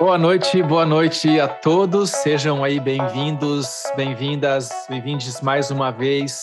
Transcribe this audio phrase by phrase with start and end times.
[0.00, 2.08] Boa noite, boa noite a todos.
[2.08, 6.40] Sejam aí bem-vindos, bem-vindas, bem-vindos mais uma vez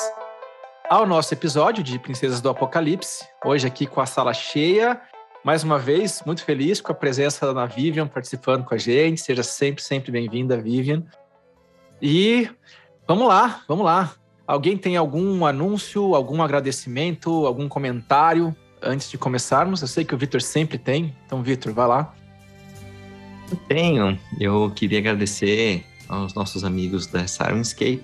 [0.88, 3.28] ao nosso episódio de Princesas do Apocalipse.
[3.44, 5.02] Hoje aqui com a sala cheia.
[5.44, 9.22] Mais uma vez, muito feliz com a presença da Vivian participando com a gente.
[9.22, 11.04] Seja sempre, sempre bem-vinda, Vivian.
[12.00, 12.48] E
[13.08, 14.14] vamos lá, vamos lá.
[14.46, 19.82] Alguém tem algum anúncio, algum agradecimento, algum comentário antes de começarmos?
[19.82, 21.18] Eu sei que o Vitor sempre tem.
[21.26, 22.14] Então, Vitor, vai lá.
[23.68, 24.18] Tenho.
[24.40, 28.04] Eu queria agradecer aos nossos amigos da Sirenscape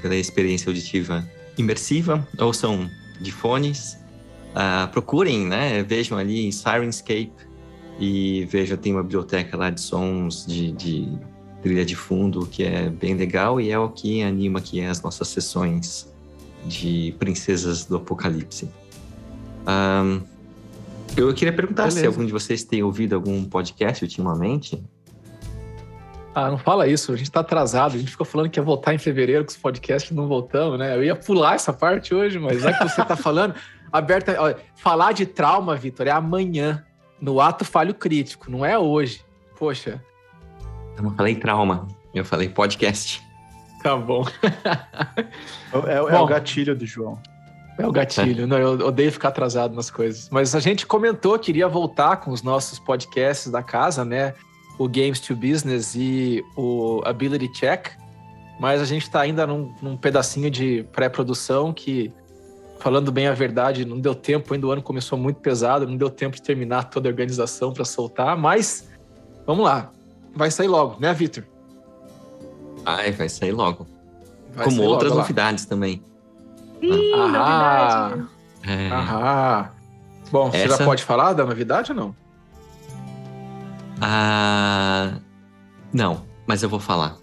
[0.00, 2.26] pela experiência auditiva imersiva.
[2.38, 2.88] Ouçam
[3.20, 3.98] de fones.
[4.50, 5.82] Uh, procurem, né?
[5.82, 7.32] Vejam ali Sirenscape
[8.00, 11.08] e vejam, tem uma biblioteca lá de sons de, de
[11.62, 15.28] trilha de fundo que é bem legal e é o que anima aqui as nossas
[15.28, 16.10] sessões
[16.66, 18.68] de Princesas do Apocalipse.
[19.66, 20.22] Um,
[21.16, 22.00] eu queria perguntar Beleza.
[22.00, 24.82] se algum de vocês tem ouvido algum podcast ultimamente.
[26.34, 27.96] Ah, não fala isso, a gente tá atrasado.
[27.96, 30.94] A gente ficou falando que ia voltar em fevereiro com os podcasts não voltamos, né?
[30.94, 33.54] Eu ia pular essa parte hoje, mas já que você tá falando,
[33.92, 34.40] aberta.
[34.40, 36.84] Olha, falar de trauma, Vitor, é amanhã,
[37.20, 39.24] no ato falho crítico, não é hoje.
[39.58, 40.02] Poxa.
[40.96, 43.22] Eu não falei trauma, eu falei podcast.
[43.82, 44.24] Tá bom.
[45.86, 47.20] é, é, bom, o gatilho do João.
[47.80, 50.28] É o gatilho, não, eu odeio ficar atrasado nas coisas.
[50.30, 54.34] Mas a gente comentou que iria voltar com os nossos podcasts da casa, né?
[54.78, 57.88] O Games to Business e o Ability Check.
[58.60, 62.12] Mas a gente está ainda num, num, pedacinho de pré-produção que,
[62.78, 66.10] falando bem a verdade, não deu tempo, ainda o ano começou muito pesado, não deu
[66.10, 68.90] tempo de terminar toda a organização para soltar, mas
[69.46, 69.90] vamos lá.
[70.34, 71.44] Vai sair logo, né, Vitor?
[72.84, 73.86] Ai, vai sair logo.
[74.52, 76.02] Vai Como sair outras logo, novidades também.
[76.80, 78.28] Ih, ah, novidade.
[78.66, 78.88] É.
[78.88, 79.70] Aham.
[80.30, 80.58] Bom, Essa...
[80.58, 82.14] você já pode falar da novidade ou não?
[84.00, 85.18] Ah,
[85.92, 87.16] não, mas eu vou falar.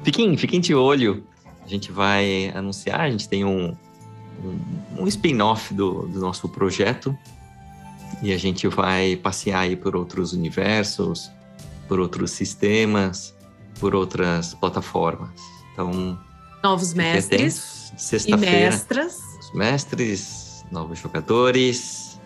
[0.04, 1.24] fiquem, fiquem de olho.
[1.64, 3.76] A gente vai anunciar, a gente tem um,
[4.44, 7.18] um, um spin-off do, do nosso projeto
[8.22, 11.30] e a gente vai passear aí por outros universos,
[11.88, 13.36] por outros sistemas,
[13.80, 15.30] por outras plataformas.
[15.74, 16.18] Então,
[16.68, 17.94] Novos mestres
[18.28, 19.22] e mestras.
[19.40, 22.20] Os mestres, novos jogadores,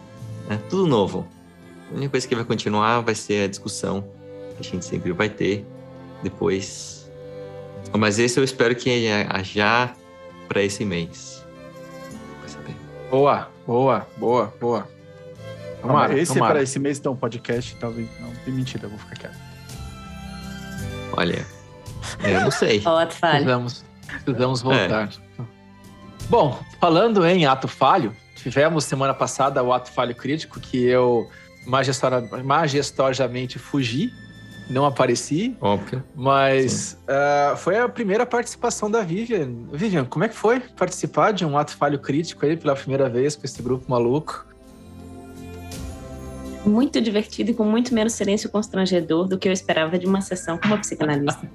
[0.50, 0.59] né?
[0.68, 1.28] tudo novo.
[1.91, 4.01] A única coisa que vai continuar vai ser a discussão
[4.57, 5.63] que a gente sempre vai ter
[6.24, 7.07] depois.
[7.96, 8.90] Mas esse eu espero que
[9.44, 9.94] já
[10.47, 11.46] para esse mês.
[12.40, 12.75] Vai saber.
[13.12, 14.90] Boa, boa, boa, boa.
[15.84, 16.53] Tomara, esse tomara.
[16.56, 18.09] para esse mês, então, podcast, talvez.
[18.19, 19.38] Não, tem mentira, eu vou ficar quieto.
[21.16, 21.46] Olha,
[22.24, 22.80] eu não sei.
[23.46, 23.91] Vamos.
[24.23, 25.09] Precisamos voltar.
[25.39, 25.44] É.
[26.29, 31.29] Bom, falando em ato falho, tivemos semana passada o ato falho crítico que eu
[32.44, 34.11] majestosamente fugi,
[34.69, 35.55] não apareci.
[35.59, 36.03] Óbvio.
[36.16, 39.50] Mas uh, foi a primeira participação da Vivian.
[39.71, 43.35] Vivian, como é que foi participar de um ato falho crítico aí pela primeira vez
[43.35, 44.45] com esse grupo maluco?
[46.66, 50.57] Muito divertido e com muito menos silêncio constrangedor do que eu esperava de uma sessão
[50.57, 51.49] com uma psicanalista.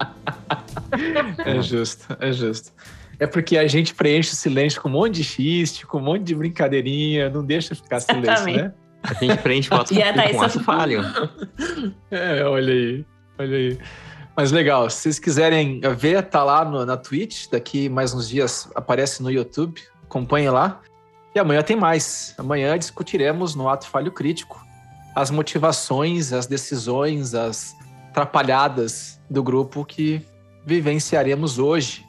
[1.45, 2.73] é justo, é justo.
[3.19, 6.23] É porque a gente preenche o silêncio com um monte de xiste, com um monte
[6.23, 8.61] de brincadeirinha, não deixa ficar silêncio, Exatamente.
[8.61, 8.73] né?
[9.03, 11.01] A gente preenche fotos com, a com ato falho.
[12.11, 13.05] É, olha aí,
[13.39, 13.79] olha aí.
[14.35, 18.69] Mas legal, se vocês quiserem ver, tá lá no, na Twitch, daqui mais uns dias
[18.75, 20.81] aparece no YouTube, acompanhe lá.
[21.33, 22.35] E amanhã tem mais.
[22.37, 24.66] Amanhã discutiremos no Ato Falho Crítico
[25.17, 27.75] as motivações, as decisões, as
[28.09, 30.23] atrapalhadas do grupo que
[30.63, 32.05] vivenciaremos hoje.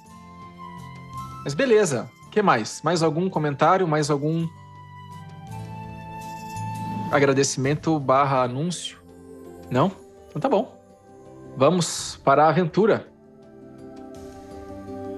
[1.43, 2.83] Mas beleza, o que mais?
[2.83, 3.89] Mais algum comentário?
[3.89, 4.47] Mais algum
[7.11, 8.99] agradecimento barra anúncio?
[9.71, 9.91] Não?
[10.29, 10.79] Então tá bom.
[11.57, 13.09] Vamos para a aventura.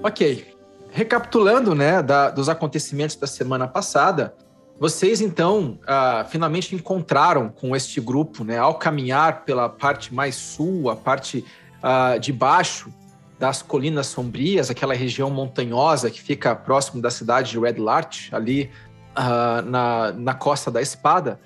[0.01, 0.55] Ok.
[0.91, 4.33] Recapitulando, né, da, dos acontecimentos da semana passada,
[4.81, 10.89] vocês então uh, finalmente encontraram com este grupo, né, ao caminhar pela parte mais sul,
[10.89, 11.45] a parte
[11.83, 12.91] uh, de baixo
[13.37, 18.71] das Colinas Sombrias, aquela região montanhosa que fica próximo da cidade de Red Larch, ali
[19.15, 21.39] uh, na, na Costa da Espada,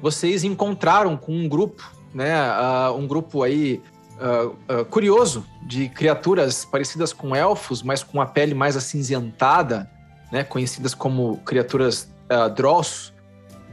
[0.00, 3.80] vocês encontraram com um grupo, né, uh, um grupo aí
[4.18, 9.88] uh, curioso de criaturas parecidas com elfos, mas com a pele mais acinzentada,
[10.32, 13.12] né, conhecidas como criaturas uh, Dross,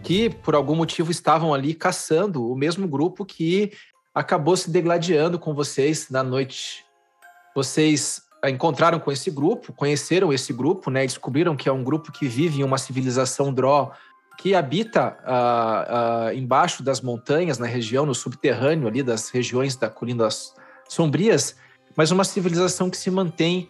[0.04, 3.72] que por algum motivo estavam ali caçando o mesmo grupo que
[4.14, 6.86] acabou se degladiando com vocês na noite
[7.56, 11.06] vocês encontraram com esse grupo, conheceram esse grupo, né?
[11.06, 13.92] Descobriram que é um grupo que vive em uma civilização Dró
[14.38, 19.90] que habita uh, uh, embaixo das montanhas, na região, no subterrâneo ali das regiões da
[19.90, 20.54] Colinas
[20.88, 21.58] Sombrias,
[21.94, 23.68] mas uma civilização que se mantém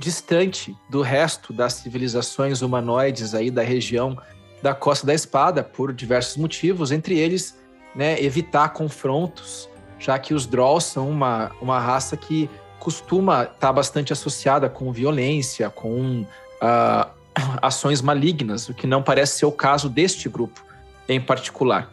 [0.00, 4.18] distante do resto das civilizações humanoides aí da região
[4.62, 7.56] da Costa da Espada por diversos motivos, entre eles,
[7.94, 9.68] né, evitar confrontos,
[9.98, 12.48] já que os Drolls são uma, uma raça que
[12.78, 17.10] costuma estar tá bastante associada com violência, com uh,
[17.60, 20.64] ações malignas, o que não parece ser o caso deste grupo
[21.06, 21.90] em particular.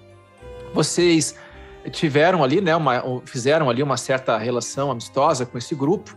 [0.74, 1.36] Vocês
[1.92, 6.16] tiveram ali, né, uma, fizeram ali uma certa relação amistosa com esse grupo,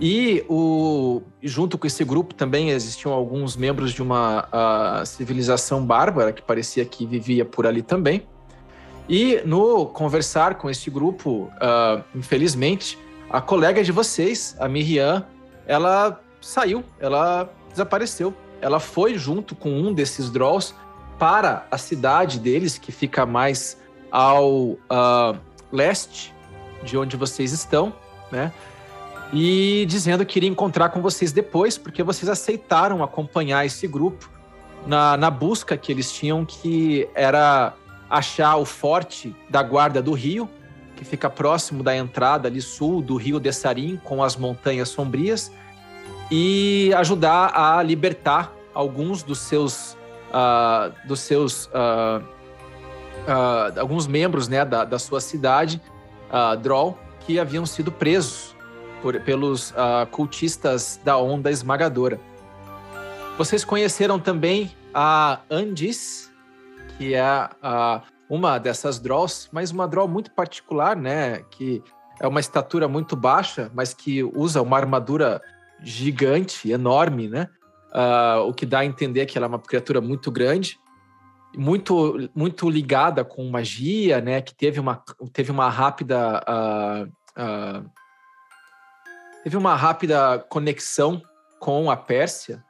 [0.00, 6.42] e o, junto com esse grupo também existiam alguns membros de uma civilização bárbara que
[6.42, 8.26] parecia que vivia por ali também.
[9.08, 12.98] E no conversar com este grupo, uh, infelizmente,
[13.30, 15.24] a colega de vocês, a Miriam,
[15.66, 18.34] ela saiu, ela desapareceu.
[18.60, 20.74] Ela foi junto com um desses Drolls
[21.18, 23.78] para a cidade deles, que fica mais
[24.10, 25.38] ao uh,
[25.72, 26.34] leste
[26.82, 27.92] de onde vocês estão,
[28.30, 28.52] né?
[29.32, 34.30] E dizendo que iria encontrar com vocês depois, porque vocês aceitaram acompanhar esse grupo
[34.86, 37.74] na, na busca que eles tinham, que era
[38.08, 40.48] achar o forte da Guarda do Rio,
[40.96, 45.52] que fica próximo da entrada ali sul do Rio de Sarim, com as Montanhas Sombrias,
[46.30, 49.96] e ajudar a libertar alguns dos seus,
[50.30, 52.22] uh, dos seus uh,
[53.28, 55.80] uh, alguns membros né, da, da sua cidade,
[56.30, 58.56] uh, Droll, que haviam sido presos
[59.02, 62.20] por, pelos uh, cultistas da Onda Esmagadora.
[63.36, 66.32] Vocês conheceram também a Andis,
[66.96, 71.42] que é uh, uma dessas draws, mas uma draw muito particular, né?
[71.50, 71.82] Que
[72.20, 75.40] é uma estatura muito baixa, mas que usa uma armadura
[75.80, 77.48] gigante, enorme, né?
[77.92, 80.78] Uh, o que dá a entender que ela é uma criatura muito grande,
[81.56, 84.42] muito muito ligada com magia, né?
[84.42, 85.02] Que teve uma,
[85.32, 87.90] teve uma rápida uh,
[89.48, 91.22] teve uma rápida conexão
[91.58, 92.62] com a Pérsia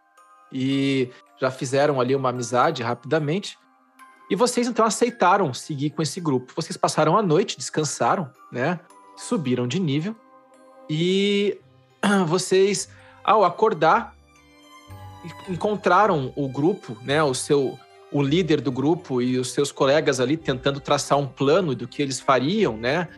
[0.53, 3.59] e já fizeram ali uma amizade rapidamente.
[4.31, 6.53] E vocês então aceitaram seguir com esse grupo.
[6.55, 8.79] Vocês passaram a noite, descansaram, né?
[9.17, 10.15] Subiram de nível
[10.89, 11.59] e
[12.29, 12.89] vocês,
[13.25, 14.15] ao acordar,
[15.49, 17.21] encontraram o grupo, né?
[17.25, 17.77] O seu,
[18.13, 22.01] o líder do grupo e os seus colegas ali tentando traçar um plano do que
[22.01, 23.09] eles fariam, né?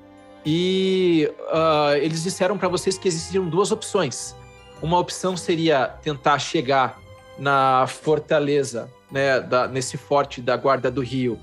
[0.45, 4.35] E uh, eles disseram para vocês que existiam duas opções.
[4.81, 6.99] Uma opção seria tentar chegar
[7.39, 11.39] na fortaleza, né, da, nesse forte da Guarda do Rio,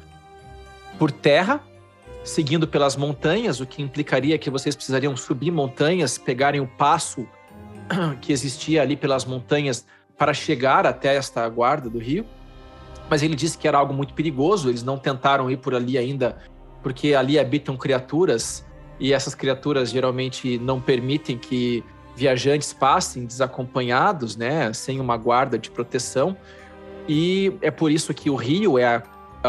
[0.97, 1.61] por terra,
[2.23, 7.27] seguindo pelas montanhas, o que implicaria que vocês precisariam subir montanhas, pegarem o passo
[8.21, 9.85] que existia ali pelas montanhas
[10.17, 12.25] para chegar até esta Guarda do Rio.
[13.09, 16.37] Mas ele disse que era algo muito perigoso, eles não tentaram ir por ali ainda,
[16.83, 18.65] porque ali habitam criaturas
[18.99, 21.83] e essas criaturas geralmente não permitem que
[22.15, 26.35] viajantes passem desacompanhados, né, sem uma guarda de proteção.
[27.07, 29.03] E é por isso que o rio é a,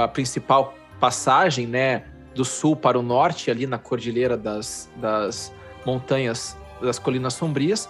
[0.04, 2.04] a principal passagem, né,
[2.34, 5.52] do sul para o norte, ali na cordilheira das, das
[5.84, 7.88] montanhas das colinas sombrias.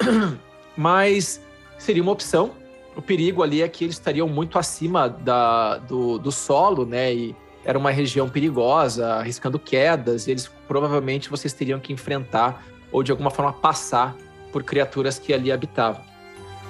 [0.76, 1.40] Mas
[1.76, 2.52] seria uma opção.
[2.96, 7.36] O perigo ali é que eles estariam muito acima da, do, do solo, né, e
[7.64, 13.10] era uma região perigosa, arriscando quedas, e eles provavelmente vocês teriam que enfrentar ou de
[13.10, 14.14] alguma forma passar
[14.52, 16.02] por criaturas que ali habitavam.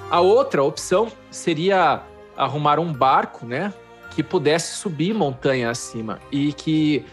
[0.09, 2.01] A outra opção seria
[2.37, 3.73] arrumar um barco, né,
[4.11, 7.05] que pudesse subir montanha acima e que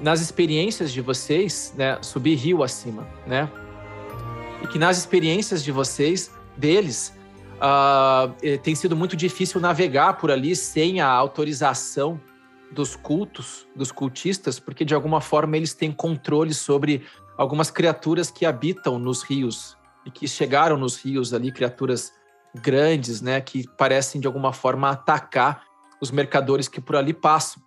[0.00, 3.48] nas experiências de vocês, né, subir rio acima, né,
[4.62, 7.14] e que nas experiências de vocês, deles,
[7.58, 12.20] uh, tem sido muito difícil navegar por ali sem a autorização
[12.72, 17.04] dos cultos, dos cultistas, porque de alguma forma eles têm controle sobre
[17.36, 22.12] algumas criaturas que habitam nos rios e que chegaram nos rios ali, criaturas
[22.54, 25.62] grandes, né, que parecem de alguma forma atacar
[26.00, 27.62] os mercadores que por ali passam.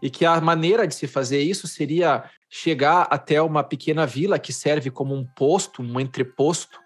[0.00, 4.52] E que a maneira de se fazer isso seria chegar até uma pequena vila que
[4.52, 6.80] serve como um posto, um entreposto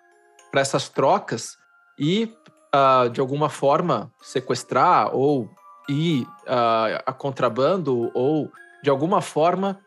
[0.50, 1.56] para essas trocas
[1.98, 2.34] e,
[2.74, 5.50] uh, de alguma forma, sequestrar ou
[5.88, 8.50] ir uh, a contrabando ou,
[8.82, 9.80] de alguma forma,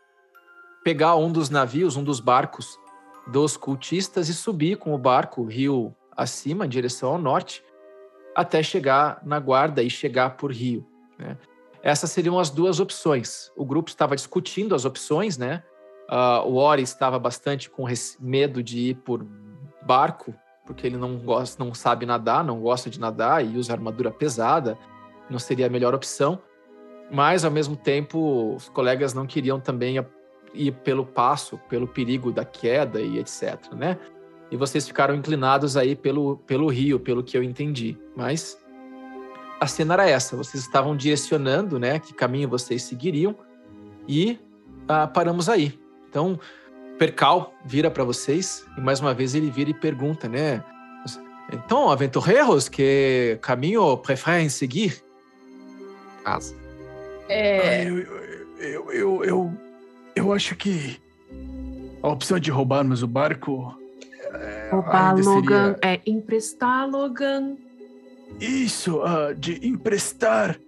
[0.84, 2.78] pegar um dos navios, um dos barcos
[3.26, 7.64] dos cultistas e subir com o barco rio acima, em direção ao norte,
[8.34, 10.86] até chegar na guarda e chegar por rio.
[11.18, 11.36] Né?
[11.82, 13.50] Essas seriam as duas opções.
[13.56, 15.62] O grupo estava discutindo as opções, né?
[16.08, 17.84] Uh, o Ori estava bastante com
[18.20, 19.26] medo de ir por
[19.82, 20.34] barco,
[20.64, 24.78] porque ele não gosta, não sabe nadar, não gosta de nadar e usa armadura pesada
[25.30, 26.40] não seria a melhor opção.
[27.10, 30.04] mas ao mesmo tempo os colegas não queriam também
[30.52, 33.96] ir pelo passo, pelo perigo da queda e etc, né?
[34.50, 37.96] E vocês ficaram inclinados aí pelo, pelo rio, pelo que eu entendi.
[38.16, 38.58] Mas
[39.60, 43.36] a cena era essa: vocês estavam direcionando, né, que caminho vocês seguiriam
[44.08, 44.38] e
[44.88, 45.78] ah, paramos aí.
[46.08, 46.38] Então,
[46.98, 50.64] Percal vira para vocês e mais uma vez ele vira e pergunta, né?
[51.52, 55.04] Então, aventureiros, que caminho preferem seguir?
[56.26, 56.56] Casa.
[57.28, 57.60] É...
[57.60, 57.98] Ah, eu,
[58.58, 59.52] eu, eu, eu,
[60.16, 61.00] eu, acho que
[62.02, 63.78] a opção de roubarmos o barco.
[64.34, 65.94] É, Roubar Logan seria...
[65.94, 67.54] é emprestar Logan.
[68.40, 70.58] Isso, uh, de emprestar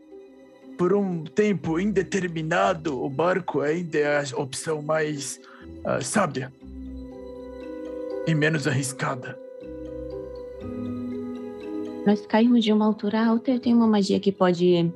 [0.78, 5.40] por um tempo indeterminado o barco ainda é a opção mais
[5.84, 6.52] uh, sábia
[8.28, 9.36] e menos arriscada.
[12.06, 14.88] Nós caímos de uma altura alta, eu tenho uma magia que pode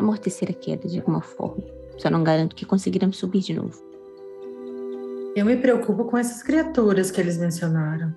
[0.00, 1.62] amortecer a queda de alguma forma.
[1.98, 3.80] Só não garanto que conseguiremos subir de novo.
[5.36, 8.14] Eu me preocupo com essas criaturas que eles mencionaram.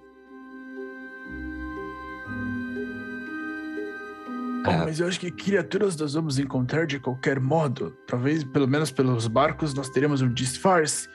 [4.65, 7.93] Ah, mas eu acho que criaturas nós vamos encontrar de qualquer modo.
[8.07, 11.07] Talvez, pelo menos pelos barcos, nós teremos um disfarce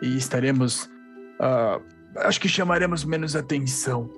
[0.00, 0.84] e estaremos.
[1.40, 1.82] Uh,
[2.18, 4.08] acho que chamaremos menos atenção.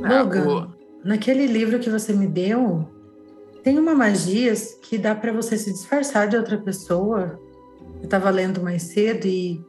[0.00, 0.74] Logan,
[1.04, 2.88] naquele livro que você me deu,
[3.66, 7.36] tem uma magia que dá para você se disfarçar de outra pessoa.
[7.96, 9.60] Eu estava lendo mais cedo e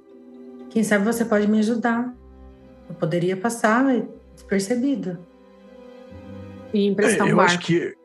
[0.70, 2.14] quem sabe você pode me ajudar.
[2.88, 3.84] Eu poderia passar
[4.36, 5.18] despercebido.
[6.72, 7.54] E emprestar é, um eu barco.
[7.54, 7.96] acho que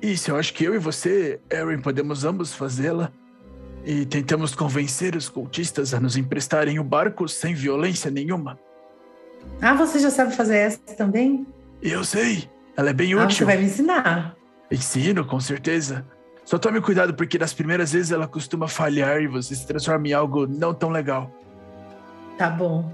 [0.00, 3.12] isso, eu acho que eu e você, Erin, podemos ambos fazê-la
[3.84, 8.58] e tentamos convencer os cultistas a nos emprestarem o barco sem violência nenhuma.
[9.60, 11.46] Ah, você já sabe fazer essa também?
[11.82, 12.48] Eu sei.
[12.74, 13.36] Ela é bem ah, útil.
[13.40, 14.37] Você vai me ensinar.
[14.70, 16.04] Ensino, com certeza.
[16.44, 20.12] Só tome cuidado porque nas primeiras vezes ela costuma falhar e você se transforma em
[20.12, 21.30] algo não tão legal.
[22.38, 22.90] Tá bom.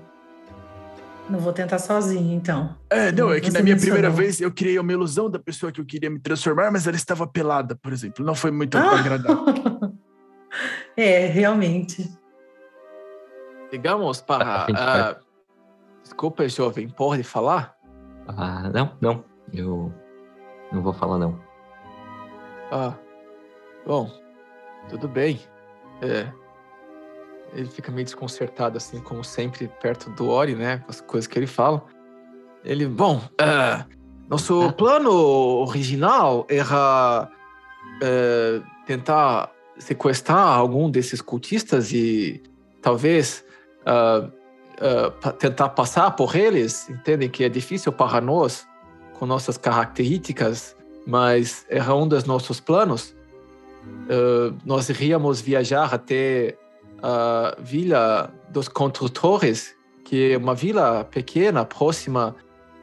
[1.28, 2.76] Não vou tentar sozinho, então.
[2.90, 5.81] É, não, é que na minha primeira vez eu criei uma ilusão da pessoa que
[5.81, 8.25] eu queria me transformar, mas ela estava pelada, por exemplo.
[8.25, 8.99] Não foi muito ah!
[8.99, 9.45] agradável.
[10.97, 12.11] é, realmente.
[13.71, 14.66] Digamos para.
[14.69, 15.25] Uh,
[16.02, 17.75] desculpa, jovem, pode falar?
[18.28, 19.25] Ah, não, não.
[19.52, 19.93] Eu
[20.73, 21.40] não vou falar, não.
[22.71, 22.94] Ah,
[23.87, 24.11] bom,
[24.88, 25.40] tudo bem.
[26.02, 26.28] É,
[27.54, 30.78] ele fica meio desconcertado, assim, como sempre, perto do Ori, né?
[30.78, 31.85] Com as coisas que ele fala.
[32.64, 33.85] Ele, bom, uh,
[34.28, 34.73] nosso ah.
[34.73, 37.28] plano original era
[37.97, 42.42] uh, tentar sequestrar algum desses cultistas e
[42.80, 43.44] talvez
[43.83, 44.30] uh,
[45.38, 46.88] tentar passar por eles.
[46.88, 48.66] Entendem que é difícil para nós,
[49.18, 53.14] com nossas características, mas era um dos nossos planos.
[54.64, 56.56] nós iríamos viajar até
[57.02, 62.34] a Vila dos Construtores, que é uma vila pequena, próxima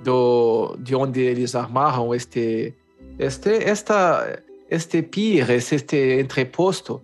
[0.03, 2.73] do, de onde eles armaram este,
[3.17, 7.01] este, esta, este pires, este entreposto,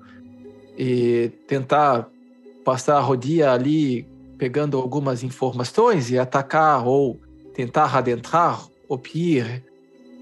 [0.78, 2.08] e tentar
[2.64, 4.08] passar o dia ali
[4.38, 7.20] pegando algumas informações e atacar ou
[7.56, 9.64] tentar adentrar o pier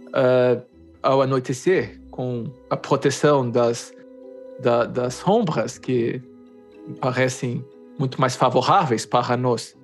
[0.10, 0.64] uh,
[1.06, 3.94] ao anoitecer, com a proteção das,
[4.60, 6.20] da, das sombras que
[7.00, 7.64] parecem
[8.00, 9.78] muito mais favoráveis para nós.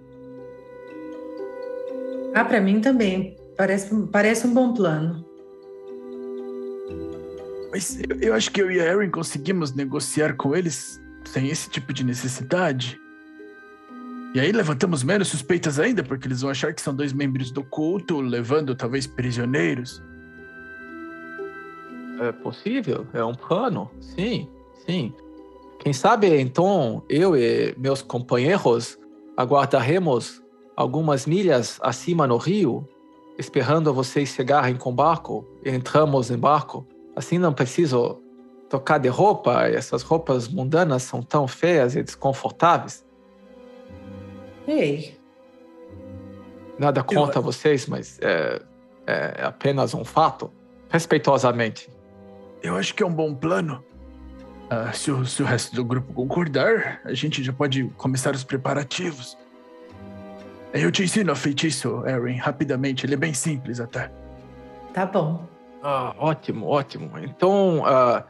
[2.33, 3.37] Ah, para mim também.
[3.55, 5.23] Parece, parece um bom plano.
[7.71, 11.69] Mas eu, eu acho que eu e a Erin conseguimos negociar com eles sem esse
[11.69, 12.99] tipo de necessidade.
[14.33, 17.63] E aí levantamos menos suspeitas ainda, porque eles vão achar que são dois membros do
[17.63, 20.01] culto, levando talvez prisioneiros.
[22.21, 24.47] É possível, é um plano, sim,
[24.85, 25.11] sim.
[25.79, 28.95] Quem sabe então eu e meus companheiros
[29.35, 30.39] aguardaremos
[30.75, 32.87] algumas milhas acima no rio,
[33.39, 36.85] esperando vocês chegarem com barco e entramos em barco.
[37.15, 38.21] Assim não preciso
[38.69, 43.03] tocar de roupa, essas roupas mundanas são tão feias e desconfortáveis.
[44.67, 45.17] Ei.
[46.77, 47.43] Nada contra eu...
[47.43, 48.61] vocês, mas é,
[49.07, 50.51] é apenas um fato.
[50.87, 51.89] Respeitosamente.
[52.61, 53.83] Eu acho que é um bom plano
[54.71, 58.41] Uh, se, o, se o resto do grupo concordar, a gente já pode começar os
[58.41, 59.37] preparativos.
[60.71, 63.05] Eu te ensino a feitiço, Erin, rapidamente.
[63.05, 64.09] Ele é bem simples até.
[64.93, 65.45] Tá bom.
[65.83, 67.19] Ah, ótimo, ótimo.
[67.19, 68.23] Então, uh,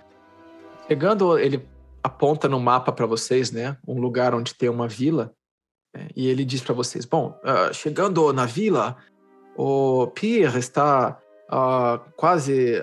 [0.88, 1.63] chegando, ele
[2.01, 3.77] aponta no mapa para vocês, né?
[3.88, 5.31] Um lugar onde tem uma vila.
[5.95, 8.97] Né, e ele diz para vocês: Bom, uh, chegando na vila,
[9.55, 11.19] o pier está
[11.51, 12.81] uh, quase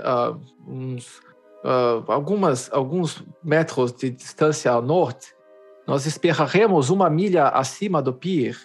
[1.65, 5.35] uh, algumas, alguns metros de distância ao norte,
[5.87, 8.57] nós esperaremos uma milha acima do pier.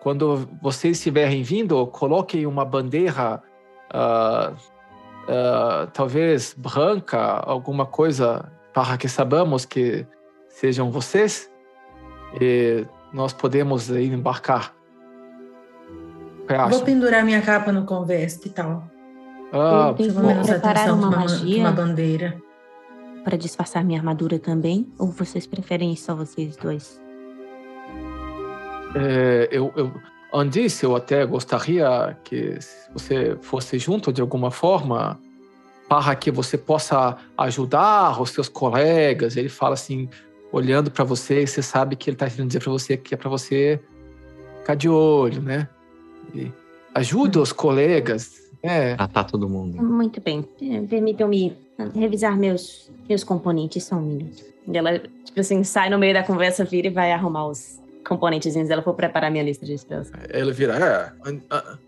[0.00, 3.42] Quando vocês estiverem vindo, coloquem uma bandeira,
[5.94, 10.06] talvez branca, alguma coisa para que sabamos que
[10.48, 11.50] sejam vocês
[12.38, 14.74] e nós podemos embarcar.
[16.68, 18.84] Vou pendurar minha capa no convés, que tal?
[19.56, 21.60] Ah, eu vou preparar uma, uma magia.
[21.60, 22.36] Uma bandeira.
[23.22, 24.92] Para disfarçar minha armadura também?
[24.98, 27.00] Ou vocês preferem só vocês dois?
[28.96, 29.92] É, eu, eu,
[30.34, 32.58] Andice, eu até gostaria que
[32.92, 35.20] você fosse junto de alguma forma
[35.88, 39.36] para que você possa ajudar os seus colegas.
[39.36, 40.08] Ele fala assim,
[40.50, 43.16] olhando para você, e você sabe que ele está querendo dizer para você que é
[43.16, 43.80] para você
[44.58, 45.68] ficar de olho, né?
[46.34, 46.50] E
[46.94, 48.44] ajuda os colegas.
[48.62, 48.94] É.
[48.94, 49.82] Tratar todo mundo.
[49.82, 50.42] Muito bem.
[50.88, 51.54] Permitam-me
[51.94, 54.42] revisar meus, meus componentes só um minuto.
[54.66, 58.68] E ela, tipo assim, sai no meio da conversa, vira e vai arrumar os componentezinhos
[58.68, 58.80] dela.
[58.80, 60.10] Vou preparar minha lista de spells.
[60.30, 61.40] Ela vira, é,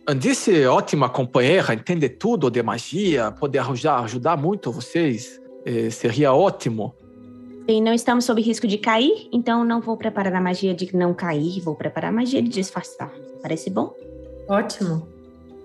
[0.06, 5.40] Andice é ótima companheira, entende tudo de magia, pode ajudar, ajudar muito vocês.
[5.64, 6.94] É, seria ótimo.
[7.66, 11.12] E não estamos sob risco de cair, então não vou preparar a magia de não
[11.12, 13.10] cair, vou preparar a magia de disfarçar.
[13.42, 13.92] Parece bom?
[14.48, 15.08] Ótimo.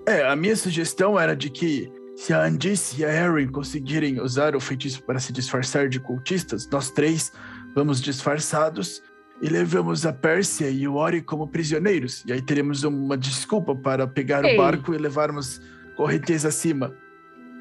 [0.06, 4.56] É, a minha sugestão era de que se a Andice e a Erin conseguirem usar
[4.56, 7.32] o feitiço para se disfarçar de cultistas, nós três
[7.76, 9.02] vamos disfarçados
[9.42, 12.24] e levamos a Pérsia e o Ori como prisioneiros.
[12.28, 14.54] E aí teremos uma desculpa para pegar Ei.
[14.54, 15.60] o barco e levarmos
[15.96, 16.94] correntes acima.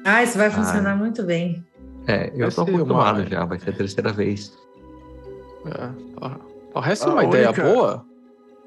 [0.05, 0.51] Ah, isso vai ah.
[0.51, 1.65] funcionar muito bem.
[2.07, 3.27] É, eu estou acostumado uma...
[3.27, 4.55] já, vai ser a terceira vez.
[5.65, 5.89] É,
[6.73, 7.63] parece uma a ideia única...
[7.63, 8.10] boa.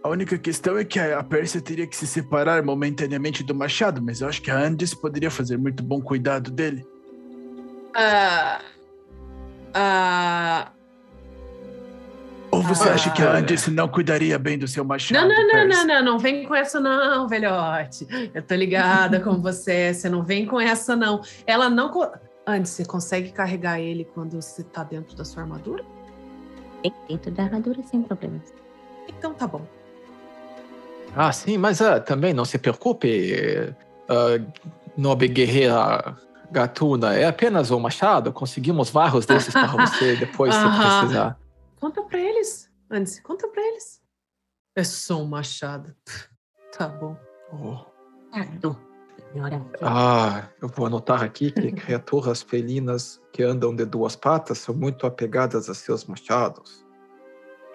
[0.05, 4.21] A única questão é que a Pérsia teria que se separar momentaneamente do Machado, mas
[4.21, 6.87] eu acho que a Andes poderia fazer muito bom cuidado dele.
[7.97, 8.61] Ah.
[9.73, 10.73] Ah.
[12.51, 15.27] Ou você ah, acha que a Andes não cuidaria bem do seu machado?
[15.27, 18.07] Não, não, não, não, não, não vem com essa não, velhote.
[18.35, 21.23] Eu tô ligada com você, você não vem com essa não.
[21.47, 21.91] Ela não...
[22.47, 25.83] Andes, você consegue carregar ele quando você tá dentro da sua armadura?
[27.09, 28.53] Dentro da armadura, sem problemas.
[29.09, 29.67] Então tá bom.
[31.17, 33.75] Ah, sim, mas uh, também não se preocupe,
[34.09, 34.53] uh,
[34.97, 36.17] nobre guerreira
[36.51, 37.15] gatuna.
[37.15, 38.33] É apenas um machado.
[38.33, 41.39] Conseguimos vários desses para você depois, se precisar.
[41.81, 43.21] Conta para eles, antes.
[43.21, 44.01] Conta para eles.
[44.77, 45.95] É só um machado.
[46.77, 47.17] Tá bom.
[47.53, 47.85] Oh.
[49.83, 55.07] Ah, eu vou anotar aqui que criaturas felinas que andam de duas patas são muito
[55.07, 56.85] apegadas a seus machados.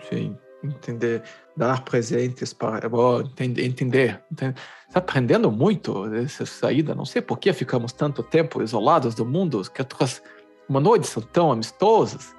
[0.10, 1.24] Sim entender,
[1.60, 4.22] dar presentes para é entender, entender.
[4.32, 6.96] Está aprendendo muito dessa saída.
[6.96, 10.24] Não sei por que ficamos tanto tempo isolados do mundo, que as
[10.70, 12.34] humanoides são tão amistosas.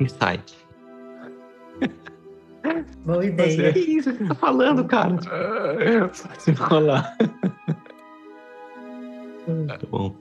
[0.00, 0.58] Insight.
[3.06, 3.72] Boa ideia.
[3.72, 5.16] Que isso que você tá falando, cara?
[6.38, 7.16] Se enrolar.
[9.46, 10.16] Muito bom.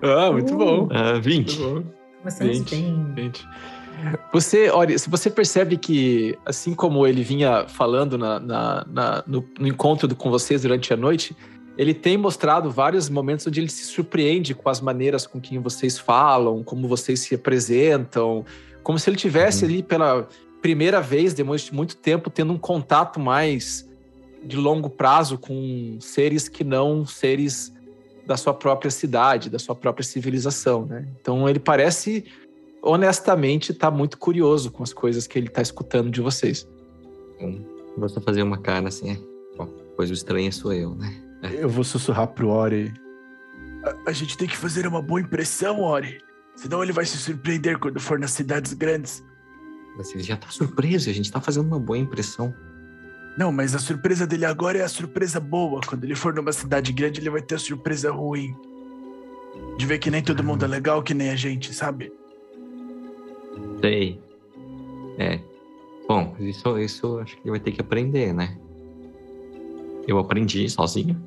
[0.00, 0.84] Ah, muito uh, bom.
[0.86, 1.60] Uh, 20.
[1.60, 1.92] Muito bom.
[2.20, 3.14] Começamos 20, bem.
[3.14, 3.48] 20.
[4.32, 9.44] Você, olha, se você percebe que, assim como ele vinha falando na, na, na no,
[9.58, 11.36] no, encontro com vocês durante a noite,
[11.78, 15.98] ele tem mostrado vários momentos onde ele se surpreende com as maneiras com que vocês
[15.98, 18.44] falam, como vocês se apresentam,
[18.82, 19.70] como se ele tivesse uhum.
[19.70, 20.28] ali pela
[20.60, 23.88] primeira vez, depois de muito tempo, tendo um contato mais
[24.42, 27.72] de longo prazo com seres que não seres
[28.26, 31.06] da sua própria cidade, da sua própria civilização, né?
[31.20, 32.24] Então ele parece
[32.86, 36.66] honestamente tá muito curioso com as coisas que ele tá escutando de vocês.
[37.40, 37.60] Bom,
[37.98, 39.56] vou só fazer uma cara assim, é.
[39.56, 41.14] Bom, pois o estranho sou eu, né?
[41.42, 41.62] É.
[41.64, 42.92] Eu vou sussurrar pro Ori.
[43.84, 46.18] A, a, gente tem que fazer uma boa impressão, Ori.
[46.54, 49.22] Senão ele vai se surpreender quando for nas cidades grandes.
[49.96, 52.54] Mas ele já tá surpreso, a gente tá fazendo uma boa impressão.
[53.36, 55.80] Não, mas a surpresa dele agora é a surpresa boa.
[55.86, 58.54] Quando ele for numa cidade grande, ele vai ter a surpresa ruim.
[59.76, 62.10] De ver que nem todo mundo é legal, que nem a gente, sabe?
[63.80, 64.20] Sei.
[65.18, 65.40] É.
[66.08, 68.56] Bom, isso, isso acho que ele vai ter que aprender, né?
[70.06, 71.20] Eu aprendi sozinho.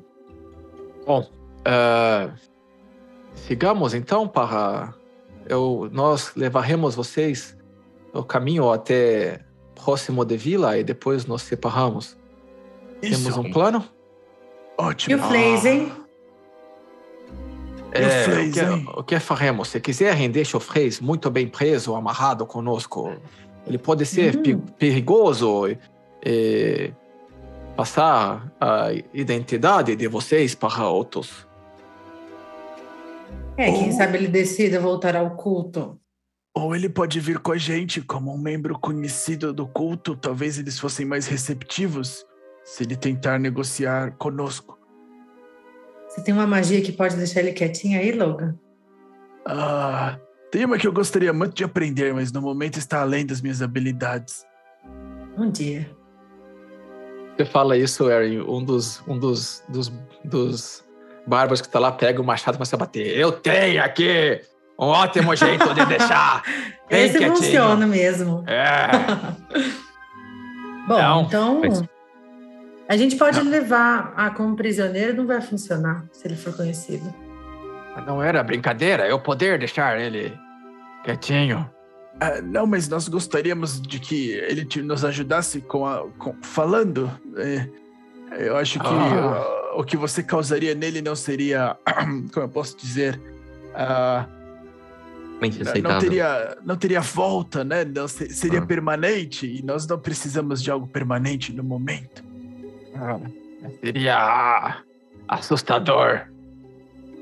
[1.06, 1.28] Bom,
[1.60, 2.32] uh,
[3.34, 4.94] sigamos então para.
[5.46, 7.56] Eu, nós levaremos vocês
[8.12, 9.40] o caminho até
[9.74, 12.16] próximo de vila e depois nos separamos.
[13.02, 13.24] Isso.
[13.24, 13.84] Temos um plano?
[14.78, 15.16] Ótimo.
[15.16, 15.92] E o Flazen?
[17.92, 19.68] É, o, que, o que faremos?
[19.68, 23.12] Se quiserem, deixa o Freis muito bem preso, amarrado conosco.
[23.66, 24.60] Ele pode ser uhum.
[24.78, 25.76] perigoso
[26.24, 26.92] e
[27.76, 31.46] passar a identidade de vocês para outros
[33.56, 35.98] É, quem Ou- sabe ele decida voltar ao culto.
[36.54, 40.16] Ou ele pode vir com a gente como um membro conhecido do culto.
[40.16, 42.24] Talvez eles fossem mais receptivos
[42.64, 44.79] se ele tentar negociar conosco.
[46.20, 48.54] Você tem uma magia que pode deixar ele quietinho aí, Logan?
[49.46, 50.18] Ah,
[50.52, 53.62] tem uma que eu gostaria muito de aprender, mas no momento está além das minhas
[53.62, 54.44] habilidades.
[55.38, 55.90] Um dia.
[57.34, 59.90] Você fala isso, Erin, um dos, um dos, dos,
[60.22, 60.84] dos
[61.26, 63.16] bárbaros que tá lá pega o machado e começa a bater.
[63.16, 64.42] Eu tenho aqui
[64.78, 66.42] um ótimo jeito de deixar
[66.90, 67.36] bem Esse quietinho.
[67.36, 68.44] funciona mesmo.
[68.46, 68.88] É.
[70.86, 71.82] Bom, Não, então mas-
[72.90, 77.14] a gente pode levar a como prisioneiro, não vai funcionar se ele for conhecido.
[78.06, 80.32] Não era brincadeira, eu poder deixar ele
[81.04, 81.70] quietinho.
[82.20, 87.10] Ah, não, mas nós gostaríamos de que ele te- nos ajudasse com a com- falando.
[87.36, 87.66] é,
[88.38, 89.36] eu acho que Ah.
[89.72, 91.76] ah, o que você causaria nele não seria,
[92.34, 93.20] como eu posso dizer,
[93.74, 94.26] ah,
[95.82, 97.84] não teria não teria volta, né?
[97.84, 98.66] Não se- seria Ah.
[98.66, 102.22] permanente e nós não precisamos de algo permanente no momento.
[103.80, 104.82] Seria
[105.28, 106.22] assustador.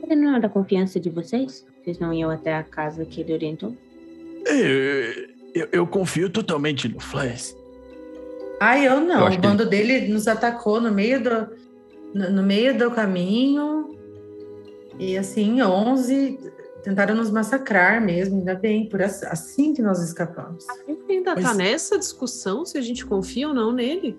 [0.05, 1.67] Ele não é da confiança de vocês?
[1.83, 3.77] Vocês não iam até a casa que ele orientou?
[4.47, 7.55] Eu, eu, eu confio totalmente no Flash.
[8.61, 9.27] Ah, eu Eu não.
[9.27, 11.49] acho o que bando dele nos atacou no meio do,
[12.15, 13.97] no, no meio do caminho.
[14.99, 16.39] E assim, 11
[16.83, 18.39] tentaram nos massacrar mesmo.
[18.39, 20.69] Ainda bem, por ass- assim que nós escapamos.
[20.71, 24.19] A gente ainda Mas- tá nessa discussão se a gente confia ou não nele.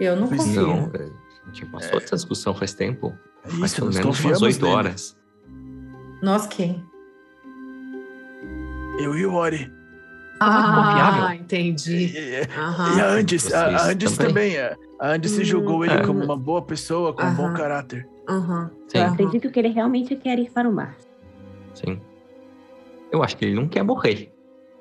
[0.00, 0.66] Eu não Pois confio.
[0.66, 1.14] Não, velho.
[1.42, 3.14] a gente passou essa discussão faz tempo.
[3.44, 4.74] É isso, pelo nós menos umas confiamos oito nele.
[4.74, 5.16] horas.
[6.22, 6.82] Nós quem?
[8.98, 9.70] Eu e o Ori.
[10.38, 11.24] confiável.
[11.24, 11.96] Ah, entendi.
[11.96, 12.96] E, e- Aham.
[12.96, 14.54] e a Andes, a, Andes também?
[14.54, 14.76] também.
[14.98, 16.06] A Andes Hum, julgou ele é.
[16.06, 18.06] como uma boa pessoa, com um bom caráter.
[18.28, 18.70] Aham.
[18.88, 18.98] Sim.
[18.98, 20.96] Eu acredito que ele realmente quer ir para o mar.
[21.74, 22.00] Sim.
[23.12, 24.32] Eu acho que ele não quer morrer.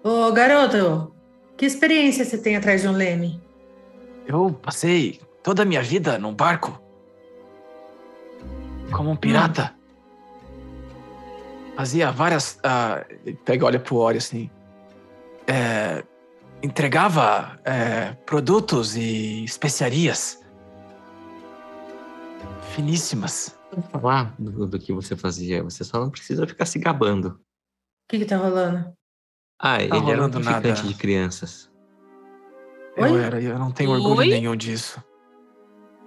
[0.04, 1.14] Ô, garoto,
[1.58, 3.42] que experiência você tem atrás de um leme?
[4.30, 6.80] Eu passei toda a minha vida num barco.
[8.92, 9.74] Como um pirata.
[11.76, 12.60] Fazia várias.
[12.64, 14.48] ah, ele pega olha pro Ori assim.
[15.48, 16.04] É,
[16.62, 20.40] entregava é, produtos e especiarias.
[22.76, 23.58] Finíssimas.
[23.72, 25.64] Vou falar do, do que você fazia.
[25.64, 27.30] Você só não precisa ficar se gabando.
[27.30, 27.40] O
[28.10, 28.94] que que tá rolando?
[29.60, 30.88] Ah, ele era um rolando traficante nada.
[30.88, 31.69] de crianças.
[33.00, 33.24] Eu Oi?
[33.24, 34.28] era, e eu não tenho orgulho Oi?
[34.28, 35.02] nenhum disso.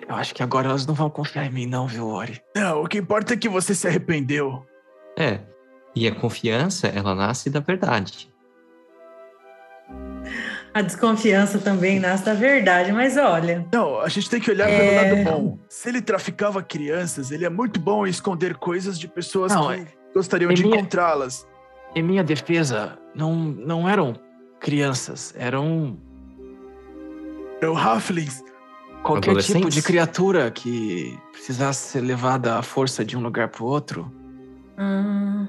[0.09, 2.41] Eu acho que agora elas não vão confiar em mim, não, viu, Ori?
[2.57, 4.65] Não, o que importa é que você se arrependeu.
[5.19, 5.41] É.
[5.95, 8.31] E a confiança, ela nasce da verdade.
[10.75, 14.79] A desconfiança também nasce da verdade, mas olha, Não, a gente tem que olhar É.
[14.79, 15.59] pelo lado bom.
[15.69, 19.75] Se ele traficava crianças, ele é muito bom em esconder coisas de pessoas Não, que
[19.75, 21.47] é- gostariam de minha- encontrá-las.
[21.95, 24.15] Em minha defesa, não, não eram
[24.61, 25.99] crianças, eram
[27.63, 28.43] Eram halflings.
[29.05, 33.67] qualquer tipo de criatura que precisasse ser levada à força de um lugar para o
[33.67, 34.11] outro.
[34.79, 35.47] hum,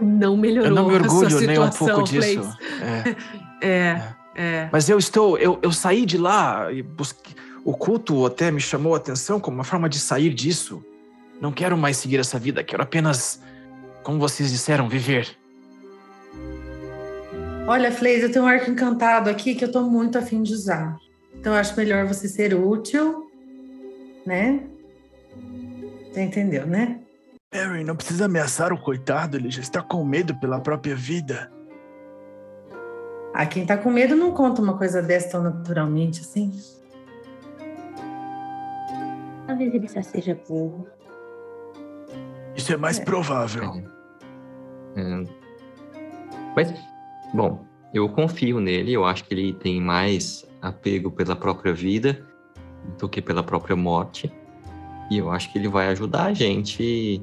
[0.00, 2.42] Não melhorou Eu não me a sua orgulho nem um situação, pouco disso.
[2.42, 3.16] Flex.
[3.62, 3.66] É.
[3.66, 4.02] É,
[4.34, 4.68] é.
[4.70, 7.34] Mas eu estou, eu, eu saí de lá e busquei.
[7.64, 10.84] O culto até me chamou a atenção como uma forma de sair disso.
[11.40, 13.40] Não quero mais seguir essa vida, quero apenas,
[14.02, 15.36] como vocês disseram, viver.
[17.66, 20.96] Olha, Fleis, eu tenho um arco encantado aqui que eu tô muito afim de usar.
[21.34, 23.30] Então eu acho melhor você ser útil,
[24.24, 24.66] né?
[26.12, 27.00] Você entendeu, né?
[27.52, 31.50] Harry, não precisa ameaçar o coitado, ele já está com medo pela própria vida.
[33.34, 36.52] Ah, quem tá com medo não conta uma coisa dessa tão naturalmente assim.
[39.46, 40.86] Talvez ele só seja burro.
[42.56, 43.04] Isso é mais É.
[43.04, 43.82] provável.
[44.96, 45.24] É.
[46.56, 46.72] Mas,
[47.32, 48.92] bom, eu confio nele.
[48.92, 52.24] Eu acho que ele tem mais apego pela própria vida
[52.98, 54.32] do que pela própria morte.
[55.10, 57.22] E eu acho que ele vai ajudar a gente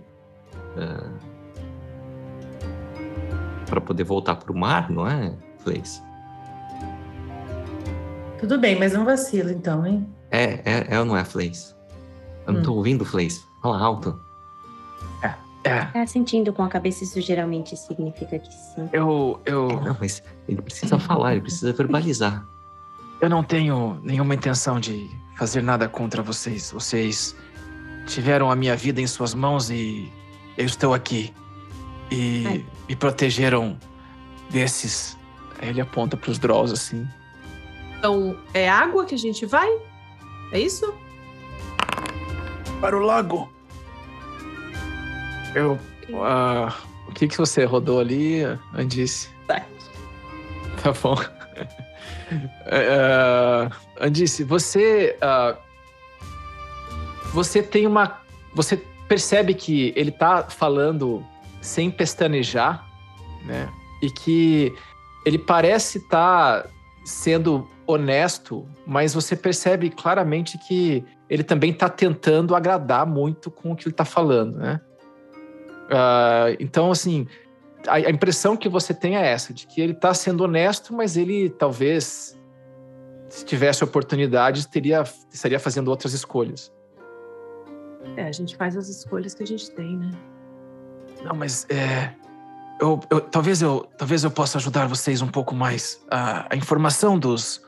[3.69, 6.01] para poder voltar pro mar, não é, Fleis?
[8.39, 10.07] Tudo bem, mas não vacila então, hein?
[10.29, 11.75] É, é, é ou não é, Fleis?
[12.45, 13.43] Eu não tô ouvindo, Fleis.
[13.61, 14.19] Fala alto.
[15.63, 18.89] É, Tá sentindo com a cabeça, isso geralmente significa que sim.
[18.91, 22.45] eu, eu, Não, mas ele precisa falar, ele precisa verbalizar.
[23.21, 26.71] eu não tenho nenhuma intenção de fazer nada contra vocês.
[26.71, 27.35] Vocês
[28.07, 30.11] tiveram a minha vida em suas mãos e
[30.57, 31.33] eu estou aqui.
[32.11, 32.65] E Ai.
[32.89, 33.77] me protegeram
[34.49, 35.17] desses.
[35.61, 37.07] Aí Ele aponta para os Drolls assim.
[37.97, 39.69] Então, é água que a gente vai?
[40.51, 40.93] É isso?
[42.81, 43.49] Para o lago.
[45.55, 45.73] Eu.
[46.09, 46.71] Uh,
[47.07, 48.41] o que, que você rodou ali,
[48.73, 49.29] Andice?
[49.47, 49.61] Tá.
[50.81, 51.15] Tá bom.
[52.67, 55.17] uh, Andice, você.
[55.21, 55.57] Uh,
[57.33, 58.19] você tem uma.
[58.53, 61.23] Você percebe que ele tá falando
[61.61, 62.85] sem pestanejar,
[63.45, 63.69] né?
[64.01, 64.73] E que
[65.25, 66.69] ele parece estar tá
[67.05, 73.75] sendo honesto, mas você percebe claramente que ele também está tentando agradar muito com o
[73.75, 74.79] que ele está falando, né?
[75.85, 77.27] Uh, então, assim,
[77.87, 81.17] a, a, impressão que você tem é essa, de que ele está sendo honesto, mas
[81.17, 82.39] ele talvez,
[83.29, 86.71] se tivesse oportunidade, teria, estaria fazendo outras escolhas.
[88.17, 90.11] É, a gente faz as escolhas que a gente tem, né?
[91.23, 92.13] Não, mas é,
[92.79, 96.03] eu, eu, talvez eu talvez eu possa ajudar vocês um pouco mais.
[96.09, 97.61] A, a informação dos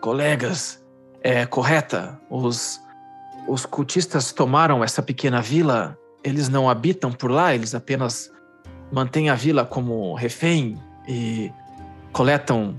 [0.00, 0.84] colegas
[1.22, 2.20] é correta.
[2.28, 2.80] Os
[3.46, 5.96] os cultistas tomaram essa pequena vila.
[6.22, 7.54] Eles não habitam por lá.
[7.54, 8.32] Eles apenas
[8.90, 11.52] mantêm a vila como refém e
[12.12, 12.76] coletam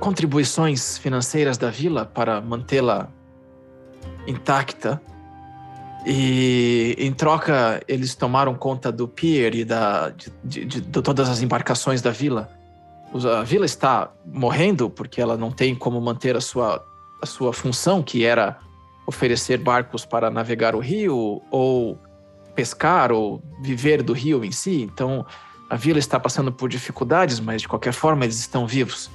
[0.00, 3.08] contribuições financeiras da vila para mantê-la
[4.26, 5.00] intacta.
[6.06, 11.40] E em troca, eles tomaram conta do pier e da, de, de, de, todas as
[11.40, 12.50] embarcações da vila.
[13.38, 16.84] A vila está morrendo porque ela não tem como manter a sua,
[17.22, 18.58] a sua função, que era
[19.06, 21.98] oferecer barcos para navegar o rio ou
[22.54, 24.82] pescar ou viver do rio em si.
[24.82, 25.26] Então,
[25.68, 29.10] a vila está passando por dificuldades, mas de qualquer forma eles estão vivos.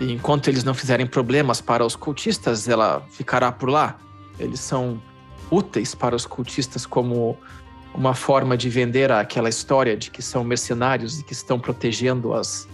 [0.00, 3.96] E enquanto eles não fizerem problemas para os cultistas, ela ficará por lá.
[4.38, 5.00] Eles são
[5.50, 7.36] úteis para os cultistas como
[7.94, 12.66] uma forma de vender aquela história de que são mercenários e que estão protegendo as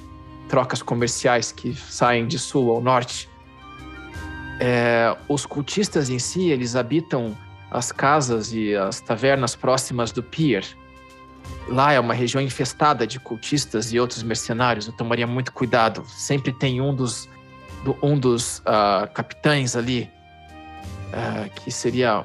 [0.48, 3.28] trocas comerciais que saem de sul ao norte.
[4.60, 7.36] É, os cultistas em si, eles habitam
[7.70, 10.64] as casas e as tavernas próximas do pier.
[11.68, 14.86] Lá é uma região infestada de cultistas e outros mercenários.
[14.86, 16.02] Eu tomaria muito cuidado.
[16.06, 17.28] Sempre tem um dos,
[17.84, 20.10] do, um dos uh, capitães ali
[21.08, 22.24] uh, que seria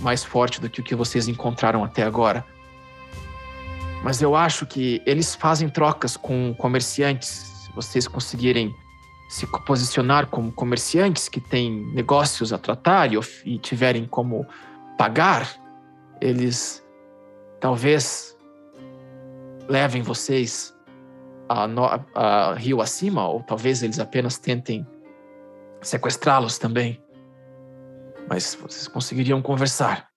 [0.00, 2.44] mais forte do que o que vocês encontraram até agora.
[4.02, 7.28] Mas eu acho que eles fazem trocas com comerciantes.
[7.28, 8.74] Se vocês conseguirem
[9.32, 14.46] se posicionar como comerciantes que têm negócios a tratar e, e tiverem como
[14.98, 15.48] pagar,
[16.20, 16.84] eles
[17.60, 18.36] talvez
[19.68, 20.74] levem vocês
[21.48, 21.66] a,
[22.14, 24.86] a, rio acima, ou talvez eles apenas tentem
[25.80, 27.02] sequestrá-los também
[28.28, 30.08] mas vocês conseguiriam conversar.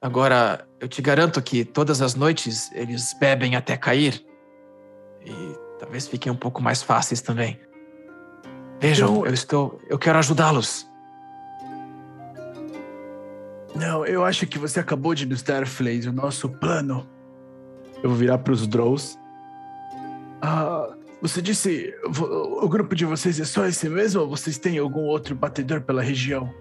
[0.00, 4.24] Agora, eu te garanto que todas as noites eles bebem até cair.
[5.24, 5.32] E
[5.78, 7.60] talvez fiquem um pouco mais fáceis também.
[8.82, 9.80] Vejam, eu, eu estou.
[9.88, 10.90] Eu quero ajudá-los.
[13.76, 17.08] Não, eu acho que você acabou de nos dar, Flays, o nosso plano.
[18.02, 19.16] Eu vou virar para os Drows.
[20.42, 21.94] Ah, você disse.
[22.60, 26.02] O grupo de vocês é só esse mesmo ou vocês têm algum outro batedor pela
[26.02, 26.52] região?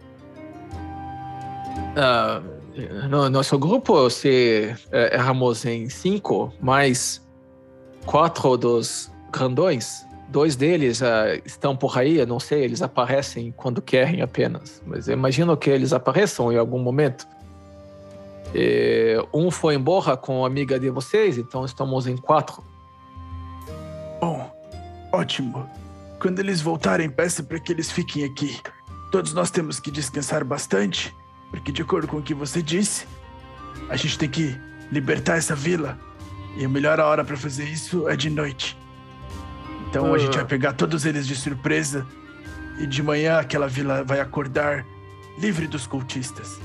[1.97, 7.19] Uh, no nosso grupo se é, éramos em cinco, mais
[8.05, 10.05] quatro dos grandões.
[10.31, 11.05] Dois deles uh,
[11.45, 14.81] estão por aí, eu não sei, eles aparecem quando querem apenas.
[14.85, 17.27] Mas eu imagino que eles apareçam em algum momento.
[18.55, 22.63] E um foi embora com a amiga de vocês, então estamos em quatro.
[24.21, 24.49] Bom,
[25.11, 25.69] ótimo.
[26.19, 28.57] Quando eles voltarem, peça para que eles fiquem aqui.
[29.11, 31.13] Todos nós temos que descansar bastante
[31.51, 33.05] porque, de acordo com o que você disse,
[33.89, 34.57] a gente tem que
[34.89, 35.99] libertar essa vila.
[36.57, 38.77] E a melhor hora para fazer isso é de noite.
[39.91, 40.47] Então a gente vai ah.
[40.47, 42.07] pegar todos eles de surpresa.
[42.79, 44.85] E de manhã aquela vila vai acordar
[45.37, 46.57] livre dos cultistas.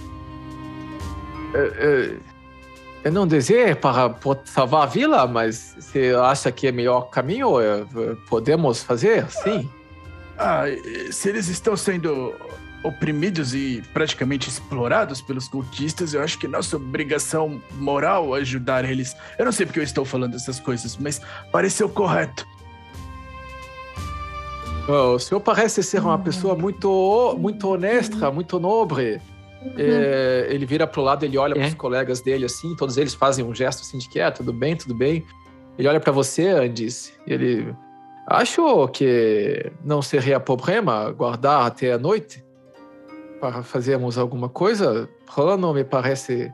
[1.52, 2.16] É, é,
[3.04, 7.60] eu não desejo para salvar a vila, mas você acha que é melhor caminho?
[7.60, 7.84] É,
[8.28, 9.28] podemos fazer?
[9.28, 9.68] Sim.
[10.38, 12.32] Ah, ah, se eles estão sendo
[12.84, 19.16] oprimidos e praticamente explorados pelos cultistas, eu acho que nossa obrigação moral é ajudar eles.
[19.38, 22.46] Eu não sei porque eu estou falando essas coisas, mas pareceu correto.
[24.88, 29.20] O senhor parece ser uma pessoa muito, muito honesta, muito nobre.
[29.76, 31.58] É, ele vira para o lado, ele olha é.
[31.58, 34.52] para os colegas dele assim, todos eles fazem um gesto assim de que é, tudo
[34.52, 35.24] bem, tudo bem.
[35.76, 37.74] Ele olha para você, Andis, e ele
[38.28, 42.44] acho que não seria problema guardar até a noite
[43.40, 46.52] para fazermos alguma coisa, plano me parece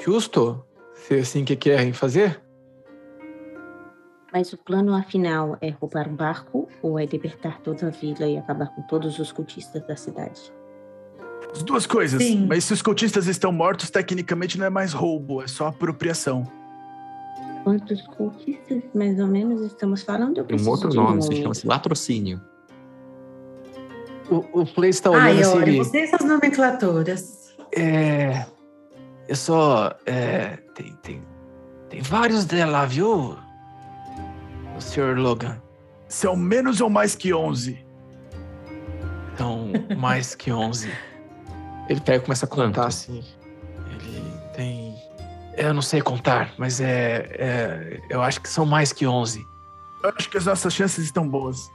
[0.00, 2.40] justo, se é assim que querem fazer.
[4.32, 8.38] Mas o plano afinal é roubar um barco ou é libertar toda a vila e
[8.38, 10.40] acabar com todos os cultistas da cidade?
[11.52, 12.22] As duas coisas.
[12.22, 12.46] Sim.
[12.48, 16.44] Mas se os cultistas estão mortos, tecnicamente não é mais roubo, é só apropriação.
[17.62, 20.38] Quantos cultistas, mais ou menos, estamos falando?
[20.38, 22.40] Eu um outro de nome, se chama-se latrocínio.
[24.30, 25.56] O, o Play está olhando Ai, assim.
[25.58, 27.54] olha, ele- você essas nomenclaturas.
[27.76, 28.46] É.
[29.28, 29.94] Eu só.
[30.06, 31.22] É, tem, tem,
[31.90, 33.36] tem vários dela, viu?
[34.76, 35.16] O Sr.
[35.18, 35.60] Logan.
[36.08, 37.78] São menos ou mais que 11?
[39.34, 40.90] Então, mais que 11.
[41.88, 42.80] Ele pega e começa a contar Quanto?
[42.80, 43.24] assim.
[43.90, 44.22] Ele
[44.54, 44.94] tem.
[45.56, 48.00] Eu não sei contar, mas é, é.
[48.10, 49.44] Eu acho que são mais que 11.
[50.02, 51.70] Eu acho que as nossas chances estão boas.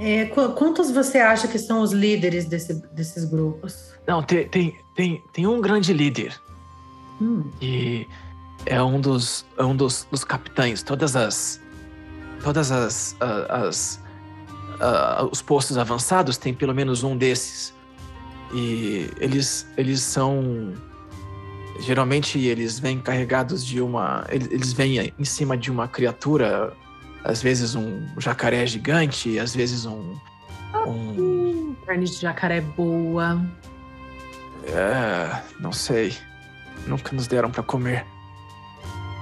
[0.00, 3.94] É, qu- quantos você acha que são os líderes desse- desses grupos?
[4.06, 6.38] Não, tem, tem, tem, tem um grande líder.
[7.20, 8.06] Hum, E
[8.64, 10.82] é um dos, é um dos, dos capitães.
[10.82, 11.60] Todas as.
[12.42, 13.16] Todas as.
[13.20, 14.00] ah, as
[14.80, 17.74] ah, os postos avançados tem pelo menos um desses.
[18.54, 20.72] E eles, eles são.
[21.80, 24.24] Geralmente eles vêm carregados de uma.
[24.28, 26.72] Eles, eles vêm em cima de uma criatura.
[27.24, 30.16] Às vezes um jacaré gigante, às vezes um.
[30.86, 33.40] um Hum, carne de jacaré boa.
[34.66, 36.16] é, não sei.
[36.86, 38.06] Nunca nos deram pra comer.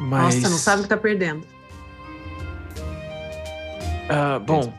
[0.00, 0.36] Mas.
[0.36, 1.46] Nossa, não sabe o que tá perdendo.
[4.08, 4.72] Ah, bom,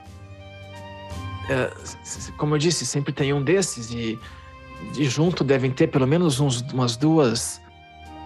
[2.04, 4.20] s- como eu disse, sempre tem um desses e,
[4.96, 7.62] e junto devem ter pelo menos uns- umas duas,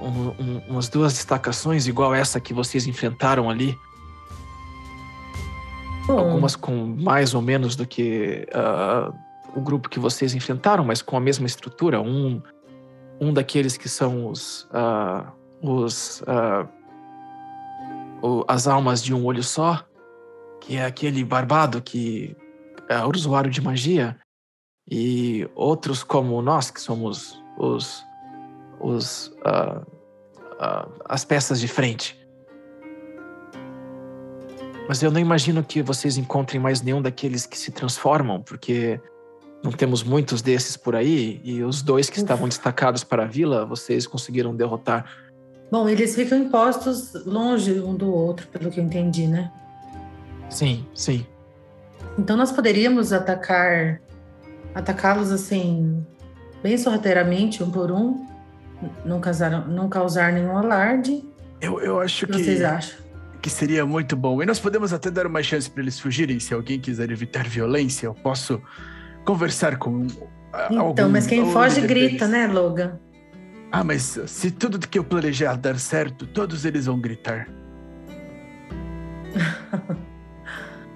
[0.01, 3.77] um- um- umas duas destacações igual essa que vocês enfrentaram ali,
[6.07, 9.11] bom, algumas com mais ou menos do que ah,
[9.55, 12.01] o grupo que vocês enfrentaram, mas com a mesma estrutura.
[12.01, 12.41] Um,
[13.19, 15.25] um daqueles que são os, ah,
[15.61, 16.23] os
[18.21, 19.83] o- as almas de um olho só,
[20.61, 22.35] que é aquele barbado que
[22.87, 24.17] é usuário de magia,
[24.89, 28.05] e outros como nós, que somos os,
[28.79, 29.81] os ah,
[30.59, 32.17] ah, as peças de frente.
[34.87, 38.99] Mas eu não imagino que vocês encontrem mais nenhum daqueles que se transformam, porque
[39.63, 43.65] não temos muitos desses por aí, e os dois que estavam destacados para a vila,
[43.65, 45.05] vocês conseguiram derrotar.
[45.71, 49.51] bom, eles ficam impostos longe um do outro, pelo que eu entendi, né?
[50.51, 51.25] Sim, sim.
[52.19, 53.99] Então nós poderíamos atacar,
[54.75, 56.05] atacá-los assim,
[56.61, 58.27] bem sorrateiramente, um por um,
[59.05, 61.23] não causar, não causar nenhum alarde.
[61.61, 62.99] Eu, eu acho O que que, vocês acham?
[63.41, 64.41] que seria muito bom.
[64.43, 66.39] E nós podemos até dar uma chance para eles fugirem.
[66.39, 68.61] Se alguém quiser evitar violência, eu posso
[69.25, 70.05] conversar com
[70.69, 72.29] Então, algum- mas quem foge grita, deles.
[72.29, 72.99] né, Logan?
[73.71, 77.47] Ah, mas se tudo que eu planejar dar certo, todos eles vão gritar.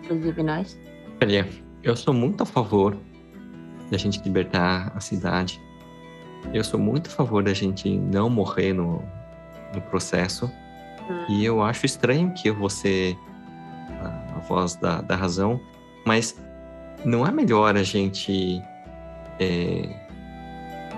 [0.05, 0.79] Inclusive nós.
[1.21, 1.47] Olha,
[1.83, 2.95] eu sou muito a favor
[3.89, 5.59] da gente libertar a cidade.
[6.53, 9.03] Eu sou muito a favor da gente não morrer no,
[9.73, 10.51] no processo.
[11.29, 13.17] E eu acho estranho que ser
[14.01, 15.59] a, a voz da, da razão,
[16.05, 16.35] mas
[17.03, 18.61] não é melhor a gente
[19.39, 19.89] é,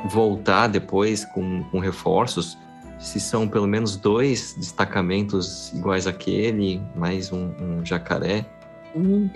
[0.10, 2.58] voltar depois com, com reforços?
[3.00, 8.46] Se são pelo menos dois destacamentos iguais àquele, mais um, um jacaré.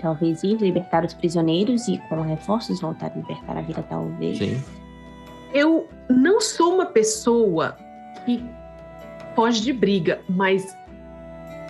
[0.00, 4.38] Talvez ir libertar os prisioneiros e com reforços voltar a libertar a vila, talvez.
[4.38, 4.62] Sim.
[5.52, 7.76] Eu não sou uma pessoa
[8.24, 8.44] que
[9.34, 10.76] foge de briga, mas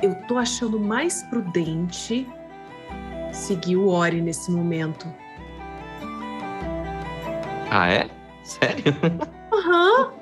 [0.02, 2.26] eu tô achando mais prudente
[3.33, 5.07] seguir o Ori nesse momento.
[7.70, 8.09] Ah, é?
[8.44, 8.94] Sério?
[9.52, 10.12] Aham.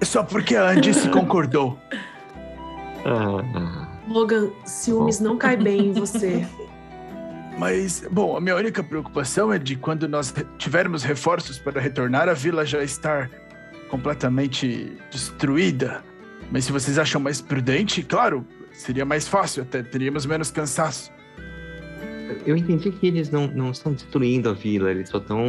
[0.00, 1.78] É só porque a Andice concordou.
[3.02, 6.44] Ah, Logan, ciúmes não cai bem em você.
[7.58, 12.32] Mas, bom, a minha única preocupação é de quando nós tivermos reforços para retornar, a
[12.32, 13.30] vila já estar
[13.90, 16.02] completamente destruída.
[16.50, 21.12] Mas se vocês acham mais prudente, claro, seria mais fácil, até teríamos menos cansaço.
[22.46, 25.44] eu entendi que eles não, não estão destruindo a vila, eles só estão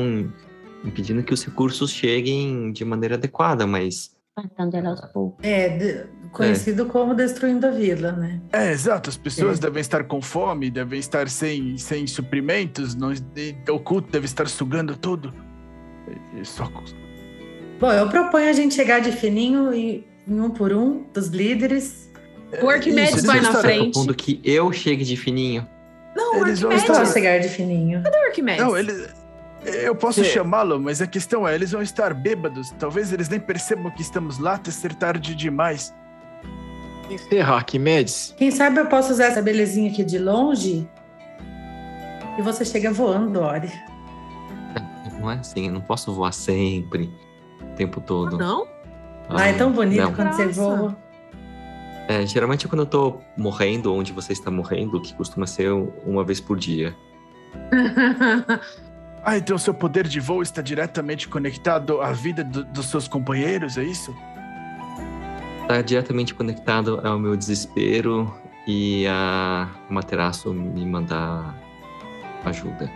[0.83, 5.45] impedindo que os recursos cheguem de maneira adequada, mas Matando ela aos poucos.
[5.45, 8.39] É, de- conhecido como destruindo a vila, né?
[8.53, 9.61] É, exato, as pessoas É.
[9.61, 14.47] devem estar com fome, devem estar sem, sem suprimentos, não, e o culto deve estar
[14.47, 15.33] sugando tudo.
[16.35, 16.69] E- e só,
[17.79, 22.09] Bom, eu proponho a gente chegar de fininho e em um por um dos líderes.
[22.61, 23.91] O Arquimedes Isso, vai eles na vão estar- frente.
[23.93, 25.67] propondo que eu chegue de fininho.
[26.15, 26.83] Não, o Eles vão Arquimedes.
[26.83, 28.03] estar- Pode chegar de fininho.
[28.03, 28.63] Cadê o Arquimedes?
[28.63, 28.93] Não, ele.
[29.63, 32.71] Eu posso chamá-lo, mas a questão é, eles vão estar bêbados.
[32.79, 35.93] Talvez eles nem percebam que estamos lá até ser tarde demais.
[37.11, 38.33] Encerra, Arquimedes.
[38.37, 40.87] Quem sabe eu posso usar essa belezinha aqui de longe
[42.37, 43.71] e você chega voando, Ori.
[45.19, 47.11] não é assim, eu não posso voar sempre,
[47.61, 48.37] o tempo todo.
[48.37, 48.65] Não?
[49.29, 50.13] Ah, é tão bonito não.
[50.13, 50.61] quando você Graça.
[50.61, 50.97] voa.
[52.07, 55.71] É, geralmente quando eu tô morrendo, onde você está morrendo, que costuma ser
[56.05, 56.95] uma vez por dia.
[59.23, 63.77] Ah, então seu poder de voo está diretamente conectado à vida do- dos seus companheiros,
[63.77, 64.11] é isso?
[65.71, 68.29] Está diretamente conectado ao meu desespero
[68.67, 71.57] e a Materaço me mandar
[72.43, 72.91] ajuda.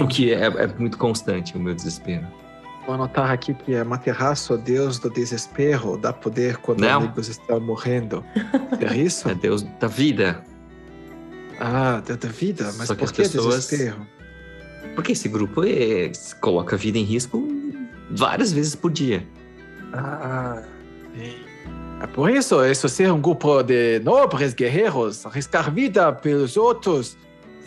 [0.00, 2.24] O que é, é muito constante o meu desespero.
[2.86, 6.98] Vou anotar aqui que é Materraço, Deus do desespero, dá poder quando Não.
[6.98, 8.24] amigos estão morrendo.
[8.80, 9.26] É isso?
[9.28, 10.40] É Deus da vida.
[11.58, 14.06] Ah, Deus da vida, mas Só que por as que pessoas- desespero?
[14.94, 17.44] Porque esse grupo é, coloca a vida em risco
[18.08, 19.26] várias vezes por dia.
[19.92, 20.62] Ah.
[20.62, 20.73] É
[22.12, 27.16] por isso, isso ser um grupo de nobres guerreiros, arriscar vida pelos outros,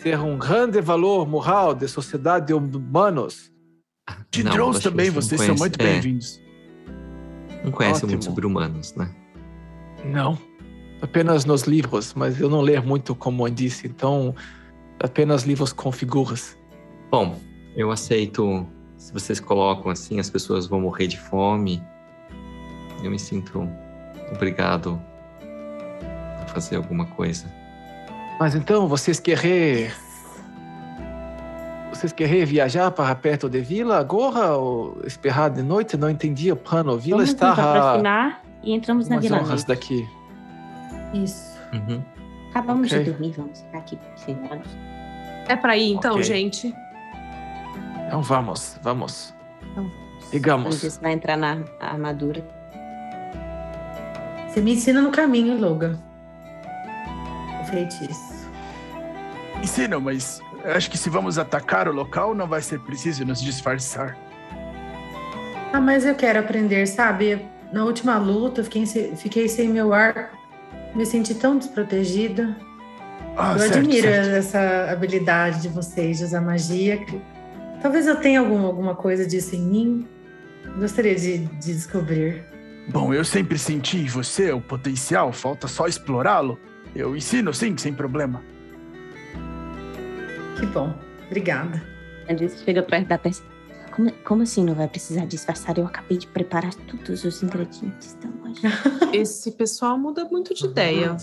[0.02, 3.50] ser um grande valor moral da sociedade de humanos.
[4.30, 5.84] De Não, drones também, vocês são muito É.
[5.84, 6.40] bem-vindos.
[7.64, 8.12] Não conhece Ótimo.
[8.12, 9.10] muito sobre humanos, né?
[10.04, 10.38] Não,
[11.02, 14.34] apenas nos livros, mas eu não leio muito, como eu disse, então
[15.02, 16.56] apenas livros com figuras.
[17.10, 17.38] Bom,
[17.76, 18.66] eu aceito.
[18.96, 21.82] Se vocês colocam assim, as pessoas vão morrer de fome.
[23.02, 23.68] Eu me sinto
[24.32, 25.00] obrigado
[26.42, 27.46] a fazer alguma coisa.
[28.38, 29.90] Mas então, vocês querem...
[31.90, 35.96] Vocês querem viajar para perto de Vila agora ou esperar de noite?
[35.96, 36.96] Não entendi o plano.
[36.96, 40.06] Vila Vamos está nos aproximar e entramos na Vila horas daqui.
[41.12, 41.58] Isso.
[41.72, 42.02] Uhum.
[42.50, 43.02] Acabamos Ok.
[43.02, 44.70] de dormir, vamos ficar aqui sentados.
[45.48, 46.22] É pra ir então, Ok.
[46.24, 46.74] gente?
[48.06, 49.34] Então vamos, vamos.
[49.72, 50.30] Então vamos.
[50.30, 50.64] Digamos.
[50.64, 52.46] Vamos ver se vai entrar na armadura.
[54.48, 55.98] Você me ensina no caminho, Logan.
[57.62, 58.48] O feitiço.
[59.62, 64.16] Ensinam, mas acho que se vamos atacar o local, não vai ser preciso nos disfarçar.
[65.72, 67.44] Ah, mas eu quero aprender, sabe?
[67.72, 70.36] Na última luta, fiquei, sem- fiquei sem meu arco.
[70.94, 72.56] Me senti tão desprotegida.
[73.36, 74.30] Ah, eu certo, admiro certo.
[74.30, 76.98] essa habilidade de vocês de usar magia.
[77.82, 80.08] Talvez eu tenha algum, alguma coisa disso em mim.
[80.78, 82.42] Gostaria de, de descobrir.
[82.88, 86.58] Bom, eu sempre senti em você o potencial, falta só explorá-lo.
[86.94, 88.42] Eu ensino sim, sem problema.
[90.58, 90.94] Que bom.
[91.26, 91.82] Obrigada.
[92.26, 93.42] A gente chega perto da peça.
[93.94, 95.76] Como, como assim não vai precisar disfarçar?
[95.76, 98.70] Eu acabei de preparar todos os ingredientes da magia.
[99.12, 101.16] Esse pessoal muda muito de ideia.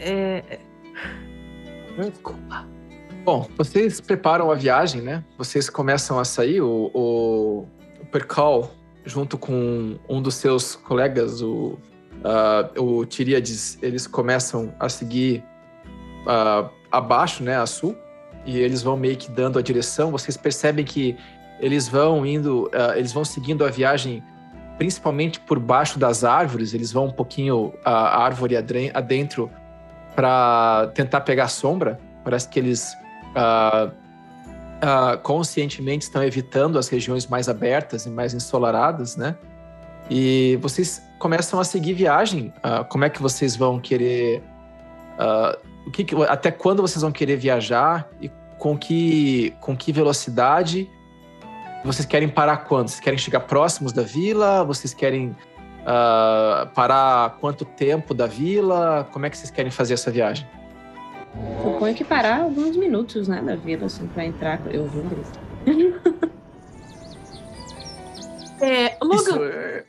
[0.00, 0.60] É, é-
[2.10, 2.68] Desculpa.
[3.24, 5.24] Bom, vocês preparam a viagem, né?
[5.36, 7.66] Vocês começam a sair, o, o,
[8.00, 8.70] o Percal,
[9.08, 11.78] junto com um dos seus colegas, o,
[12.22, 15.42] ah, o Tiríades, eles começam a seguir
[16.26, 17.96] ah, abaixo, né, a sul,
[18.44, 20.10] e eles vão meio que dando a direção.
[20.12, 21.16] Vocês percebem que
[21.58, 24.22] eles vão indo, ah, eles vão seguindo a viagem
[24.76, 29.50] principalmente por baixo das árvores, eles vão um pouquinho a árvore adentro
[30.14, 31.98] para tentar pegar sombra.
[32.22, 32.96] Parece que eles
[33.34, 33.90] ah,
[34.80, 39.36] ah, conscientemente estão evitando as regiões mais abertas e mais ensolaradas, né?
[40.10, 42.52] E vocês começam a seguir viagem.
[42.62, 44.42] Ah, como é que vocês vão querer?
[45.18, 50.88] ah, o que, até quando vocês vão querer viajar e com que com que velocidade?
[51.84, 52.88] Vocês querem parar quando?
[52.88, 54.64] Vocês querem chegar próximos da vila?
[54.64, 55.36] Vocês querem
[55.86, 59.08] ah, parar quanto tempo da vila?
[59.12, 60.46] Como é que vocês querem fazer essa viagem?
[61.62, 64.60] Suponho que parar alguns minutos, né, da vila, assim, pra entrar.
[64.72, 65.40] Eu vou gritar.
[68.60, 69.84] é, Isso Logan, é...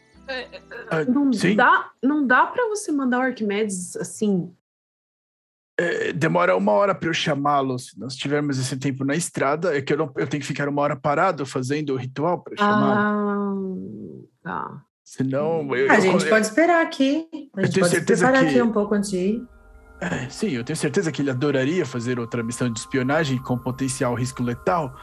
[0.91, 4.54] Ah, não sim, dá, não dá para você mandar o Arquimedes assim.
[5.80, 7.80] é, demora uma hora para eu chamá-lo.
[7.80, 10.68] Se nós tivermos esse tempo na estrada, é que eu, não, eu tenho que ficar
[10.70, 14.28] uma hora parado fazendo o ritual para chamá-lo.
[14.45, 14.84] Ah, tá.
[15.04, 17.28] Senão, eu, a eu- gente eu- pode esperar aqui.
[17.56, 19.47] A Eu gente tenho pode preparar que- aqui um pouco antes de ir.
[20.02, 24.14] É, sim, eu tenho certeza que ele adoraria fazer outra missão de espionagem com potencial
[24.16, 24.95] risco letal,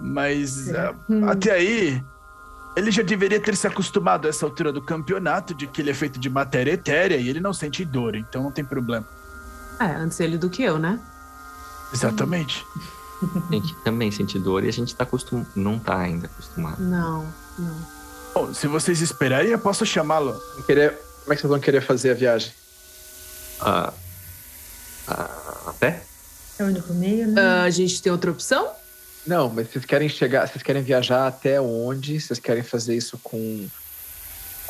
[0.00, 0.68] mas
[1.08, 1.28] Hum.
[1.28, 2.02] até aí
[2.76, 5.94] ele já deveria ter se acostumado a essa altura do campeonato de que ele é
[5.94, 9.06] feito de matéria etérea e ele não sente dor, então não tem problema.
[9.80, 11.00] É, antes ele do que eu, né?
[11.92, 12.64] Exatamente.
[13.22, 15.44] A gente também sente dor e a gente tá acostum...
[15.56, 16.80] não tá ainda acostumado.
[16.82, 17.26] Não,
[17.58, 17.76] não.
[18.34, 20.34] Bom, se vocês esperarem, eu posso chamá-lo.
[20.66, 22.52] Querer- como é que vocês vão querer fazer a viagem?
[23.60, 23.92] Ah,
[25.08, 26.02] ah, a pé?
[26.58, 27.40] É o único meio, né?
[27.40, 28.70] Ah, a gente tem outra opção?
[29.26, 32.20] Não, mas vocês querem chegar, vocês querem viajar até onde?
[32.20, 33.66] Vocês querem fazer isso com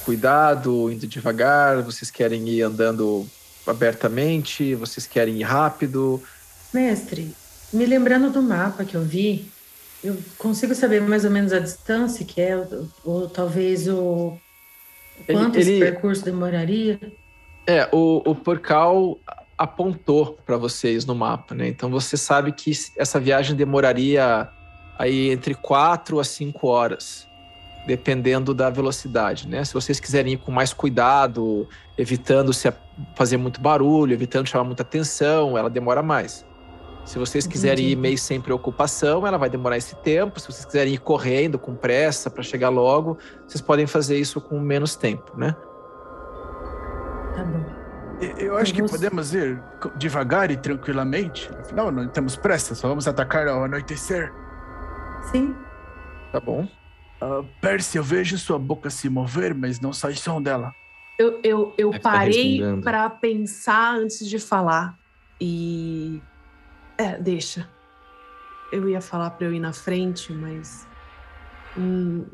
[0.04, 1.82] cuidado, indo devagar?
[1.82, 3.26] Vocês querem ir andando
[3.66, 4.74] abertamente?
[4.74, 6.22] Vocês querem ir rápido?
[6.72, 7.34] Mestre,
[7.72, 9.50] me lembrando do mapa que eu vi,
[10.02, 14.36] eu consigo saber mais ou menos a distância que é, ou, ou talvez o
[15.26, 17.00] quanto Ele- esse ele- percurso demoraria?
[17.66, 19.18] É, o, o Porcal
[19.56, 21.68] apontou para vocês no mapa, né?
[21.68, 24.48] Então você sabe que essa viagem demoraria
[24.98, 27.28] aí entre 4 a 5 horas,
[27.86, 29.64] dependendo da velocidade, né?
[29.64, 32.72] Se vocês quiserem ir com mais cuidado, evitando se
[33.14, 36.44] fazer muito barulho, evitando chamar muita atenção, ela demora mais.
[37.04, 40.40] Se vocês quiserem ir meio sem preocupação, ela vai demorar esse tempo.
[40.40, 44.58] Se vocês quiserem ir correndo, com pressa, para chegar logo, vocês podem fazer isso com
[44.58, 45.54] menos tempo, né?
[47.36, 47.83] Tá bom.
[48.38, 49.60] Eu- acho que vou- podemos ir
[49.96, 51.50] devagar e tranquilamente.
[51.60, 54.32] Afinal, não temos pressa, só vamos atacar ao anoitecer.
[55.30, 55.54] Sim,
[56.32, 56.66] Tá bom?
[57.20, 60.74] Ah, Percy, eu vejo sua boca se mover, mas não sai som dela.
[61.16, 62.82] Eu, eu, eu tá parei respingando.
[62.82, 64.98] pra pensar antes de falar.
[65.40, 66.20] E.
[66.98, 67.68] É, deixa.
[68.72, 70.88] Eu ia falar pra eu ir na frente, mas.
[71.78, 72.24] Hum,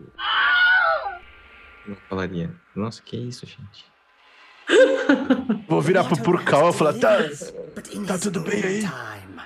[1.87, 2.55] Eu falaria.
[2.75, 3.90] Nossa, que isso, gente.
[5.69, 7.19] Vou virar pro Purcal e falar, tá,
[8.07, 8.81] tá tudo bem aí?
[8.81, 9.41] time.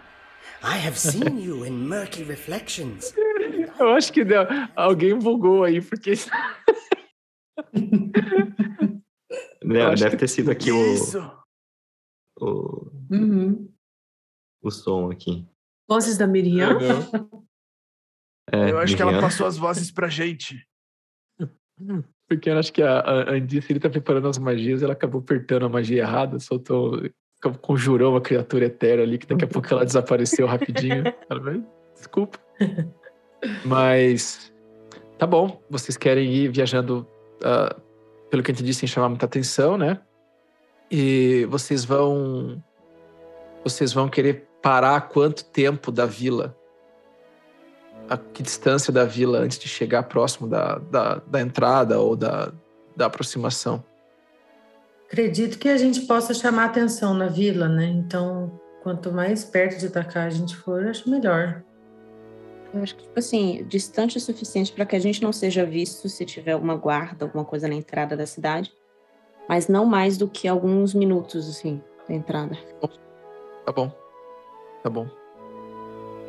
[0.63, 3.13] I have seen you in murky reflections.
[3.79, 6.13] Eu acho que deu- alguém bugou aí, porque.
[9.63, 11.19] Não, deve ter sido aqui o, Isso.
[12.39, 13.73] o, uhum.
[14.63, 15.47] o som aqui.
[15.89, 16.79] vozes da Miriam?
[18.53, 19.27] É, Eu acho que ela Miriam.
[19.27, 20.67] passou as vozes pra gente.
[22.29, 25.67] Porque eu acho que a, a Andice ele tá preparando as magias, ela acabou apertando
[25.67, 27.03] a magia errada, soltou,
[27.61, 31.05] conjurou uma criatura etérea ali, que daqui a pouco ela desapareceu rapidinho.
[31.29, 31.63] Ela
[31.95, 32.39] Desculpa.
[33.65, 34.53] Mas
[35.19, 37.07] tá bom, vocês querem ir viajando,
[37.43, 37.77] ah,
[38.31, 40.01] pelo que eu entendi, sem chamar muita atenção, né?
[40.91, 42.63] E vocês vão.
[43.63, 46.57] Vocês vão querer parar quanto tempo da vila?
[48.09, 52.53] A que distância da vila antes de chegar próximo da, da, da entrada ou da,
[52.97, 53.83] da aproximação?
[55.07, 57.87] Acredito que a gente possa chamar atenção na vila, né?
[57.87, 61.63] Então, quanto mais perto de atacar a gente for, acho melhor.
[62.73, 66.09] Eu acho que, tipo assim, distante o suficiente para que a gente não seja visto
[66.09, 68.73] se tiver alguma guarda, alguma coisa na entrada da cidade.
[69.49, 72.57] Mas não mais do que alguns minutos, assim, da entrada.
[73.65, 73.93] Tá bom.
[74.83, 75.09] Tá bom.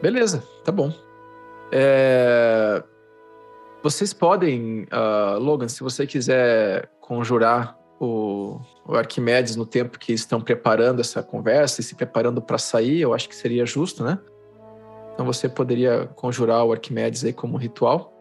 [0.01, 0.93] Beleza, tá bom.
[1.72, 2.84] É,
[3.84, 10.41] Vocês podem, ah, Logan, se você quiser conjurar o, o Arquimedes no tempo que estão
[10.41, 14.20] preparando essa conversa e se preparando para sair, eu acho que seria justo, né?
[15.13, 18.11] Então você poderia conjurar o Arquimedes aí como ritual.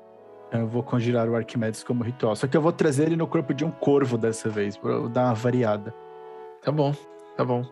[0.52, 2.36] Eu vou conjurar o Arquimedes como ritual.
[2.36, 5.24] Só que eu vou trazer ele no corpo de um corvo dessa vez, eu dar
[5.26, 5.92] uma variada.
[6.62, 6.94] Tá bom,
[7.36, 7.64] tá bom.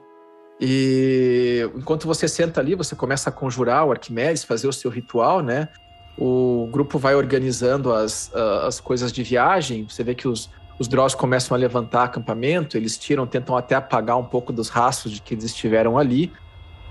[0.65, 5.41] E enquanto você senta ali, você começa a conjurar o Arquimedes, fazer o seu ritual,
[5.43, 5.69] né?
[6.17, 9.85] O grupo vai organizando as, ah, as coisas de viagem.
[9.89, 10.49] Você vê que os,
[10.79, 15.13] os Drows começam a levantar acampamento, eles tiram, tentam até apagar um pouco dos rastros
[15.15, 16.33] de que eles estiveram ali.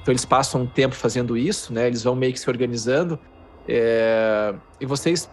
[0.02, 1.88] Então eles passam um tempo fazendo isso, né?
[1.88, 3.18] Eles vão meio que se organizando.
[3.68, 5.30] É, E vocês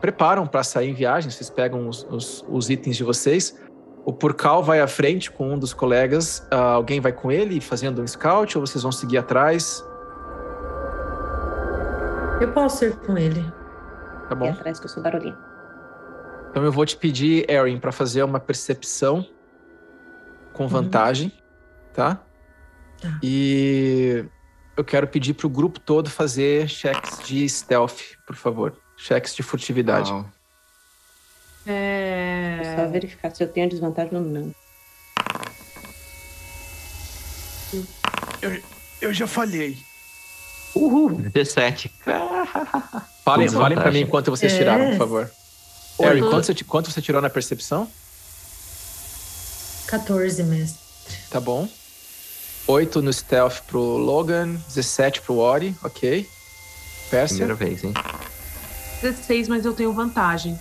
[0.00, 3.58] preparam para sair em viagem, vocês pegam os, os- os itens de vocês.
[4.04, 6.46] O Purcal vai à frente com um dos colegas.
[6.50, 9.84] Ah, alguém vai com ele fazendo um scout ou vocês vão seguir atrás?
[12.40, 13.42] Eu posso ir com ele.
[14.28, 14.50] Tá E bom?
[14.50, 15.36] atrás que eu sou barulhinho.
[16.50, 19.24] Então eu vou te pedir, Erin, para fazer uma percepção
[20.52, 21.32] com vantagem,
[21.92, 22.16] tá?
[23.00, 23.18] Tá.
[23.22, 24.24] E
[24.76, 28.72] eu quero pedir pro grupo todo fazer checks de stealth, por favor.
[28.96, 30.12] Checks de furtividade.
[31.70, 32.56] Uau.
[32.56, 32.76] Vou É...
[32.76, 34.54] só verificar se eu tenho desvantagem ou não.
[39.00, 39.78] Eu já falhei.
[40.74, 41.90] Uhul, 17.
[43.24, 44.58] Falem, falem para mim quanto vocês É.
[44.58, 45.30] tiraram, por favor.
[45.98, 46.06] Oi.
[46.06, 47.88] Erin, quanto você, quanto você tirou na percepção?
[49.86, 50.78] 14, mestre.
[51.30, 51.68] Tá bom.
[52.66, 56.26] 8 no stealth pro Logan, 17 pro Ori, ok.
[57.10, 57.92] Pérsia, Primeira vez, hein?
[59.02, 60.58] 16, mas eu tenho vantagem.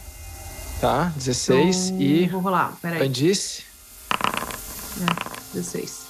[0.80, 1.12] Tá.
[1.16, 3.06] 16 Então, e Vou rolar, peraí.
[3.08, 3.64] Andice.
[5.54, 6.08] 16.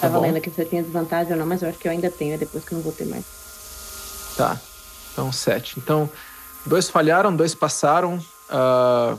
[0.00, 0.22] Tá Tava bom.
[0.22, 2.34] lendo aqui se eu tinha desvantagem ou não, mas eu acho que eu ainda tenho,
[2.34, 3.24] é depois que eu não vou ter mais.
[4.36, 4.58] Tá.
[5.12, 5.78] Então, 7.
[5.78, 6.10] Então,
[6.66, 8.22] dois falharam, dois passaram.
[8.50, 9.16] Ah,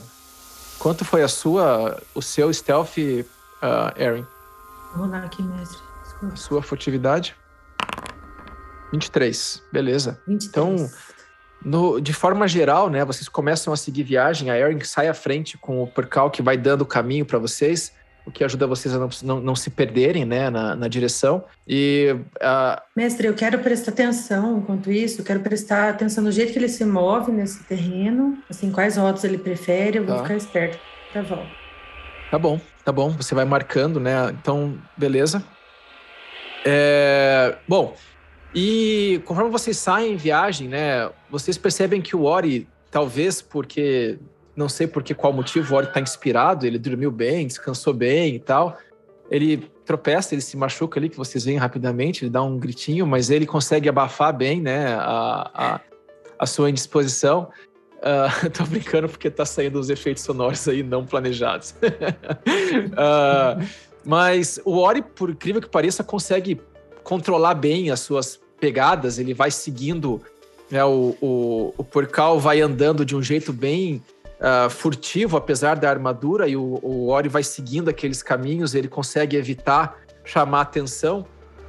[0.78, 2.96] quanto foi a sua, o seu stealth,
[3.62, 4.26] ah, Erin?
[4.94, 5.78] Vou rolar aqui, mestre.
[5.78, 6.36] A Desculpa.
[6.36, 7.34] sua furtividade?
[8.92, 9.62] 23.
[9.72, 10.20] Beleza.
[10.26, 10.44] 23.
[10.46, 10.90] Então,
[11.64, 15.56] No- de forma geral, né, vocês começam a seguir viagem, a Erin sai à frente
[15.56, 17.92] com o Percal que vai dando o caminho para vocês.
[18.26, 21.44] o que ajuda vocês a não, não, não se perderem né, na, na direção.
[21.68, 22.16] E.
[22.36, 22.80] Uh...
[22.96, 26.70] Mestre, eu quero prestar atenção enquanto isso, eu quero prestar atenção no jeito que ele
[26.70, 30.22] se move nesse terreno, assim, quais rotas ele prefere, eu vou Tá.
[30.22, 30.78] ficar esperto
[31.12, 31.50] pra volta.
[32.30, 33.10] Tá bom, tá bom.
[33.10, 34.14] Você vai marcando, né?
[34.40, 35.44] Então, beleza.
[36.64, 37.94] É, Bom,
[38.54, 41.10] e conforme vocês saem em viagem, né?
[41.28, 44.18] Vocês percebem que o Ori, talvez porque.
[44.56, 48.38] Não sei por qual motivo o Ori tá inspirado, ele dormiu bem, descansou bem e
[48.38, 48.78] tal.
[49.28, 53.30] Ele tropeça, ele se machuca ali, que vocês veem rapidamente, ele dá um gritinho, mas
[53.30, 54.94] ele consegue abafar bem, né?
[54.94, 55.80] A, a,
[56.38, 57.50] a sua indisposição.
[58.00, 61.74] Ah, tô brincando porque tá saindo os efeitos sonoros aí não planejados.
[62.96, 63.58] Ah,
[64.04, 66.60] mas o Ori, por incrível que pareça, consegue
[67.02, 69.18] controlar bem as suas pegadas.
[69.18, 70.20] Ele vai seguindo,
[70.70, 74.02] né, o, o, o Porcal vai andando de um jeito bem
[74.40, 78.74] ah, furtivo, apesar da armadura, e o, o Ori vai seguindo aqueles caminhos.
[78.74, 81.26] Ele consegue evitar chamar atenção,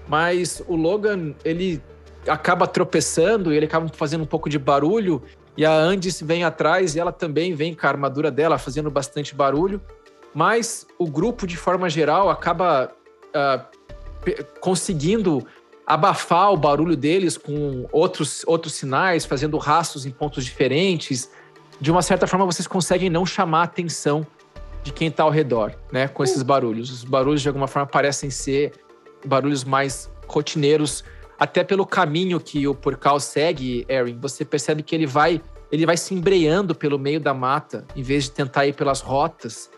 [0.08, 1.82] mas o Logan, ele
[2.28, 5.22] acaba tropeçando ele acaba fazendo um pouco de barulho.
[5.58, 9.34] E a Andis vem atrás e ela também vem com a armadura dela fazendo bastante
[9.34, 9.80] barulho.
[10.34, 12.92] Mas o grupo, de forma geral, acaba
[14.22, 15.46] pe- conseguindo
[15.86, 21.30] abafar o barulho deles com outros, outros sinais, fazendo rastros em pontos diferentes.
[21.80, 24.26] De uma certa forma, vocês conseguem não chamar a atenção
[24.84, 26.08] de quem está ao redor, né?
[26.08, 26.90] Com esses barulhos.
[26.92, 28.74] Os barulhos, de alguma forma, parecem ser
[29.26, 31.04] barulhos mais rotineiros
[31.40, 35.98] até pelo caminho que o Porcal segue, Erin, você percebe que ele vai, ele vai
[35.98, 39.70] se embreando pelo meio da mata, em vez de tentar ir pelas rotas,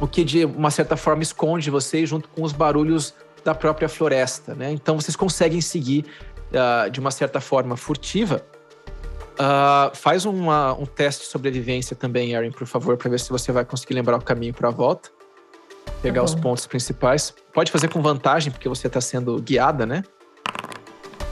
[0.00, 3.14] o que de uma certa forma esconde vocês junto com os barulhos
[3.46, 4.72] da própria floresta, né?
[4.72, 6.04] Então vocês conseguem seguir
[6.52, 8.44] ah, de uma certa forma furtiva.
[9.38, 13.52] Ah, faz uma- um teste de sobrevivência também, Erin, por favor, para ver se você
[13.52, 15.10] vai conseguir lembrar o caminho para a volta.
[16.02, 16.40] Pegar os bom.
[16.42, 17.32] pontos principais.
[17.54, 20.02] Pode fazer com vantagem, porque você está sendo guiada, né?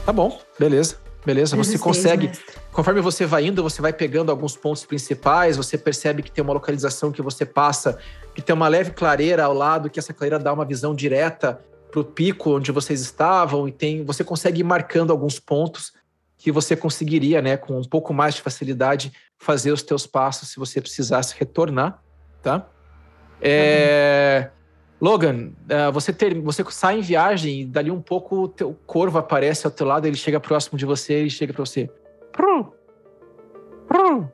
[0.05, 0.97] Tá bom, beleza.
[1.25, 2.31] Beleza, você 16, consegue.
[2.71, 6.53] Conforme você vai indo, você vai pegando alguns pontos principais, você percebe que tem uma
[6.53, 7.97] localização que você passa,
[8.33, 11.59] que tem uma leve clareira ao lado, que essa clareira dá uma visão direta
[11.95, 14.03] para o pico onde vocês estavam, e tem.
[14.03, 15.93] Você consegue ir marcando alguns pontos
[16.37, 20.59] que você conseguiria, né, com um pouco mais de facilidade, fazer os teus passos se
[20.59, 22.03] você precisasse retornar,
[22.43, 22.67] tá?
[23.41, 24.49] É,
[24.99, 29.17] Logan, eh, você, ter, você sai em viagem e dali um pouco o teu corvo
[29.17, 31.89] aparece ao teu lado, ele chega próximo de você e chega pra você.
[32.33, 32.71] Prum,
[33.87, 34.27] prum.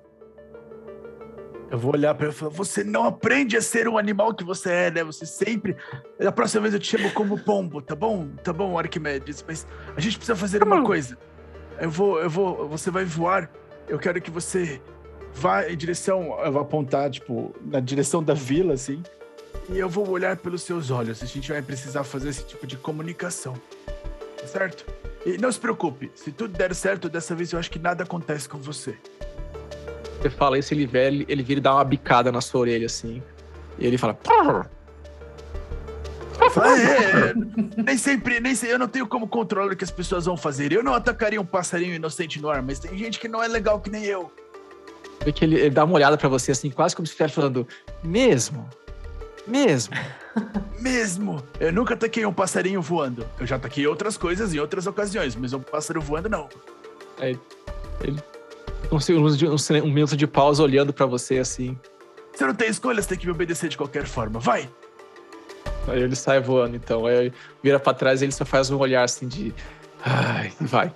[1.72, 4.43] Eu vou olhar pra ele e falar: Você não aprende a ser um animal que
[4.43, 5.03] você é, né?
[5.05, 5.78] Você sempre.
[6.19, 8.28] Da próxima vez eu te chamo como pombo, tá bom?
[8.43, 9.65] Tá bom, Arquimedes, mas
[9.95, 10.84] a gente precisa fazer uma bom.
[10.84, 11.17] coisa.
[11.80, 12.67] Eu vou, eu vou.
[12.67, 13.49] Você vai voar.
[13.88, 14.82] Eu quero que você
[15.34, 16.38] vá em direção.
[16.43, 19.01] Eu vou apontar, tipo, na direção da vila, assim.
[19.69, 21.24] E eu vou olhar pelos seus olhos.
[21.24, 23.53] A gente vai precisar fazer esse tipo de comunicação.
[24.45, 24.86] Certo?
[25.26, 28.49] E não se preocupe, se tudo der certo, dessa vez eu acho que nada acontece
[28.49, 28.97] com você.
[30.22, 32.86] Você fala isso, ele, vê, ele, ele vira e dá uma bicada na sua orelha,
[32.86, 33.24] assim.
[33.80, 34.15] E ele fala.
[34.30, 34.65] Ah,
[36.78, 37.34] é,
[37.82, 40.72] nem sempre, nem sei, eu não tenho como controlar o que as pessoas vão fazer.
[40.72, 43.80] Eu não atacaria um passarinho inocente no ar, mas tem gente que não é legal
[43.80, 44.32] que nem eu.
[45.24, 47.67] Vê que ele, ele dá uma olhada pra você, assim, quase como se estivesse falando.
[48.03, 48.67] Mesmo?
[49.47, 49.95] Mesmo?
[50.80, 51.43] Mesmo.
[51.59, 53.26] Eu nunca ataquei um passarinho voando.
[53.39, 56.47] Eu já ataquei outras coisas em outras ocasiões, mas um pássaro voando não.
[57.19, 58.30] Um,
[58.89, 61.77] um, um, um minuto de pausa olhando pra você, assim.
[62.34, 64.39] Você não tem escolha, você tem que me obedecer de qualquer forma.
[64.39, 64.69] Vai!
[65.88, 67.05] Aí ele sai voando, então.
[67.05, 69.53] Aí vira pra trás e ele só faz um olhar assim de.
[70.03, 70.93] Ai, vai.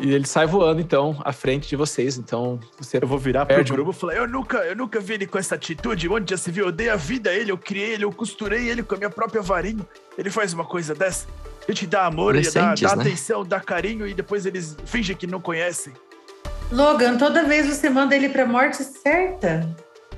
[0.00, 2.16] E ele sai voando, então, à frente de vocês.
[2.16, 2.98] Então, você.
[3.02, 5.54] Eu vou virar pro grupo e falar: eu nunca, eu nunca vi ele com essa
[5.54, 6.08] atitude.
[6.08, 6.66] Onde já se viu?
[6.66, 9.10] Eu dei a vida a ele, eu criei ele, eu costurei ele com a minha
[9.10, 9.86] própria varinha.
[10.16, 11.26] Ele faz uma coisa dessa.
[11.70, 13.02] A gente dá amor, ele dá, né?
[13.02, 15.92] atenção, dá carinho e depois eles fingem que não conhecem.
[16.72, 19.68] Logan, toda vez você manda ele pra morte certa.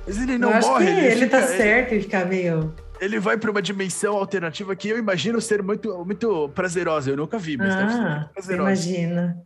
[0.05, 2.73] Mas ele Eu não acho morre, que ele, fica- tá certo em ficar meio.
[2.99, 7.11] Ele vai pra uma dimensão alternativa que eu imagino ser muito, muito prazerosa.
[7.11, 8.63] Eu nunca vi, mas deve ser Ah, muito você prazerosa.
[8.71, 9.37] imagina.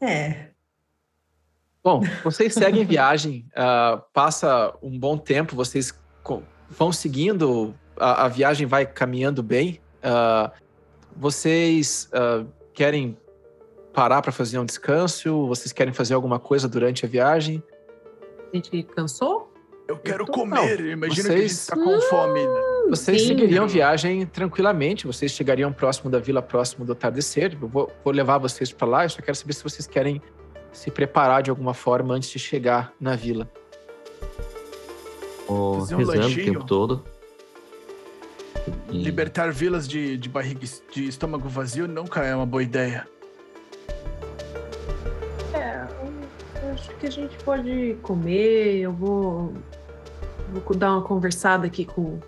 [0.00, 0.46] É.
[1.84, 5.92] Bom, vocês seguem viagem, ah, passa um bom tempo, vocês
[6.70, 9.80] vão seguindo, a, a viagem vai caminhando bem.
[10.02, 10.50] Ah,
[11.16, 13.16] vocês ah, querem
[13.92, 15.46] parar para fazer um descanso?
[15.48, 17.62] Vocês querem fazer alguma coisa durante a viagem?
[18.52, 19.52] A gente cansou?
[19.88, 20.80] Eu quero Então, comer.
[20.80, 22.40] Eu imagino que a gente Vocês- tá com fome.
[22.88, 23.28] Vocês Sim.
[23.28, 27.56] seguiriam viagem tranquilamente, vocês chegariam próximo da vila, próximo do atardecer.
[27.60, 30.20] Eu vou, vou levar vocês para lá, eu só quero saber se vocês querem
[30.72, 33.48] se preparar de alguma forma antes de chegar na vila.
[35.78, 36.52] Fazer um rezando o lanchinho.
[36.52, 37.04] tempo todo.
[38.90, 43.06] E- Libertar vilas de, de barriga de estômago vazio nunca é uma boa ideia.
[45.54, 45.86] É,
[46.62, 48.78] eu acho que a gente pode comer.
[48.78, 49.54] Eu vou,
[50.52, 52.22] vou dar uma conversada aqui com o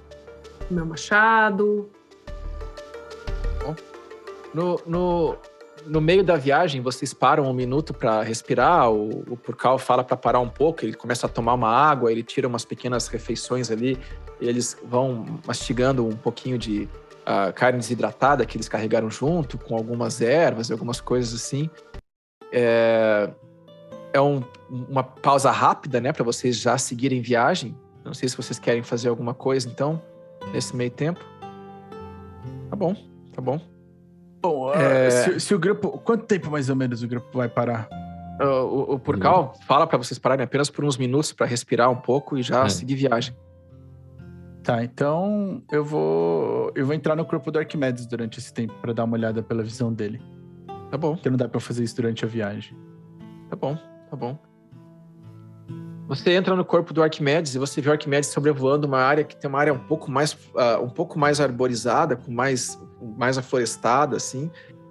[0.70, 1.91] meu machado.
[4.55, 5.37] No, no,
[5.87, 8.91] no meio da viagem, vocês param um minuto para respirar.
[8.91, 10.85] O, o Purcal fala para parar um pouco.
[10.85, 13.99] Ele começa a tomar uma água, ele tira umas pequenas refeições ali.
[14.43, 16.88] E eles vão mastigando um pouquinho de
[17.24, 21.70] ah, carne desidratada que eles carregaram junto, com algumas ervas e algumas coisas assim.
[22.53, 23.30] É,
[24.12, 27.76] é um- uma pausa rápida, né, para vocês já seguirem viagem.
[28.05, 30.03] Não sei se vocês querem fazer alguma coisa, então,
[30.53, 31.20] nesse meio tempo.
[32.68, 32.95] Tá bom,
[33.32, 33.61] tá bom.
[34.43, 35.11] Bom, ah, É.
[35.11, 35.99] se, se o grupo.
[35.99, 37.88] Quanto tempo mais ou menos o grupo vai parar?
[38.40, 41.95] O, o, o Purcal fala para vocês pararem apenas por uns minutos para respirar um
[41.97, 42.68] pouco e já É.
[42.68, 43.36] seguir viagem.
[44.63, 46.71] Tá, então eu vou.
[46.75, 49.63] Eu vou entrar no corpo do Arquimedes durante esse tempo pra dar uma olhada pela
[49.63, 50.21] visão dele.
[50.91, 52.77] Tá bom, Porque não dá pra fazer isso durante a viagem.
[53.51, 53.77] tá bom,
[54.11, 54.39] tá bom.
[56.07, 59.35] Você entra no corpo do Arquimedes e você vê o Arquimedes sobrevoando uma área que
[59.35, 62.79] tem uma área um pouco mais, ah, um pouco mais arborizada, com mais,
[63.17, 64.51] mais aflorestada, assim,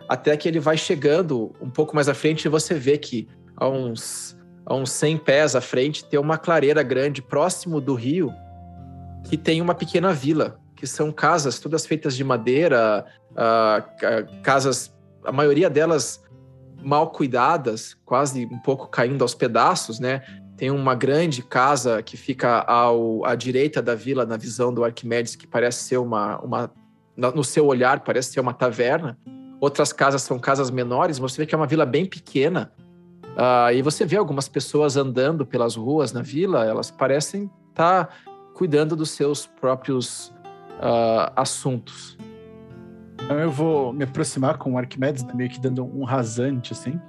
[0.09, 3.67] até que ele vai chegando um pouco mais à frente e você vê que a
[3.69, 8.33] uns, a uns 100 pés à frente tem uma clareira grande próximo do rio
[9.23, 13.05] que tem uma pequena vila, que são casas todas feitas de madeira,
[13.35, 14.93] ca- casas,
[15.23, 16.23] a maioria delas
[16.83, 20.21] mal cuidadas, quase um pouco caindo aos pedaços, né?
[20.57, 25.35] Tem uma grande casa que fica ao, à direita da vila, na visão do Arquimedes,
[25.35, 26.71] que parece ser uma, uma.
[27.15, 29.17] No seu olhar, parece ser uma taverna.
[29.59, 32.71] Outras casas são casas menores, você vê que é uma vila bem pequena.
[33.37, 38.09] Ah, e você vê algumas pessoas andando pelas ruas na vila, elas parecem estar
[38.53, 40.33] cuidando dos seus próprios
[40.79, 42.17] ah, assuntos.
[43.23, 46.99] Então eu vou me aproximar com o Arquimedes, né, meio que dando um rasante, assim.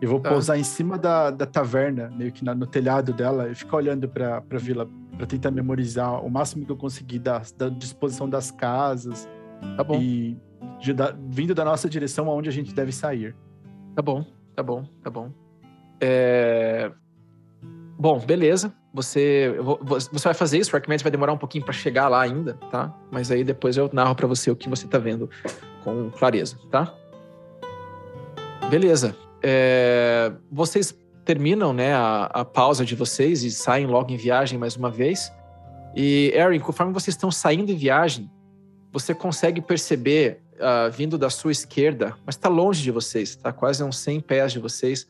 [0.00, 0.28] E vou Tá.
[0.30, 4.08] pousar em cima da, da taverna, meio que na- no telhado dela, e ficar olhando
[4.08, 8.50] pra, pra vila, pra tentar memorizar o máximo que eu conseguir da, da disposição das
[8.50, 9.28] casas
[9.76, 10.36] Tá bom, e
[10.80, 13.34] de- da- vindo da nossa direção aonde a gente deve sair.
[13.94, 14.24] tá bom,
[14.54, 15.30] tá bom, tá bom.
[16.00, 16.90] É,
[17.98, 18.74] Bom, beleza.
[18.94, 19.56] Você,
[20.12, 22.94] você vai fazer isso, o Arquimedes vai demorar um pouquinho para chegar lá ainda, tá?
[23.10, 25.28] Mas aí depois eu narro para você o que você tá vendo
[25.82, 26.94] com clareza, tá?
[28.70, 29.16] Beleza.
[29.42, 34.76] É, Vocês terminam, né, a, a pausa de vocês e saem logo em viagem mais
[34.76, 35.32] uma vez.
[35.96, 38.30] E, Erin, conforme vocês estão saindo em viagem,
[38.92, 43.82] você consegue perceber, ah, vindo da sua esquerda, mas está longe de vocês, está quase
[43.82, 45.06] uns 100 pés de vocês,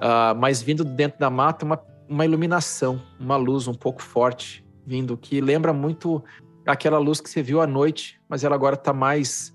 [0.00, 4.64] ah, mas vindo de dentro da mata, uma, uma iluminação, uma luz um pouco forte
[4.86, 6.24] vindo, que lembra muito
[6.66, 9.54] aquela luz que você viu à noite, mas ela agora está mais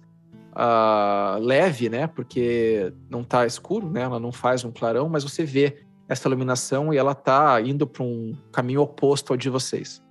[0.54, 2.08] ah, leve, né?
[2.08, 4.02] Porque não está escuro, né?
[4.02, 8.04] Ela não faz um clarão, mas você vê essa iluminação e ela está indo para
[8.04, 10.04] um caminho oposto ao de vocês.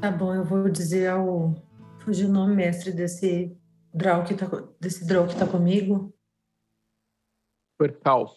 [0.00, 1.54] Tá bom, eu vou dizer ao.
[2.00, 3.56] Fugiu o nome, mestre, desse
[3.94, 4.48] Draw que tá,
[4.80, 6.12] desse Draw que tá comigo.
[7.78, 8.34] Percal.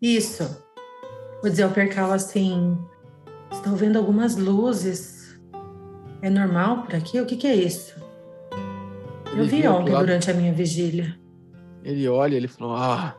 [0.00, 0.64] Isso.
[1.40, 2.76] Vou dizer ao Percal assim:
[3.52, 5.38] estou vendo algumas luzes.
[6.20, 7.20] É normal por aqui?
[7.20, 7.94] O que, que é isso?
[9.32, 11.16] Eu Ele vi vira pro ontem durante a minha vigília.
[11.84, 13.14] Ele olha, ele falou: Ah,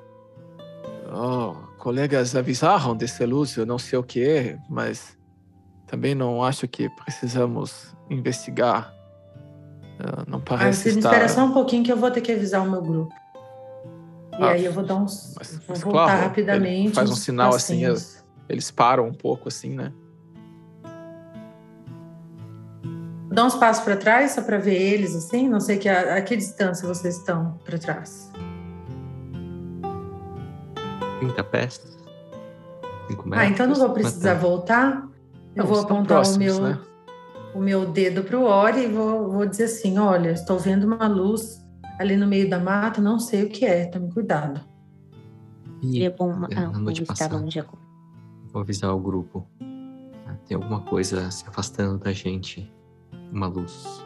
[1.12, 5.18] oh, colegas avisaram desse luz, eu não sei o que é, mas
[5.88, 8.94] também não acho que precisamos investigar.
[10.00, 11.10] Ah, não Ah, parece me estar.
[11.12, 13.14] espera só um pouquinho que eu vou ter que avisar o meu grupo.
[14.40, 15.36] E Ah, aí eu vou dar uns.
[15.38, 16.96] mas- vou mas voltar claro, rapidamente.
[16.96, 17.84] faz um sinal assim.
[18.48, 19.92] Eles param um pouco assim, né?
[23.32, 25.48] Dar uns passos para trás só para ver eles, assim.
[25.50, 28.32] Não sei que a, a que distância vocês estão para trás.
[31.20, 31.82] 30 pés?
[33.10, 33.46] 5 metros?
[33.48, 35.06] Ah, então não vou precisar voltar.
[35.56, 36.80] Eu Não, vou apontar o próximos, meu, né?
[37.54, 41.08] o meu dedo para o Ori e vou, vou dizer assim: olha, estou vendo uma
[41.08, 41.59] luz
[42.00, 44.62] ali no meio da mata, não sei o que é, tome cuidado.
[45.84, 47.38] Ih, Seria bom é, ah, noite passada.
[47.38, 47.78] longe agora.
[48.52, 49.46] Vou avisar o grupo.
[50.26, 52.74] Ah, Tem alguma coisa se afastando da gente.
[53.32, 54.04] Uma luz.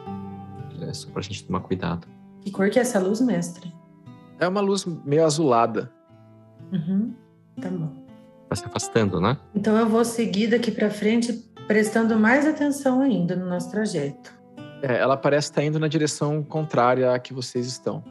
[0.82, 2.06] É só pra gente tomar cuidado.
[2.42, 3.72] Que cor que é essa luz, mestre?
[4.38, 5.90] É uma luz meio azulada.
[6.72, 7.14] Uhum,
[7.60, 7.92] tá bom.
[8.48, 9.38] Tá se afastando, né?
[9.54, 11.32] Então eu vou seguir daqui para frente,
[11.66, 14.34] prestando mais atenção ainda no nosso trajeto.
[14.86, 18.04] É, ela parece estar indo na direção contrária à que vocês estão.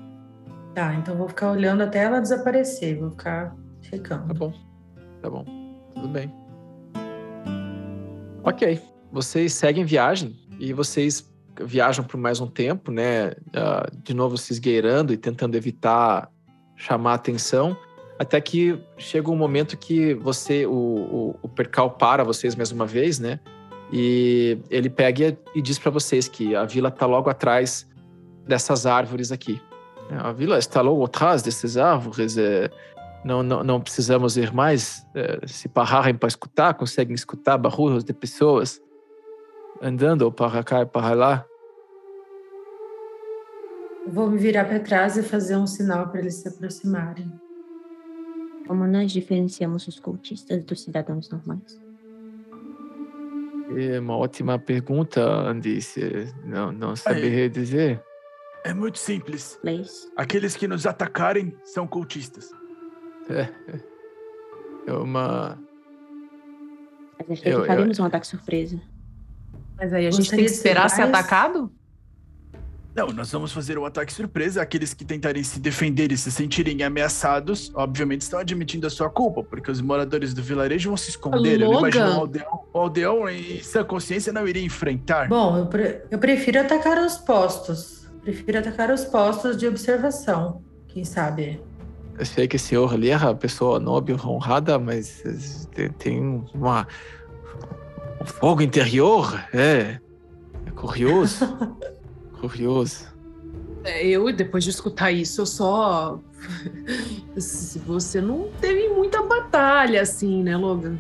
[0.73, 4.33] Tá, então vou ficar olhando até ela desaparecer, vou ficar Tá checando.
[4.33, 4.51] bom.
[5.21, 5.45] Tá bom.
[5.93, 6.33] Tudo bem.
[8.43, 8.81] Ok.
[9.11, 13.27] vocês seguem viagem e vocês viajam por mais um tempo, né?
[13.29, 16.27] Uh, de novo se esgueirando e tentando evitar
[16.75, 17.77] chamar atenção,
[18.17, 22.87] até que chega um momento que você, o, o, o percal para vocês mais uma
[22.87, 23.39] vez, né?
[23.95, 27.87] E ele pega e diz para vocês que a vila está logo atrás
[28.47, 29.61] dessas árvores aqui.
[30.09, 32.35] A vila está logo atrás dessas árvores.
[32.35, 32.71] É,
[33.23, 35.05] não, não, não precisamos ir mais.
[35.13, 38.81] É, se pararem para escutar, conseguem escutar barulhos de pessoas
[39.79, 41.45] andando para cá e para lá.
[44.07, 47.31] Vou me virar para trás e fazer um sinal para eles se aproximarem.
[48.67, 51.82] Como nós diferenciamos os cultistas dos cidadãos normais?
[53.77, 56.33] É uma ótima pergunta, Andice.
[56.43, 58.03] Não, não saberia dizer.
[58.63, 59.59] É muito simples.
[59.63, 60.09] Leis.
[60.15, 62.49] Aqueles que nos atacarem são cultistas.
[63.29, 63.49] É,
[64.87, 65.59] é uma.
[67.19, 68.03] A gente eu, faremos eu...
[68.03, 68.79] um ataque surpresa.
[69.77, 71.71] Mas aí a gente tem que esperar ser atacado?
[72.95, 74.61] Não, nós vamos fazer um ataque surpresa.
[74.61, 79.43] Aqueles que tentarem se defender e se sentirem ameaçados, obviamente estão admitindo a sua culpa,
[79.43, 81.59] porque os moradores do vilarejo vão se esconder.
[81.59, 81.73] Logan.
[81.73, 85.27] Eu imagino o aldeão, o aldeão em sua consciência não iria enfrentar.
[85.27, 88.07] Bom, eu, pre eu prefiro atacar os postos.
[88.21, 90.61] Prefiro atacar os postos de observação.
[90.87, 91.59] Quem sabe?
[92.17, 95.67] Eu sei que o senhor ali é uma pessoa nobre, honrada, mas
[95.97, 96.87] tem uma,
[98.21, 99.43] um fogo interior.
[99.51, 99.99] É,
[100.67, 101.57] é curioso.
[102.49, 103.05] curioso.
[103.83, 106.19] É, eu, depois de escutar isso, eu só.
[107.85, 110.97] Você não teve muita batalha, assim, né, Logan?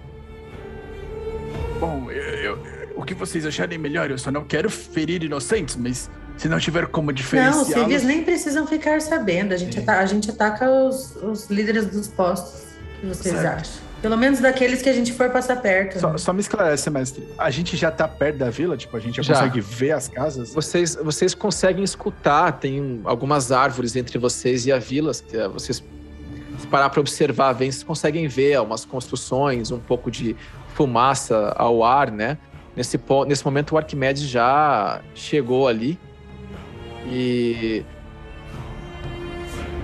[1.79, 2.59] Bom, eu, eu,
[2.95, 6.87] o que vocês acharem melhor, eu só não quero ferir inocentes, mas se não tiver
[6.87, 7.55] como diferenciar.
[7.55, 9.53] Não, civis nem precisam ficar sabendo.
[9.53, 9.81] A gente, é.
[9.81, 12.63] ataca, a gente ataca os, os líderes dos postos.
[12.97, 13.61] O que vocês certo.
[13.61, 13.92] acham?
[14.03, 15.97] Pelo menos daqueles que a gente for passar perto.
[15.97, 16.17] Só, né?
[16.17, 17.25] só me esclarece, mestre.
[17.37, 18.75] A gente já tá perto da vila?
[18.75, 20.53] Tipo, a gente já, já, consegue ver as casas?
[20.53, 25.13] Vocês, vocês conseguem escutar, tem algumas árvores entre vocês e a vila.
[25.13, 25.81] Que é, vocês,
[26.59, 30.35] se parar para observar, bem, vocês conseguem ver umas construções, um pouco de
[30.75, 32.37] fumaça ao ar, né?
[32.75, 35.97] Nesse, nesse momento, o Arquimedes já chegou ali.
[37.05, 37.85] E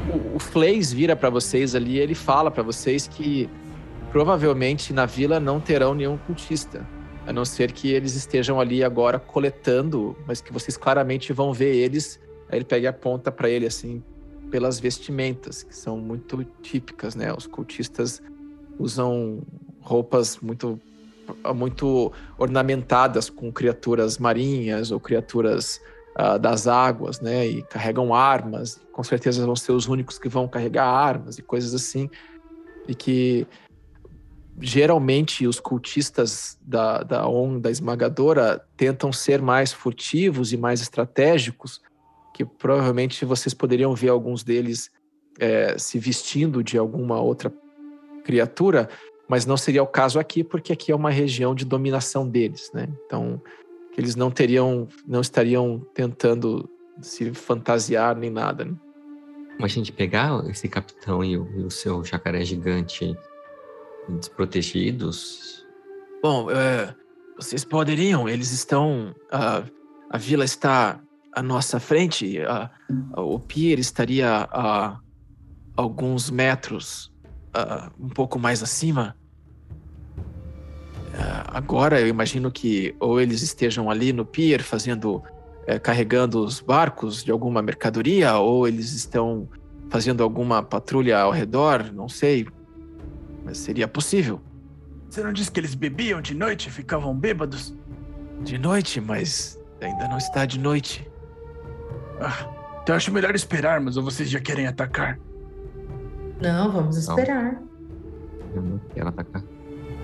[0.10, 3.50] o, o Flays vira para vocês ali, ele fala para vocês que
[4.12, 6.86] provavelmente na vila não terão nenhum cultista,
[7.26, 11.76] a não ser que eles estejam ali agora coletando, mas que vocês claramente vão ver
[11.76, 12.20] eles.
[12.50, 14.04] Aí ele pega a ponta para ele assim
[14.50, 17.32] pelas vestimentas que são muito típicas, né?
[17.32, 18.22] Os cultistas
[18.80, 19.44] usam
[19.82, 20.80] roupas muito
[21.56, 25.80] muito ornamentadas com criaturas marinhas ou criaturas
[26.18, 27.46] uh, das águas, né?
[27.46, 28.82] E carregam armas.
[28.92, 32.10] Com certeza vão ser os únicos que vão carregar armas e coisas assim.
[32.88, 33.46] E que
[34.62, 41.82] geralmente os cultistas da, da onda esmagadora tentam ser mais furtivos e mais estratégicos,
[42.34, 44.92] que provavelmente vocês poderiam ver alguns deles
[45.40, 47.52] é, se vestindo de alguma outra
[48.24, 48.90] criatura,
[49.28, 52.90] mas não seria o caso aqui, porque aqui é uma região de dominação deles, né?
[53.06, 53.42] Então,
[53.98, 56.70] eles não teriam, não estariam tentando
[57.02, 58.66] se fantasiar nem nada.
[58.66, 58.74] Né?
[59.60, 63.16] Mas a gente pegar esse capitão e o, e o seu jacaré gigante
[64.08, 65.66] desprotegidos?
[66.22, 66.94] Bom, é,
[67.38, 69.16] vocês poderiam, eles estão.
[69.32, 69.64] A,
[70.10, 71.00] a vila está
[71.34, 72.70] à nossa frente, a,
[73.14, 75.00] a, o pier estaria a,
[75.76, 77.12] alguns metros
[78.00, 79.16] um pouco mais acima.
[81.48, 85.24] agora eu imagino que ou eles estejam ali no pier fazendo.
[85.68, 89.48] É, carregando os barcos de alguma mercadoria, ou eles estão
[89.90, 92.48] fazendo alguma patrulha ao redor, não sei.
[93.50, 94.40] Mas seria possível.
[95.10, 97.74] Você não disse que eles bebiam de noite e ficavam bêbados?
[98.44, 101.10] De noite, mas ainda não está de noite.
[102.22, 102.48] Ah,
[102.84, 105.20] então acho melhor esperarmos ou vocês já querem atacar?
[106.40, 107.60] Não, vamos esperar.
[108.54, 109.44] Eu não quero atacar.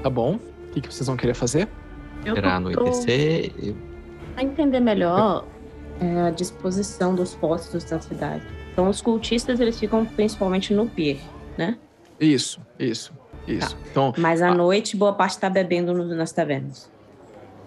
[0.01, 0.37] Tá bom.
[0.37, 1.69] O que, que vocês vão querer fazer?
[2.25, 3.53] Esperar anoitecer.
[3.61, 3.75] Eu...
[4.33, 5.45] Pra entender melhor
[5.99, 8.43] é, a disposição dos postos da cidade.
[8.73, 11.19] Então, os cultistas eles ficam principalmente no pier,
[11.55, 11.77] né?
[12.19, 13.13] Isso, isso.
[13.47, 13.75] Isso.
[13.75, 13.81] Tá.
[13.91, 14.53] Então, Mas à a...
[14.53, 16.89] noite, boa parte está bebendo no, nas tavernas.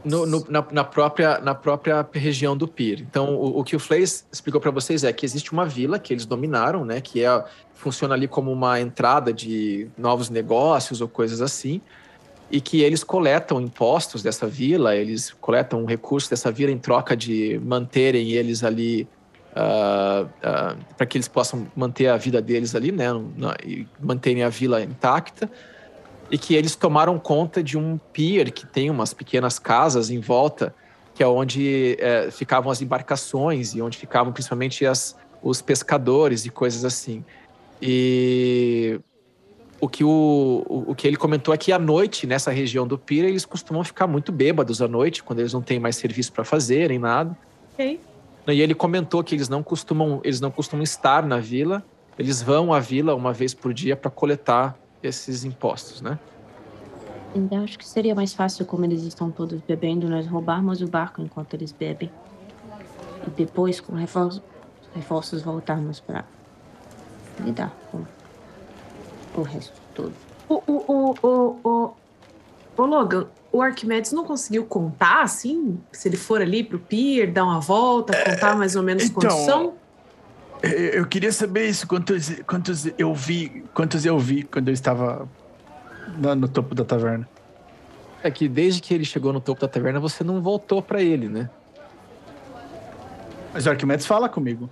[0.04, 3.00] No, no, na, na, própria, na própria região do Pir.
[3.00, 6.12] Então, o, o que o Flays explicou para vocês é que existe uma vila que
[6.12, 7.00] eles dominaram, né?
[7.00, 11.80] Que é, funciona ali como uma entrada de novos negócios ou coisas assim.
[12.50, 17.60] E que eles coletam impostos dessa vila, eles coletam recursos dessa vila em troca de
[17.62, 19.06] manterem eles ali
[19.58, 20.28] Uh,
[20.98, 23.06] para que eles possam manter a vida deles ali, né,
[23.64, 25.48] e manterem a vila intacta.
[26.30, 30.74] e que eles tomaram conta de um pier que tem umas pequenas casas em volta,
[31.14, 36.50] que é onde é, ficavam as embarcações e onde ficavam principalmente as, os pescadores e
[36.50, 37.24] coisas assim.
[37.80, 39.00] E
[39.80, 43.24] o que, o, o, que ele comentou é que à noite, nessa região do pier,
[43.24, 46.90] eles costumam ficar muito bêbados à noite, quando eles não têm mais serviço para fazer,
[46.90, 47.34] nem nada.
[47.72, 47.98] Ok.
[48.48, 51.84] E ele comentou que eles não costumam, eles não costumam estar na vila,
[52.18, 56.18] eles vão à vila uma vez por dia para coletar esses impostos, né?
[57.34, 61.20] Então acho que seria mais fácil, como eles estão todos bebendo, nós roubarmos o barco
[61.20, 62.10] enquanto eles bebem.
[63.26, 64.42] E depois, com reforços,
[64.94, 66.24] reforços voltarmos para
[67.40, 68.02] lidar com
[69.36, 70.14] o resto todo.
[70.48, 71.94] O, o, o, o, o,
[72.78, 75.80] o Logan, o Arquimedes não conseguiu contar, assim?
[75.90, 79.44] Se ele for ali pro pier, dar uma volta, contar mais ou menos então, quantos
[79.44, 79.74] são?
[80.62, 85.28] Eu queria saber isso, quantos, quantos eu vi, quantos eu vi quando eu estava
[86.16, 87.28] no, no topo da taverna.
[88.22, 91.28] É que desde que ele chegou no topo da taverna, você não voltou para ele,
[91.28, 91.48] né?
[93.54, 94.68] Mas o Arquimedes fala comigo.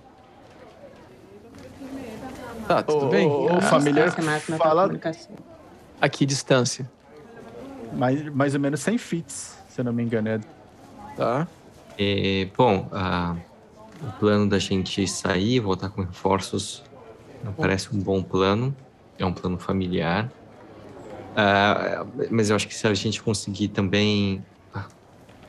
[2.67, 3.25] Tá, tudo o, bem.
[3.25, 4.11] O, Ah, familiar
[4.57, 5.35] fala comunicação.
[6.01, 6.87] A que distância?
[7.93, 10.29] Mais, mais ou menos 100 fits, se eu não me engano.
[10.29, 10.39] É.
[11.15, 11.47] Tá?
[11.97, 12.89] É, bom,
[14.01, 16.83] o plano da gente sair e voltar com reforços
[17.43, 18.75] não parece um bom plano.
[19.17, 20.31] É um plano familiar.
[21.35, 24.43] Ah, mas eu acho que se a gente conseguir também.
[24.73, 24.87] Ah,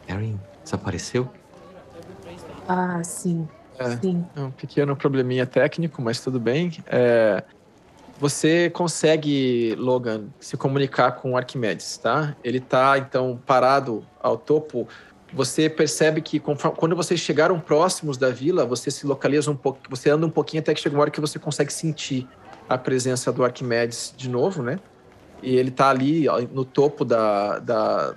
[0.09, 1.28] Erin desapareceu?
[2.66, 3.47] Ah, sim.
[3.78, 3.97] É.
[3.97, 4.26] Sim.
[4.34, 6.72] É um pequeno probleminha técnico, mas tudo bem.
[6.86, 7.43] É,
[8.19, 12.37] você consegue, Logan, se comunicar com Arquimedes, tá?
[12.43, 14.89] Ele tá, então, parado ao topo.
[15.33, 19.79] Você percebe que conforme- quando vocês chegaram próximos da vila, você se localiza um pouco,
[19.89, 22.27] você anda um pouquinho até que chega uma hora que você consegue sentir
[22.69, 24.81] a presença do Arquimedes de novo, né?
[25.43, 28.14] E ele tá ali no topo da, da-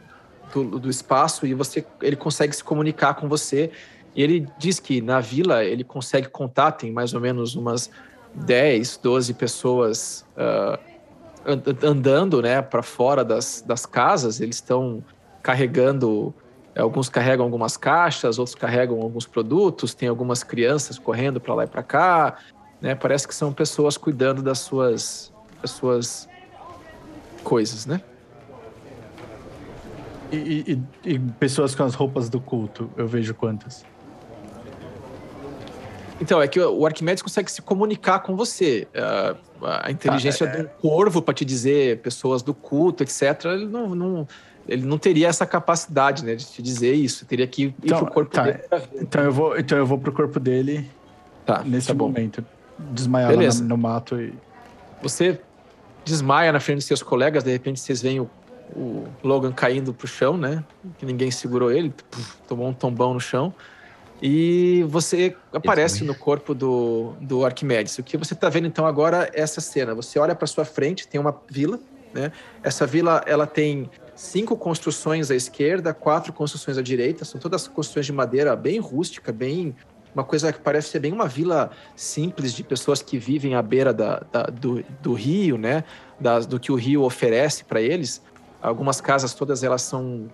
[0.51, 3.71] do, do espaço e você, ele consegue se comunicar com você
[4.15, 7.89] e ele diz que na vila ele consegue contar, tem mais ou menos umas
[8.33, 10.25] 10, 12 pessoas
[11.45, 14.39] an- andando né, para fora das, das casas.
[14.39, 15.03] Eles estão
[15.41, 16.33] carregando,
[16.77, 21.67] alguns carregam algumas caixas, outros carregam alguns produtos, tem algumas crianças correndo para lá e
[21.67, 22.37] para cá.
[22.79, 22.95] Né?
[22.95, 26.29] Parece que são pessoas cuidando das suas, das suas
[27.43, 28.01] coisas, né?
[30.31, 33.83] E- e- e pessoas com as roupas do culto, eu vejo quantas.
[36.21, 38.87] Então, é que o Arquimedes consegue se comunicar com você.
[38.95, 39.35] Ah,
[39.83, 44.27] a inteligência de um corvo para te dizer pessoas do culto, etc., ele não, não-
[44.67, 47.25] ele não teria essa capacidade né, de te dizer isso.
[47.25, 48.43] Teria que ir Então, pro corpo tá.
[48.43, 48.59] dele.
[48.95, 50.89] Então eu vou, então eu vou pro corpo dele
[51.45, 52.45] Tá, nesse tá momento.
[52.77, 54.33] Desmaiar no, no mato e.
[55.01, 55.39] Você
[56.05, 58.29] desmaia na frente dos seus colegas, de repente vocês veem o,
[58.75, 60.63] o Logan caindo pro chão, né?
[60.99, 63.53] Que ninguém segurou ele, puf, tomou um tombão no chão.
[64.21, 67.97] E você aparece no corpo do, do Arquimedes.
[67.97, 69.95] O que você está vendo então agora é essa cena.
[69.95, 71.79] Você olha para sua frente, tem uma vila,
[72.13, 72.31] né?
[72.61, 77.25] Essa vila ela tem cinco construções à esquerda, quatro construções à direita.
[77.25, 79.75] São todas construções de madeira bem rústica, bem
[80.13, 83.93] uma coisa que parece ser bem uma vila simples de pessoas que vivem à beira
[83.93, 85.83] da, da- do, do rio, né?
[86.19, 88.21] Das, do que o rio oferece para eles.
[88.61, 90.29] Algumas casas todas elas são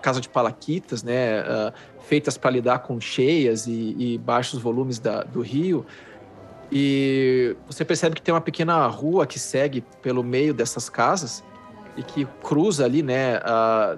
[0.00, 1.40] casa de palaquitas, né?
[1.40, 1.72] ah,
[2.04, 5.84] feitas para lidar com cheias e, e baixos volumes da- do rio.
[6.70, 11.44] E você percebe que tem uma pequena rua que segue pelo meio dessas casas
[11.96, 13.38] e que cruza ali, né,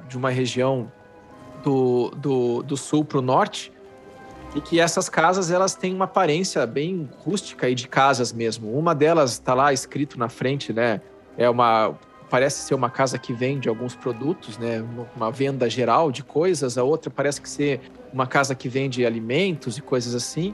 [0.09, 0.91] de uma região
[1.63, 3.73] do, do, do sul para o norte.
[4.57, 8.77] E que essas casas elas têm uma aparência bem rústica e de casas mesmo.
[8.77, 11.01] Uma delas está lá escrito na frente, né?
[11.37, 11.95] É uma
[12.35, 14.85] parece ser uma casa que vende alguns produtos, né?
[15.15, 16.77] Uma venda geral de coisas.
[16.77, 17.81] A outra parece que ser
[18.13, 20.53] uma casa que vende alimentos e coisas assim.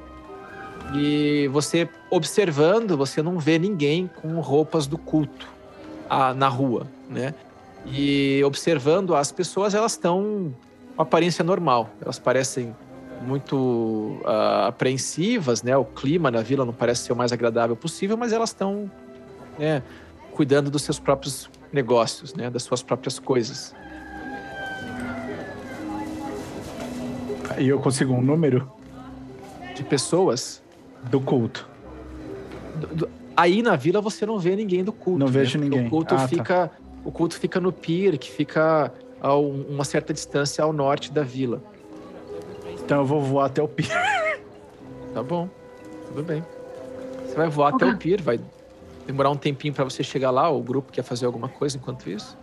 [0.93, 5.49] E você observando, você não vê ninguém com roupas do culto
[6.37, 7.33] na rua, né?
[7.87, 10.55] E observando as pessoas, elas estão
[10.95, 11.89] com aparência normal.
[12.03, 12.76] Elas parecem
[13.22, 15.74] muito ah, apreensivas, né?
[15.78, 18.91] O clima na vila não parece ser o mais agradável possível, mas elas estão
[19.59, 19.83] né,
[20.35, 22.51] cuidando dos seus próprios negócios, né?
[22.51, 23.75] Das suas próprias coisas.
[27.59, 28.71] E eu consigo um número
[29.75, 30.62] De pessoas.
[31.11, 31.68] do culto.
[32.77, 35.18] do- do- aí na vila você não vê ninguém do culto.
[35.18, 35.33] Não né?
[35.33, 35.87] vejo ninguém.
[35.87, 36.29] O culto Ah, tá.
[36.29, 36.71] fica,
[37.05, 41.23] o culto fica no pier, que fica a um- uma certa distância ao norte da
[41.23, 41.62] vila.
[42.85, 44.41] Então eu vou voar até o pier.
[45.12, 45.49] Tá bom,
[46.09, 46.45] tudo bem.
[47.27, 47.95] Você vai voar até Ok.
[47.95, 48.41] o pier, vai
[49.11, 50.48] demorar um tempinho para você chegar lá.
[50.50, 52.36] O grupo quer fazer alguma coisa enquanto isso?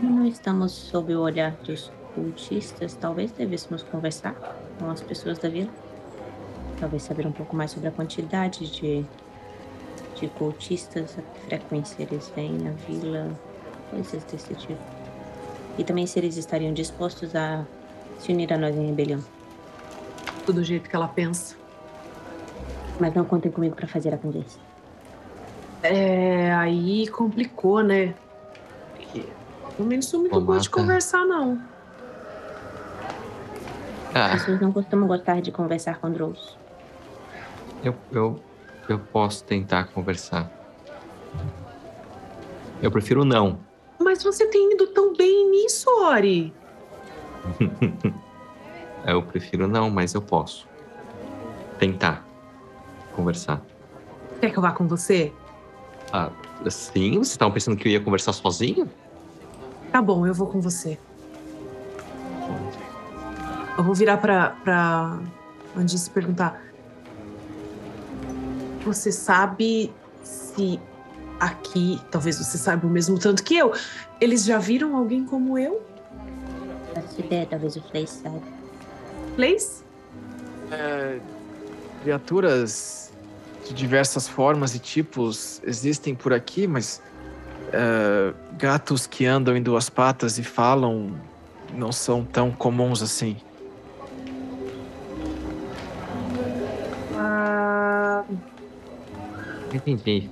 [0.00, 2.94] Não estamos sob o olhar dos cultistas.
[2.94, 4.34] Talvez devêssemos conversar
[4.78, 5.70] com as pessoas da vila.
[6.78, 9.04] Talvez saber um pouco mais sobre a quantidade de,
[10.14, 13.30] de cultistas, a que frequência eles vêm na vila,
[13.90, 14.80] coisas desse tipo.
[15.78, 17.64] E também se eles estariam dispostos a
[18.18, 19.20] se unir a nós em rebelião.
[20.46, 21.56] Do jeito que ela pensa.
[23.00, 24.65] Mas não contem comigo para fazer acontecer.
[25.82, 28.14] É, aí complicou, né?
[29.76, 31.58] Pelo menos sou muito boa de conversar, não.
[34.14, 36.56] As Ah, pessoas não costumam gostar de conversar com Drows.
[37.84, 38.40] eu, eu,
[38.88, 40.50] eu posso tentar conversar.
[42.82, 43.58] Eu prefiro não.
[44.00, 46.52] Mas você tem ido tão bem nisso, Ori.
[49.06, 50.66] Eu prefiro não, mas eu posso.
[51.78, 52.24] Tentar
[53.14, 53.62] conversar.
[54.40, 55.32] Quer que eu vá com você?
[56.12, 56.30] Ah,
[56.70, 57.12] sim?
[57.12, 58.88] Vocês estavam pensando que eu ia conversar sozinho?
[59.90, 60.98] Tá bom, eu vou com você.
[63.76, 65.18] Eu vou virar pra, pra
[65.76, 66.62] Andice e perguntar.
[68.84, 69.92] Você sabe
[70.22, 70.80] se
[71.38, 73.72] aqui, talvez você saiba o mesmo tanto que eu,
[74.20, 75.82] eles já viram alguém como eu?
[76.94, 78.42] Faço ideia, talvez o Flay saiba.
[79.34, 79.84] Place?
[80.70, 81.18] É,
[82.02, 83.05] criaturas
[83.66, 87.02] de diversas formas e tipos existem por aqui, mas
[87.72, 91.12] é, gatos que andam em duas patas e falam
[91.74, 93.36] não são tão comuns assim.
[97.14, 98.24] Ah,
[99.72, 100.30] Entendi.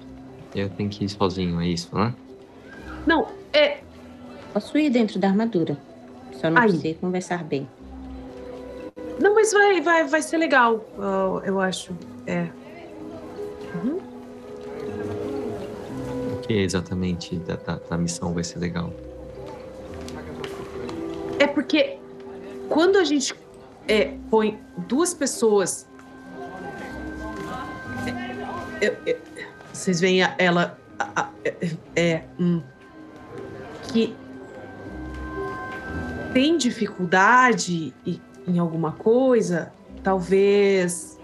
[0.54, 2.14] Eu tenho que ir sozinho, é isso, né?
[3.06, 3.78] não, é.
[4.52, 5.76] Posso ir dentro da armadura.
[6.32, 6.70] Só não Aí.
[6.78, 7.68] sei conversar bem.
[9.20, 11.92] Não, mas vai, vai, vai ser legal, eu, eu acho.
[12.26, 12.48] É.
[13.74, 13.98] Uhum.
[16.34, 18.92] O que exatamente da, da, da missão vai ser legal?
[21.38, 21.98] É porque
[22.68, 23.34] quando a gente
[23.88, 25.86] é, põe duas pessoas.
[28.80, 29.18] é, é, é,
[29.72, 30.78] vocês veem a- ela.
[30.98, 31.56] a- a- é,
[31.96, 32.62] é, hum,
[33.92, 34.14] que
[36.32, 37.94] tem dificuldade
[38.46, 39.72] em alguma coisa,
[40.02, 41.18] talvez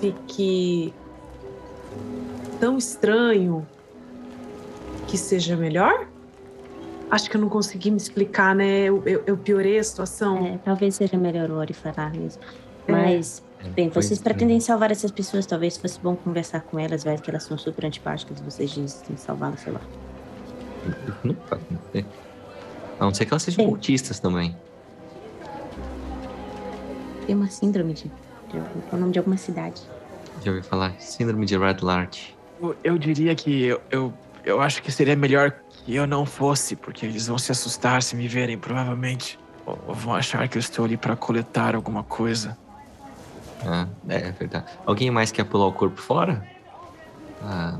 [0.00, 0.94] fique
[2.60, 3.66] tão estranho
[5.08, 6.06] que seja melhor?
[7.10, 8.82] Acho que eu não consegui me explicar, né?
[8.84, 10.46] Eu, eu- eu piorei a situação.
[10.46, 12.40] É, talvez seja melhor o Ori falar mesmo.
[12.86, 12.92] É.
[12.92, 13.42] Mas,
[13.74, 14.22] bem, Pois vocês é.
[14.22, 15.44] pretendem salvar essas pessoas.
[15.46, 18.40] Talvez fosse bom conversar com elas, vai que elas são super antipáticas.
[18.40, 19.80] Vocês dizem salvá-las, sei lá.
[21.24, 22.06] Não pode ser.
[23.00, 23.70] A não ser que elas sejam Sim.
[23.70, 24.54] cultistas também.
[27.26, 28.04] Tem uma síndrome de.
[28.48, 29.82] de é o nome de alguma cidade.
[30.44, 30.94] Já ouvi falar?
[31.00, 32.30] Síndrome de Red Lart.
[32.60, 34.12] Eu, eu diria que eu, eu,
[34.44, 38.14] eu acho que seria melhor que eu não fosse, porque eles vão se assustar se
[38.14, 39.38] me verem, provavelmente.
[39.64, 42.56] Ou, ou vão achar que eu estou ali para coletar alguma coisa.
[43.64, 44.70] Ah, é, é verdade.
[44.84, 46.44] Alguém mais quer pular o corpo fora?
[47.42, 47.78] Ah,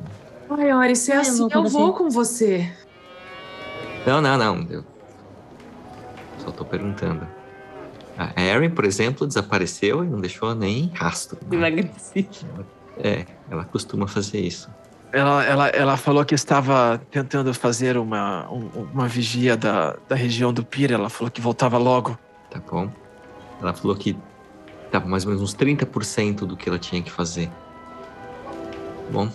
[0.50, 2.72] Ai, Ori, se é Eu assim, vou com eu vou com você.
[4.06, 4.62] não, não, não.
[4.70, 4.84] Eu
[6.38, 7.26] só tô perguntando.
[8.16, 11.38] A Erin, por exemplo, desapareceu e não deixou nem rastro.
[11.64, 12.79] agressivo.
[13.02, 14.68] É, ela costuma fazer isso.
[15.12, 20.52] Ela, ela, ela falou que estava tentando fazer uma, um- uma vigia da, da região
[20.52, 20.94] do Pira.
[20.94, 22.16] Ela falou que voltava logo.
[22.50, 22.88] Tá bom?
[23.60, 24.16] Ela falou que
[24.90, 27.50] tava mais ou menos uns 30% do que ela tinha que fazer.
[29.10, 29.28] Bom,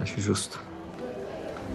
[0.00, 0.58] acho justo.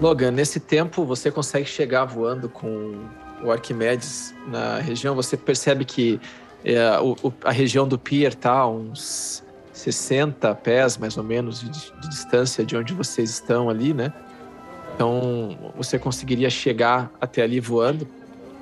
[0.01, 3.05] Logan, nesse tempo você consegue chegar voando com
[3.43, 5.13] o Arquimedes na região.
[5.15, 6.19] Você percebe que
[6.65, 9.43] é, o- o- a região do Pier tá uns
[9.73, 14.13] 60 pés, mais ou menos, de, de distância de onde vocês estão ali, né?
[14.95, 18.07] Então você conseguiria chegar até ali voando.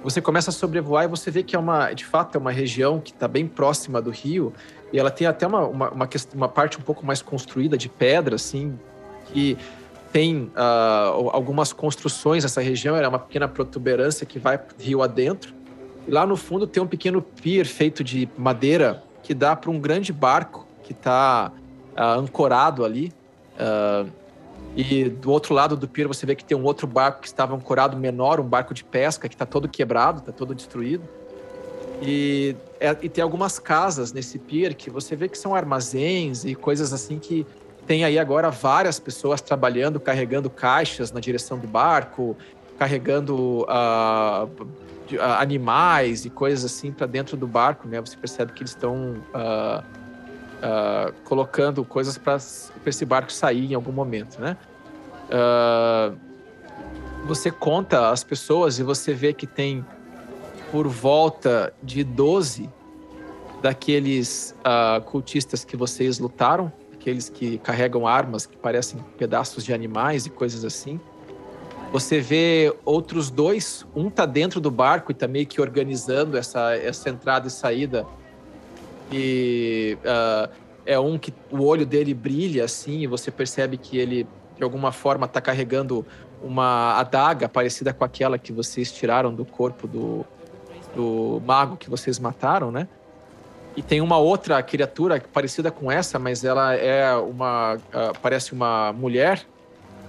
[0.03, 2.99] Você começa a sobrevoar e você vê que é uma, de fato, é uma região
[2.99, 4.51] que está bem próxima do rio
[4.91, 8.35] e ela tem até uma, uma, uma, uma parte um pouco mais construída de pedra,
[8.35, 8.79] assim,
[9.25, 9.57] que
[10.11, 15.53] tem ah, algumas construções nessa região, é uma pequena protuberância que vai rio adentro.
[16.07, 19.79] E lá no fundo tem um pequeno pier feito de madeira que dá para um
[19.79, 21.51] grande barco que está
[21.97, 23.11] ancorado ali.
[23.57, 24.05] Ah,
[24.76, 27.55] e do outro lado do pier você vê que tem um outro barco que estava
[27.55, 31.03] ancorado menor, um barco de pesca que está todo quebrado, está todo destruído.
[32.01, 36.55] E, é- e tem algumas casas nesse pier que você vê que são armazéns e
[36.55, 37.45] coisas assim que
[37.85, 42.38] tem aí agora várias pessoas trabalhando, carregando caixas na direção do barco,
[42.80, 44.47] carregando ah,
[45.19, 47.99] ah, animais e coisas assim para dentro do barco, né?
[47.99, 49.84] Você percebe que eles estão ah,
[50.61, 52.38] ah, colocando coisas para
[52.85, 54.57] esse barco sair em algum momento, né?
[55.29, 56.13] Ah,
[57.25, 59.85] você conta as pessoas e você vê que tem
[60.71, 62.69] por volta de 12
[63.61, 70.25] daqueles uh, cultistas que vocês lutaram, aqueles que carregam armas que parecem pedaços de animais
[70.25, 70.99] e coisas assim.
[71.91, 76.75] Você vê outros dois, um tá dentro do barco e tá meio que organizando essa,
[76.75, 78.07] essa entrada e saída.
[79.11, 80.51] E uh,
[80.85, 84.91] é um que o olho dele brilha assim, e você percebe que ele de alguma
[84.91, 86.05] forma tá carregando
[86.41, 90.25] uma adaga parecida com aquela que vocês tiraram do corpo do,
[90.95, 92.88] do mago que vocês mataram, né?
[93.75, 97.75] E tem uma outra criatura parecida com essa, mas ela é uma.
[97.75, 99.45] Uh, parece uma mulher,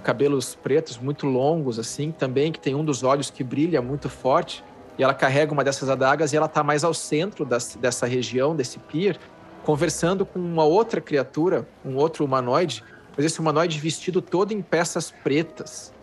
[0.03, 4.63] cabelos pretos muito longos, assim, também, que tem um dos olhos que brilha muito forte.
[4.97, 8.55] E ela carrega uma dessas adagas e ela está mais ao centro das, dessa região,
[8.55, 9.17] desse pier,
[9.63, 12.83] conversando com uma outra criatura, um outro humanoide,
[13.15, 15.93] mas esse humanoide vestido todo em peças pretas,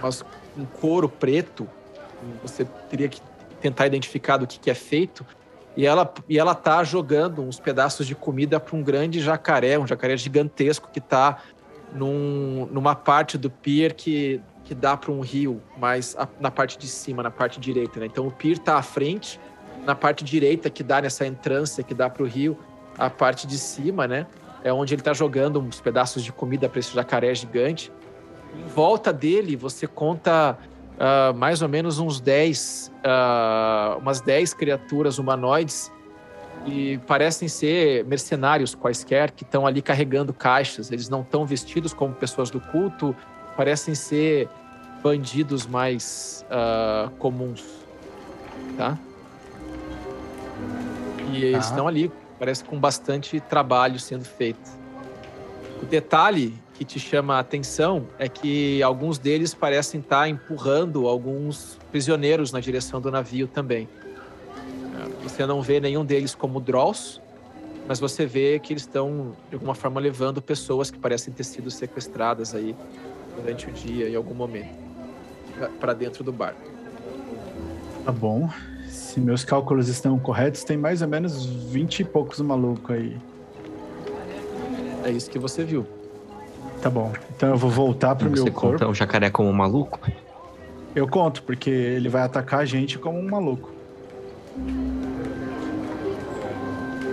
[0.00, 0.24] mas
[0.56, 1.68] um couro preto.
[2.42, 3.20] Você teria que
[3.60, 5.24] tentar identificar do que, que é feito.
[5.76, 9.86] E ela, e ela tá jogando uns pedaços de comida para um grande jacaré, um
[9.86, 11.38] jacaré gigantesco que está
[11.94, 16.78] num, numa parte do pier que, que dá para um rio, mas a, na parte
[16.78, 18.00] de cima, na parte direita.
[18.00, 18.06] Né?
[18.06, 19.40] Então o pier está à frente,
[19.84, 22.56] na parte direita que dá nessa entrância que dá para o rio,
[22.96, 24.26] a parte de cima, né?
[24.62, 27.90] É onde ele está jogando uns pedaços de comida para esse jacaré gigante.
[28.54, 30.56] Em volta dele, você conta
[30.92, 35.90] uh, mais ou menos uns 10, uh, ah, umas 10 criaturas humanoides
[36.66, 40.92] e parecem ser mercenários quaisquer que estão ali carregando caixas.
[40.92, 43.16] Eles não estão vestidos como pessoas do culto,
[43.56, 44.48] parecem ser
[45.02, 47.64] bandidos mais uh, comuns,
[48.76, 48.98] tá?
[51.32, 54.70] E eles estão ali, parece com bastante trabalho sendo feito.
[55.82, 61.78] O detalhe que te chama a atenção é que alguns deles parecem estar empurrando alguns
[61.90, 63.88] prisioneiros na direção do navio também.
[64.94, 67.20] É, você não vê nenhum deles como Drolls,
[67.88, 71.70] mas você vê que eles estão, de alguma forma, levando pessoas que parecem ter sido
[71.70, 72.76] sequestradas aí
[73.36, 74.74] durante o dia, em algum momento,
[75.80, 76.60] para dentro do barco.
[78.04, 78.48] Tá bom.
[78.88, 83.16] Se meus cálculos estão corretos, tem mais ou menos 20 e poucos malucos aí.
[85.04, 85.86] É isso que você viu.
[86.80, 87.12] Tá bom.
[87.36, 88.78] Então eu vou voltar pro Você meu corpo.
[88.78, 90.00] conta o jacaré como um maluco?
[90.94, 93.70] Eu conto, porque ele vai atacar a gente como um maluco.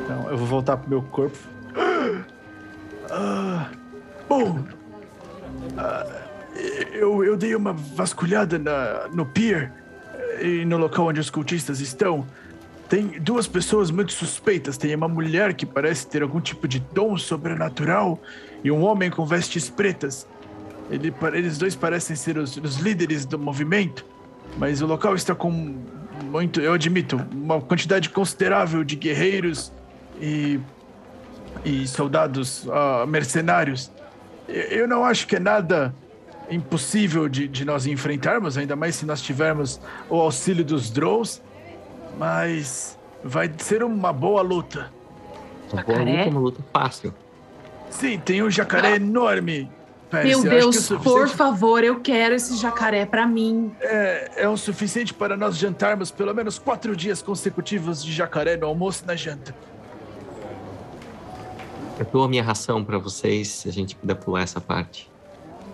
[0.03, 1.37] Então eu vou voltar pro meu corpo.
[3.11, 3.71] Ah,
[4.27, 4.59] bom,
[5.79, 6.05] ah,
[6.91, 9.71] eu, eu dei uma vasculhada na, no pier
[10.41, 12.27] e no local onde os cultistas estão.
[12.89, 14.77] Tem duas pessoas muito suspeitas.
[14.77, 18.19] Tem uma mulher que parece ter algum tipo de dom sobrenatural
[18.63, 20.27] e um homem com vestes pretas.
[20.89, 24.03] Ele, eles dois parecem ser os, os líderes do movimento,
[24.57, 25.51] mas o local está com
[26.23, 29.71] muito, eu admito, uma quantidade considerável de guerreiros
[30.19, 30.59] e,
[31.63, 33.91] e soldados uh, mercenários.
[34.49, 35.93] Eu não acho que é nada
[36.49, 41.41] impossível de, de, nós enfrentarmos, ainda mais se nós tivermos o auxílio dos Drows,
[42.17, 44.91] mas vai ser uma boa luta.
[45.71, 47.13] Uma boa luta, uma luta fácil.
[47.89, 49.69] Sim, tem um jacaré enorme.
[50.11, 53.71] Meu Deus, é por favor, eu quero esse jacaré para mim.
[53.79, 58.65] É, é o suficiente para nós jantarmos pelo menos quatro dias consecutivos de jacaré no
[58.65, 59.53] almoço e na janta.
[61.99, 65.11] Eu dou a minha ração para vocês, se a gente puder pular essa parte.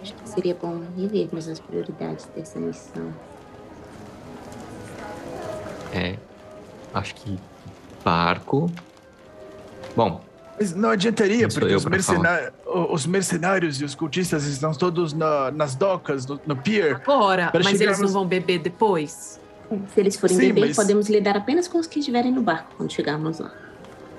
[0.02, 3.14] Acho que seria bom revermos as prioridades dessa missão.
[5.93, 6.15] É,
[6.95, 7.38] acho que
[8.03, 8.72] barco.
[9.95, 10.19] Bom,
[10.60, 11.85] mas não adiantaria, porque os,
[12.89, 16.95] os, mercenários e os cultistas estão todos na, nas docas, no, no pier.
[16.95, 17.81] Agora, mas chegarmos...
[17.81, 19.39] eles não vão beber depois?
[19.93, 20.76] Se eles forem sim, beber, mas...
[20.76, 23.64] podemos lidar apenas com os que estiverem no barco quando chegarmos lá.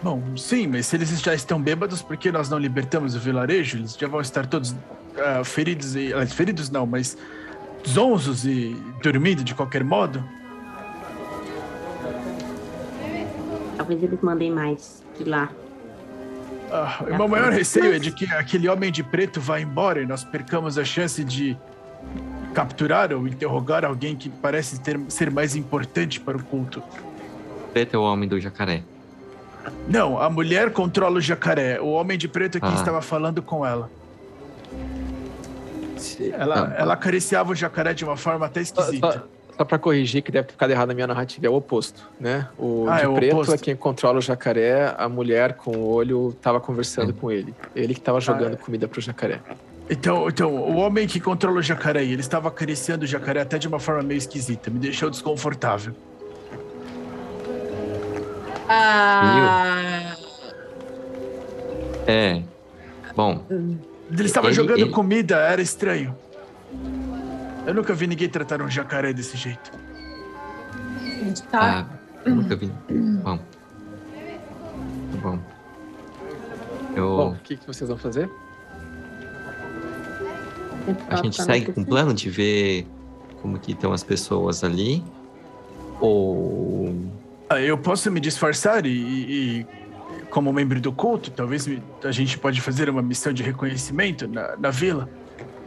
[0.02, 3.78] Bom, sim, mas se eles já estão bêbados, por que nós não libertamos o vilarejo?
[3.78, 6.12] Eles já vão estar todos uh, feridos e.
[6.12, 7.16] Uh, feridos não, mas
[7.86, 10.22] zonzos e dormindo de qualquer modo?
[13.76, 15.50] Talvez eles mandem mais de lá
[16.70, 20.06] ah, o meu maior receio é de que aquele homem de preto vá embora e
[20.06, 21.56] nós percamos a chance de
[22.52, 26.82] capturar ou interrogar alguém que parece ter, ser mais importante para o culto.
[27.72, 28.82] Preto é o homem do jacaré.
[29.88, 31.80] Não, a mulher controla o jacaré.
[31.80, 32.74] O homem de preto é quem ah.
[32.74, 33.90] estava falando com ela.
[36.32, 39.24] Ela, ela acariciava o jacaré de uma forma até esquisita.
[39.56, 42.46] Só para corrigir, que deve ter ficado errado na minha narrativa, é o oposto, né?
[42.58, 43.54] O ah, de é o preto oposto.
[43.54, 47.54] é quem controla o jacaré, a mulher com o olho estava conversando com ele.
[47.74, 48.56] Ele que estava jogando ah, é.
[48.56, 49.40] comida pro jacaré.
[49.88, 53.66] Então, então, o homem que controla o jacaré, ele estava acariciando o jacaré até de
[53.66, 54.68] uma forma meio esquisita.
[54.68, 55.94] Me deixou desconfortável.
[58.68, 60.16] Ah,
[62.06, 62.42] É.
[63.14, 66.14] Bom, Ele estava Ele- jogando ele- comida, era estranho.
[67.66, 69.72] Eu nunca vi ninguém tratar um jacaré desse jeito.
[71.02, 71.86] a gente tá.
[71.90, 72.66] ah, eu nunca vi.
[72.88, 73.38] Bom.
[73.38, 75.38] Tá bom.
[76.94, 78.30] Eu, Bom, o que, que vocês vão fazer?
[81.10, 82.86] a gente segue com o plano de ver
[83.42, 85.02] como que estão as pessoas ali?
[86.00, 86.94] Ou...
[87.48, 89.66] Ah, eu posso me disfarçar e, e-
[90.30, 94.56] como membro do culto, talvez me- a gente pode fazer uma missão de reconhecimento na,
[94.56, 95.08] na vila.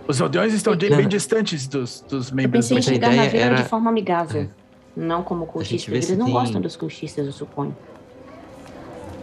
[0.07, 3.43] Os aldeões estão de- bem distantes dos, dos Eu membros pensei em chegar na vila
[3.43, 4.49] era- de forma amigável.
[4.97, 5.93] Não como cultistas.
[5.93, 7.76] Eles não tem- gostam dos cultistas, eu suponho.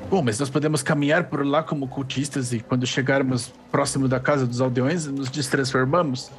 [0.08, 4.46] Bom, mas nós podemos caminhar por lá como cultistas e quando chegarmos próximo da casa
[4.46, 6.30] dos aldeões, nos destransformamos.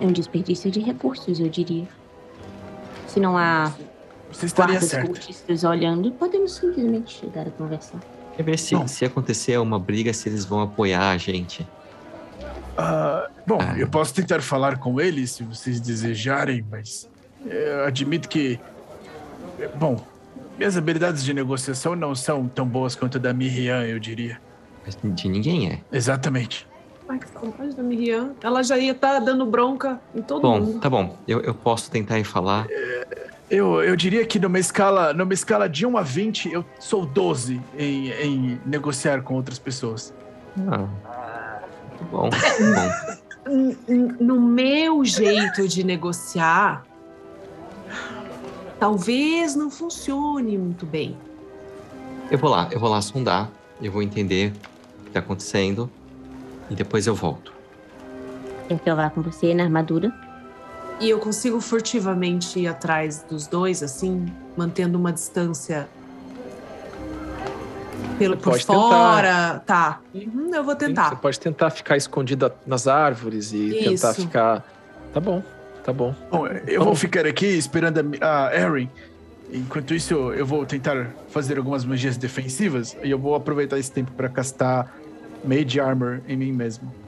[0.00, 1.88] É um desperdício de recursos, eu diria.
[3.06, 3.72] Se não há
[4.32, 5.06] Você estaria guardas certo.
[5.06, 8.00] cultistas olhando, podemos simplesmente chegar a conversar.
[8.36, 8.86] Quer ver se, Bom.
[8.88, 11.66] se acontecer uma briga, se eles vão apoiar a gente.
[12.76, 13.78] Ah, bom, Ah.
[13.78, 17.08] eu posso tentar falar com eles se vocês desejarem, mas
[17.44, 18.58] eu admito que.
[19.74, 20.02] Bom,
[20.56, 24.40] minhas habilidades de negociação não são tão boas quanto a da Miriam, eu diria.
[24.84, 25.80] Mas de ninguém é.
[25.92, 26.66] Exatamente.
[27.08, 28.32] Ai, que saudade da Miriam.
[28.42, 30.80] Ela já ia estar dando bronca em todo Bom, mundo.
[30.80, 31.18] tá bom.
[31.28, 32.66] Eu, eu posso tentar ir falar.
[33.50, 37.60] Eu, eu diria que numa escala, numa escala de 1 a 20, eu sou 12
[37.78, 40.14] em, em negociar com outras pessoas.
[40.68, 40.86] Ah,
[42.10, 43.22] bom, bom.
[44.20, 46.84] No meu jeito de negociar,
[48.78, 51.16] talvez não funcione muito bem.
[52.30, 53.50] Eu vou lá, eu vou lá sondar.
[53.82, 54.52] Eu vou entender
[55.00, 55.90] o que tá acontecendo.
[56.70, 57.52] E depois eu volto.
[58.68, 60.12] Quer que eu vá com você na armadura?
[61.02, 64.24] E eu consigo furtivamente ir atrás dos dois, assim,
[64.56, 65.88] mantendo uma distância
[68.20, 69.60] pelo por pode fora.
[69.66, 70.00] Tá.
[70.14, 71.08] Uhum, eu vou Sim, tentar.
[71.08, 74.22] Você pode tentar ficar escondida nas árvores e tentar Isso.
[74.22, 74.64] ficar.
[75.12, 75.42] Tá bom,
[75.84, 76.14] tá bom.
[76.30, 78.88] Bom, eu vou ficar aqui esperando a, a Erin.
[79.52, 83.90] Enquanto isso, eu, eu vou tentar fazer algumas magias defensivas e eu vou aproveitar esse
[83.90, 84.94] tempo para castar
[85.44, 87.01] Mage Armor em mim mesmo.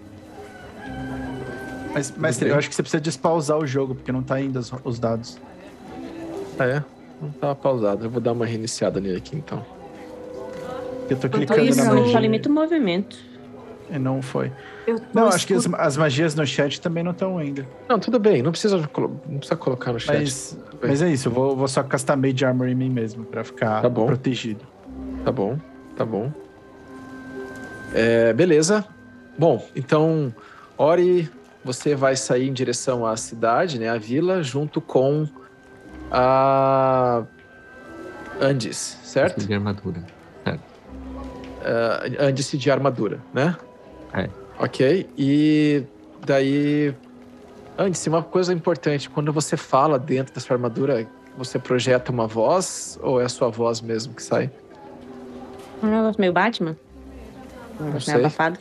[1.94, 4.72] Mas, mestre, eu acho que você precisa despausar o jogo, porque não tá indo os,
[4.84, 5.38] os dados.
[6.58, 6.84] Ah, é?
[7.22, 8.04] Não tava pausado.
[8.04, 9.64] Eu vou dar uma reiniciada nele aqui então.
[11.08, 13.16] Eu tô clicando isso, na Não, magia só limita o movimento.
[13.90, 14.50] e não foi.
[14.86, 17.66] Eu tô Não, acho que as, as magias no chat também não estão ainda.
[17.88, 18.42] Não, tudo bem.
[18.42, 20.16] Não precisa, não precisa colocar no chat.
[20.16, 23.44] Mas, mas é isso, eu vou, vou só castar Mage Armor em mim mesmo, pra
[23.44, 24.06] ficar Tá bom.
[24.06, 24.64] protegido.
[25.24, 25.58] Tá bom,
[25.96, 26.32] tá bom.
[27.94, 28.84] É, beleza.
[29.38, 30.34] Bom, então,
[30.76, 31.30] Ori,
[31.64, 35.26] você vai sair em direção à cidade, né, à vila, junto com
[36.10, 37.24] a
[38.40, 39.46] Andes, certo?
[39.46, 40.04] De armadura.
[40.46, 43.56] Uh, Andes de armadura, né?
[44.12, 44.28] É.
[44.58, 45.82] Ok, e
[46.24, 46.94] daí...
[47.78, 52.98] Andes, uma coisa importante, quando você fala dentro da sua armadura, você projeta uma voz
[53.02, 54.50] ou é a sua voz mesmo que sai?
[55.82, 56.76] Um negócio meio Batman?
[57.80, 58.14] Um negócio sei.
[58.14, 58.58] meio abafado.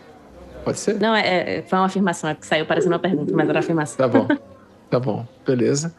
[0.63, 0.99] Pode ser?
[0.99, 3.97] Não, é, é- foi uma afirmação, é que saiu parecendo uma pergunta, mas era afirmação.
[3.97, 4.27] Tá bom,
[4.89, 5.93] tá bom, beleza.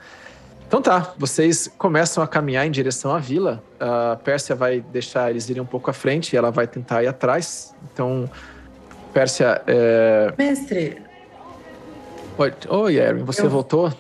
[0.67, 3.63] Então tá, vocês começam a caminhar em direção à vila.
[3.79, 7.07] A Pérsia vai deixar eles irem um pouco à frente e ela vai tentar ir
[7.07, 7.75] atrás.
[7.93, 8.29] Então,
[9.13, 10.33] Pérsia, é...
[10.37, 10.99] Mestre.
[12.69, 13.93] Oi, Erin, você Eu- voltou?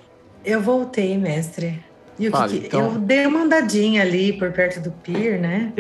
[0.45, 1.82] eu voltei, mestre.
[2.19, 2.95] E o que Fale, que- então.
[2.95, 5.73] Eu dei uma andadinha ali por perto do pier, né?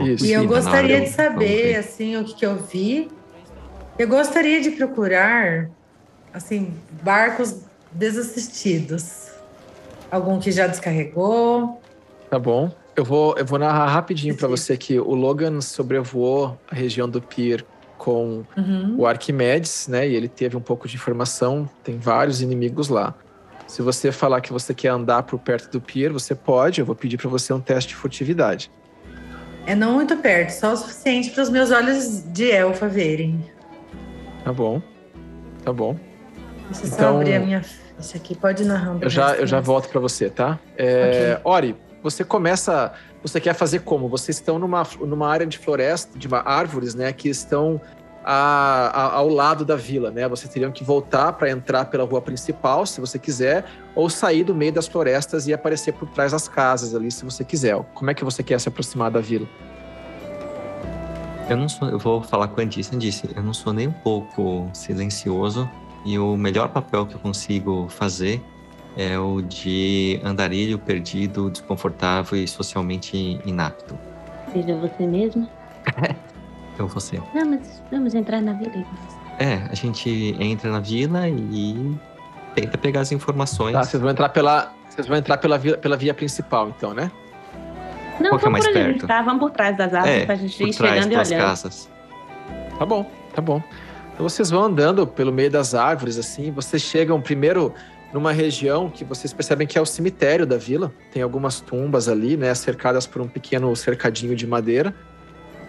[0.00, 0.26] Isso.
[0.26, 3.08] E eu na gostaria de saber, assim, o que, que eu vi.
[3.98, 5.70] Eu gostaria de procurar,
[6.32, 7.60] assim, barcos
[7.92, 9.28] desassistidos.
[10.10, 11.80] Algum que já descarregou.
[12.30, 12.70] Tá bom.
[12.94, 17.20] Eu vou, eu vou narrar rapidinho pra você que o Logan sobrevoou a região do
[17.20, 17.64] pier
[17.98, 18.94] com Uhum.
[18.98, 20.06] o Arquimedes, né?
[20.08, 21.68] E ele teve um pouco de informação.
[21.82, 23.14] Tem vários inimigos lá.
[23.66, 26.80] Se você falar que você quer andar por perto do pier, você pode.
[26.80, 28.70] Eu vou pedir pra você um teste de furtividade.
[29.66, 33.44] É não muito perto, só o suficiente para os meus olhos de elfa verem.
[34.46, 34.80] Tá bom.
[35.64, 35.96] Tá bom.
[35.96, 38.32] Eu Então, só abrir a minha ficha aqui.
[38.36, 39.04] Pode ir narrando.
[39.04, 40.56] Eu já, eu já volto pra você, tá?
[40.78, 42.92] É, Ori, você começa.
[43.22, 44.08] Você quer fazer como?
[44.08, 47.12] Vocês estão numa, numa área de floresta, de uma- árvores, né?
[47.12, 47.80] Que estão
[48.24, 50.28] a- a- ao lado da vila, né?
[50.28, 53.64] Vocês teriam que voltar para entrar pela rua principal, se você quiser,
[53.96, 57.42] ou sair do meio das florestas e aparecer por trás das casas ali, se você
[57.42, 57.76] quiser.
[57.94, 59.48] Como é que você quer se aproximar da vila?
[61.48, 62.94] Eu não sou, eu vou falar com a Andice.
[62.94, 65.68] Andice, eu não sou nem um pouco silencioso
[66.04, 68.42] e o melhor papel que eu consigo fazer
[68.96, 73.96] é o de andarilho perdido, desconfortável e socialmente inapto.
[74.52, 75.48] Seja você mesmo?
[76.78, 77.22] Eu vou ser.
[77.32, 78.84] Vamos, vamos entrar na vila.
[79.38, 81.96] É, a gente entra na vila e
[82.54, 83.72] tenta pegar as informações.
[83.72, 87.10] Tá, vocês vão entrar pela, vocês vão entrar pela via, pela via principal, então, né?
[88.20, 89.06] Não, Qual que é vamos mais a gente perto?
[89.06, 91.40] tá, vamos por trás das árvores é, pra gente ir trás chegando e olhando.
[91.46, 91.90] casas.
[92.78, 93.62] Tá bom, tá bom.
[94.12, 96.50] Então vocês vão andando pelo meio das árvores, assim.
[96.50, 97.74] Vocês chegam primeiro
[98.12, 100.92] numa região que vocês percebem que é o cemitério da vila.
[101.12, 104.94] Tem algumas tumbas ali, né, cercadas por um pequeno cercadinho de madeira.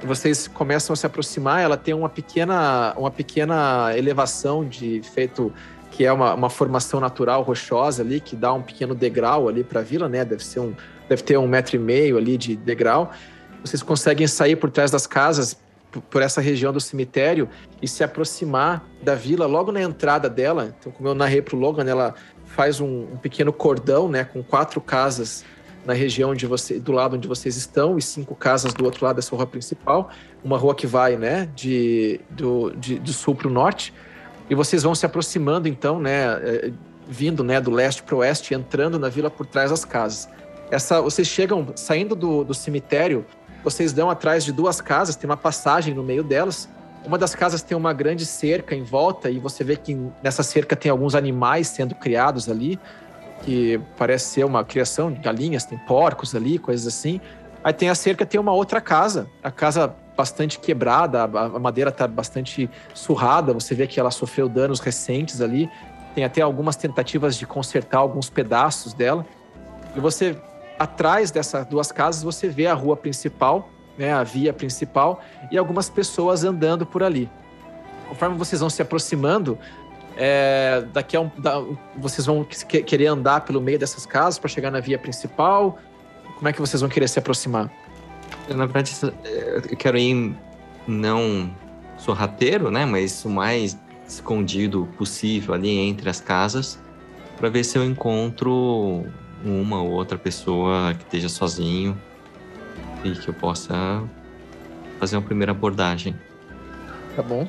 [0.04, 1.62] Vocês começam a se aproximar.
[1.62, 5.52] Ela tem uma pequena, uma pequena elevação de feito
[5.92, 9.80] que é uma, uma formação natural rochosa ali que dá um pequeno degrau ali para
[9.80, 10.24] a vila, né?
[10.24, 10.74] Deve ser um,
[11.10, 13.12] deve ter um metro e meio ali de degrau.
[13.64, 15.58] Vocês conseguem sair por trás das casas
[16.10, 17.50] por essa região do cemitério
[17.82, 20.76] e se aproximar da vila logo na entrada dela.
[20.80, 22.14] Então, como eu narrei para o Logan, ela
[22.46, 25.44] faz um, um pequeno cordão, né, com quatro casas
[25.86, 29.16] na região de você, do lado onde vocês estão e cinco casas do outro lado
[29.16, 30.10] dessa rua principal,
[30.44, 33.94] uma rua que vai, né, de do, de, do sul para o norte.
[34.50, 36.72] E vocês vão se aproximando, então, né, eh,
[37.08, 40.28] vindo, né, do leste para o oeste, entrando na vila por trás das casas.
[40.70, 43.26] Essa, vocês chegam saindo do, do cemitério,
[43.64, 46.70] vocês dão atrás de duas casas, tem uma passagem no meio delas.
[47.06, 50.76] Uma das casas tem uma grande cerca em volta e você vê que nessa cerca
[50.76, 52.78] tem alguns animais sendo criados ali,
[53.44, 57.22] que parece ser uma criação de galinhas, tem porcos ali, coisas assim.
[57.64, 61.90] Aí tem a cerca, tem uma outra casa, a casa bastante quebrada, a a madeira
[61.90, 65.70] está bastante surrada, você vê que ela sofreu danos recentes ali.
[66.14, 69.26] Tem até algumas tentativas de consertar alguns pedaços dela.
[69.96, 70.36] E você
[70.80, 75.22] atrás dessas duas casas você vê a rua principal, né, a via principal
[75.52, 77.30] e algumas pessoas andando por ali.
[78.08, 79.58] Conforme vocês vão se aproximando,
[80.16, 81.62] é, daqui a um, da-
[81.96, 85.78] vocês vão que- querer andar pelo meio dessas casas para chegar na via principal.
[86.36, 87.72] Como é que vocês vão querer se aproximar?
[88.48, 88.96] Na verdade,
[89.70, 90.36] eu quero ir
[90.88, 91.52] não
[91.98, 92.86] sorrateiro, né?
[92.86, 93.78] Mas o mais
[94.08, 96.80] escondido possível ali entre as casas
[97.36, 99.06] para ver se eu encontro
[99.44, 101.98] uma ou outra pessoa que esteja sozinho
[103.04, 104.04] e que eu possa
[105.00, 106.16] fazer uma primeira abordagem.
[107.16, 107.48] Tá bom.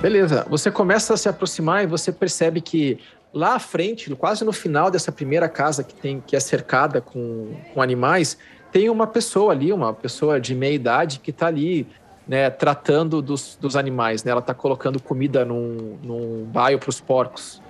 [0.00, 0.46] Beleza.
[0.48, 2.98] Você começa a se aproximar e você percebe que
[3.32, 7.54] lá à frente, quase no final dessa primeira casa que tem que é cercada com,
[7.72, 8.38] com animais,
[8.72, 11.86] tem uma pessoa ali, uma pessoa de meia idade que está ali,
[12.26, 14.24] né, tratando dos, dos animais.
[14.24, 14.30] Né?
[14.30, 17.60] Ela está colocando comida num, num baio para os porcos,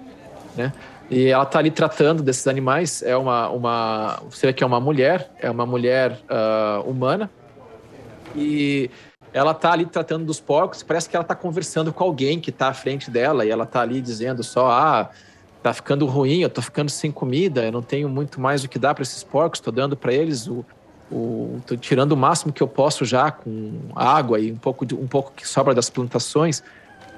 [0.57, 0.73] né?
[1.11, 3.03] E ela está ali tratando desses animais.
[3.03, 7.29] É uma, uma, você vê que é uma mulher, é uma mulher ah, humana.
[8.37, 8.89] E
[9.33, 12.69] ela tá ali tratando dos porcos, parece que ela tá conversando com alguém que tá
[12.69, 15.11] à frente dela, e ela tá ali dizendo só, ah,
[15.63, 18.79] tá ficando ruim, eu tô ficando sem comida, eu não tenho muito mais o que
[18.79, 20.65] dar para esses porcos, tô dando para eles o,
[21.11, 24.95] o tô tirando o máximo que eu posso já com água e um pouco de,
[24.95, 26.63] um pouco que sobra das plantações.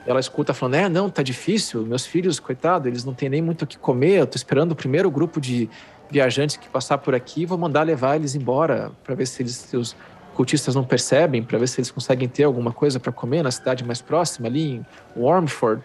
[0.07, 3.63] Ela escuta falando: "É, não, tá difícil, meus filhos, coitado, eles não têm nem muito
[3.63, 5.69] o que comer, eu tô esperando o primeiro grupo de
[6.11, 9.77] viajantes que passar por aqui, vou mandar levar eles embora para ver se eles se
[9.77, 9.97] os
[10.35, 13.85] cultistas não percebem, para ver se eles conseguem ter alguma coisa para comer na cidade
[13.85, 15.83] mais próxima, ali em Warmford.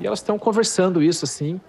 [0.00, 1.60] E elas estão conversando isso assim.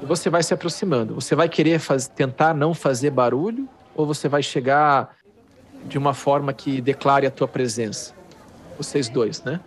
[0.00, 1.14] E você vai se aproximando.
[1.14, 5.16] Você vai querer faz- tentar não fazer barulho ou você vai chegar
[5.84, 8.12] de uma forma que declare a tua presença?
[8.76, 9.60] Vocês dois, né?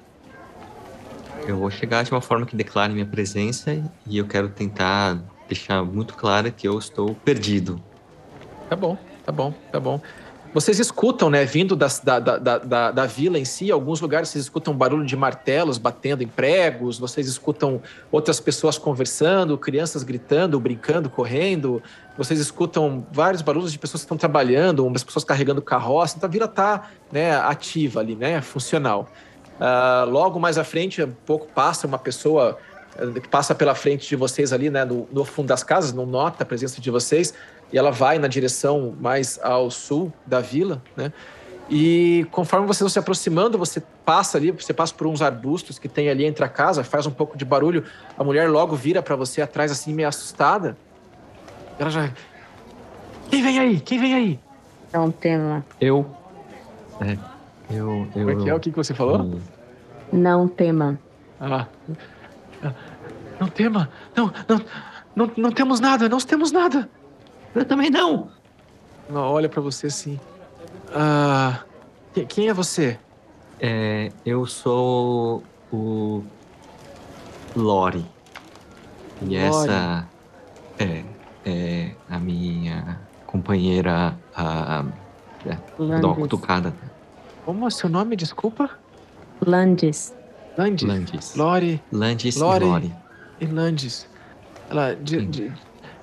[1.47, 3.72] Eu vou chegar de uma forma que declare minha presença
[4.07, 7.80] e eu quero tentar deixar muito claro que eu estou perdido.
[8.67, 10.01] Tá bom, tá bom, tá bom.
[10.55, 14.45] Vocês escutam, né, vindo da, da, da, da, da vila em si, alguns lugares vocês
[14.45, 21.09] escutam barulho de martelos batendo em pregos, vocês escutam outras pessoas conversando, crianças gritando, brincando,
[21.09, 21.84] correndo,
[22.17, 26.31] vocês escutam vários barulhos de pessoas que estão trabalhando, umas pessoas carregando carroça, então a
[26.31, 29.11] vila tá, né, ativa ali, né, funcional.
[29.60, 32.57] Ah, logo mais à frente, um pouco passa uma pessoa
[32.98, 36.06] eh, que passa pela frente de vocês ali, né, no, no fundo das casas, não
[36.06, 37.34] nota a presença de vocês,
[37.72, 41.11] e ela vai na direção mais ao sul da vila, né?
[41.68, 45.90] E conforme vocês vão se aproximando, você passa ali, você passa por uns arbustos que
[45.90, 47.84] tem ali entre a casa, faz um pouco de barulho,
[48.18, 50.77] a mulher logo vira para você atrás assim meio assustada.
[51.80, 52.11] Ela já
[53.32, 53.80] Quem vem aí?
[53.80, 54.40] Quem vem aí?
[54.94, 55.65] É um tema.
[55.82, 56.06] Eu.
[57.02, 57.34] É.
[57.69, 57.89] Eu.
[57.89, 58.53] eu Como é que é?
[58.53, 59.39] O que, que você falou?
[60.11, 60.99] Não tema.
[61.39, 61.65] Ah.
[63.39, 63.89] Não tema.
[64.15, 64.61] Não, não,
[65.15, 66.89] não, não temos nada, não temos nada.
[67.53, 68.29] Eu também não!
[69.09, 70.19] Ela olha pra você assim.
[70.93, 71.59] Ah,
[72.13, 72.97] que- quem é você?
[73.59, 76.23] É, eu sou o
[77.55, 78.05] Lori.
[79.21, 79.35] E Lori.
[79.35, 80.07] essa
[80.79, 81.03] é,
[81.45, 84.17] é a minha companheira.
[84.35, 84.83] A,
[85.77, 86.15] uma Landis.
[86.15, 86.73] cutucada.
[87.45, 88.69] Como é seu nome, desculpa?
[89.45, 90.13] Landis.
[90.57, 90.88] Landis.
[90.88, 91.35] Landis.
[91.35, 92.65] Lori Landis Lori.
[92.65, 92.95] e Lori.
[93.41, 94.07] e Landis.
[94.69, 95.51] Ela, de- de-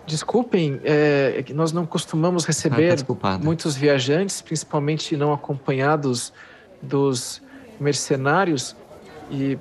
[0.06, 2.96] desculpem, é, é nós não costumamos Ah, tá receber
[3.42, 6.32] muitos viajantes, principalmente não acompanhados
[6.80, 7.42] dos
[7.80, 8.76] mercenários.
[9.30, 9.58] E,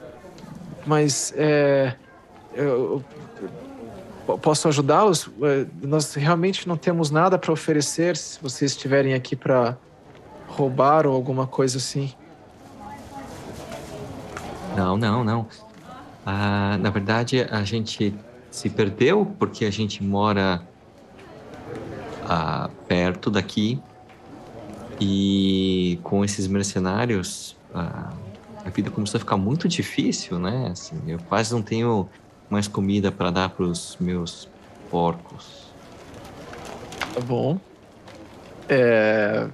[0.85, 1.95] mas é,
[2.53, 3.03] eu,
[4.27, 5.29] eu posso ajudá-los?
[5.41, 9.77] É, Nós realmente não temos nada para oferecer se vocês estiverem aqui para
[10.51, 12.13] roubar ou alguma coisa assim.
[14.75, 15.47] Não, não, não.
[16.25, 18.13] Ah, na verdade, a gente
[18.49, 20.61] se perdeu porque a gente mora
[22.27, 23.79] ah, perto daqui
[24.99, 28.11] e com esses mercenários ah,
[28.63, 30.69] a vida começou a ficar muito difícil, né?
[30.71, 32.07] Assim, eu quase não tenho
[32.49, 34.47] mais comida para dar para os meus
[34.89, 35.71] porcos.
[37.13, 37.57] Tá bom.
[38.69, 39.49] É,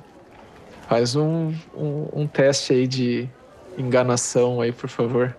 [0.87, 3.29] faz um, um, um teste aí de
[3.77, 5.35] enganação aí, por favor.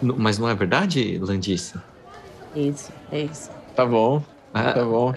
[0.00, 1.74] Mas não é verdade, Landice?
[2.54, 3.50] Isso, é isso.
[3.74, 4.22] Tá bom,
[4.54, 5.12] Ah, tá bom.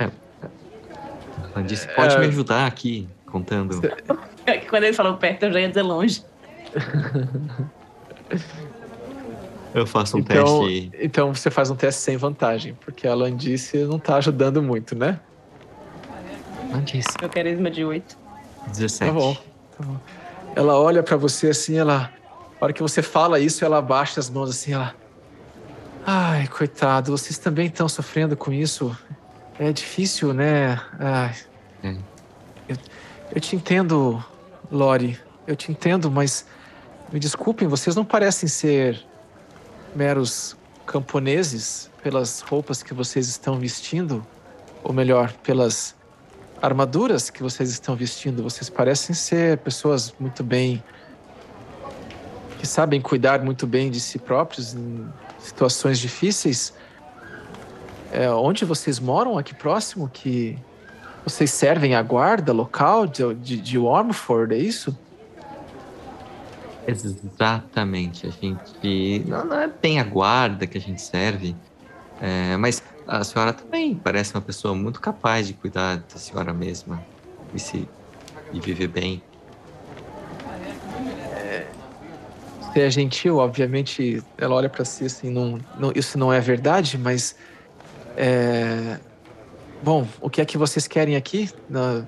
[1.55, 2.19] Landice, pode É.
[2.19, 3.81] me ajudar aqui contando?
[4.69, 6.23] Quando ele falou perto, eu já ia dizer longe.
[9.73, 10.91] Eu faço um Então, teste.
[11.01, 15.17] então você faz um teste sem vantagem, porque a Landice não tá ajudando muito, né?
[16.71, 18.17] Landice, Meu carisma de 8.
[18.67, 19.11] 17.
[19.11, 19.97] Tá bom, tá bom.
[20.55, 22.11] Ela olha pra você assim, ela.
[22.59, 24.95] A hora que você fala isso, ela baixa as mãos assim, ela.
[26.05, 28.95] Ai, coitado, vocês também estão sofrendo com isso.
[29.59, 30.79] É difícil, né?
[30.99, 31.35] Ai.
[31.83, 31.95] É.
[32.67, 32.77] Eu,
[33.35, 34.23] eu te entendo,
[34.71, 35.19] Lori.
[35.45, 36.45] Eu te entendo, mas
[37.11, 39.05] me desculpem, vocês não parecem ser
[39.95, 44.25] meros camponeses pelas roupas que vocês estão vestindo,
[44.83, 45.95] ou melhor, pelas
[46.61, 48.43] armaduras que vocês estão vestindo.
[48.43, 50.83] Vocês parecem ser pessoas muito bem.
[52.59, 55.07] que sabem cuidar muito bem de si próprios em
[55.39, 56.73] situações difíceis.
[58.11, 60.07] É, onde vocês moram aqui próximo?
[60.07, 60.57] Que
[61.25, 63.77] vocês servem a guarda local de, de, de
[64.51, 64.95] é isso?
[66.87, 68.27] Exatamente.
[68.27, 69.23] A gente.
[69.27, 71.55] Não, não é bem a guarda que a gente serve.
[72.21, 77.03] é, mas a senhora também parece uma pessoa muito capaz de cuidar da senhora mesma
[77.53, 77.89] e, se,
[78.51, 79.23] e viver bem.
[82.61, 86.97] Você é gentil, obviamente, ela olha pra si assim, não, não- isso não é verdade,
[86.97, 87.35] mas
[88.15, 88.99] é,
[89.81, 91.49] bom, o que é que vocês querem aqui?
[91.67, 92.07] Na-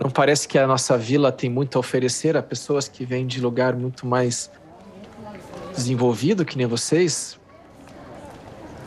[0.00, 3.40] não parece que a nossa vila tem muito a oferecer a pessoas que vêm de
[3.40, 4.48] lugar muito mais
[5.74, 7.36] desenvolvido que nem vocês,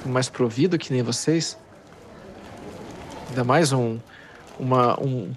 [0.05, 1.57] mais provido que nem vocês.
[3.29, 3.97] Ainda mais um,
[4.59, 5.31] uma, um,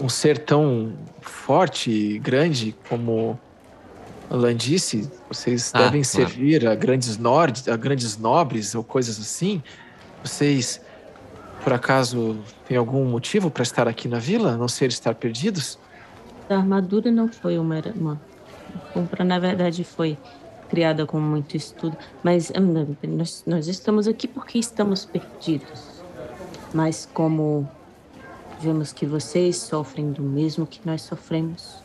[0.00, 3.38] um ser tão forte e grande como
[4.30, 6.04] Landice, vocês Ah, devem claro.
[6.04, 9.62] servir a grandes, nord, a grandes nobres ou coisas assim.
[10.22, 10.80] Vocês,
[11.62, 15.78] por acaso, têm algum motivo para estar aqui na vila, a não ser estar perdidos?
[16.48, 18.20] A armadura não foi uma, uma
[18.92, 20.16] compra, na verdade, foi
[20.74, 21.96] criada com muito estudo.
[22.20, 22.52] Mas
[23.06, 26.02] nós, nós estamos aqui porque estamos perdidos.
[26.72, 27.68] Mas como
[28.60, 31.80] vemos que vocês sofrem do mesmo que nós sofremos,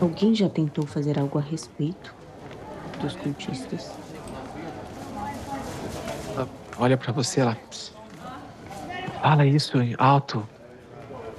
[0.00, 2.14] alguém já tentou fazer algo a respeito
[3.00, 3.90] dos cultistas?
[6.78, 7.58] Olha para você, ela.
[9.20, 10.46] Fala isso alto.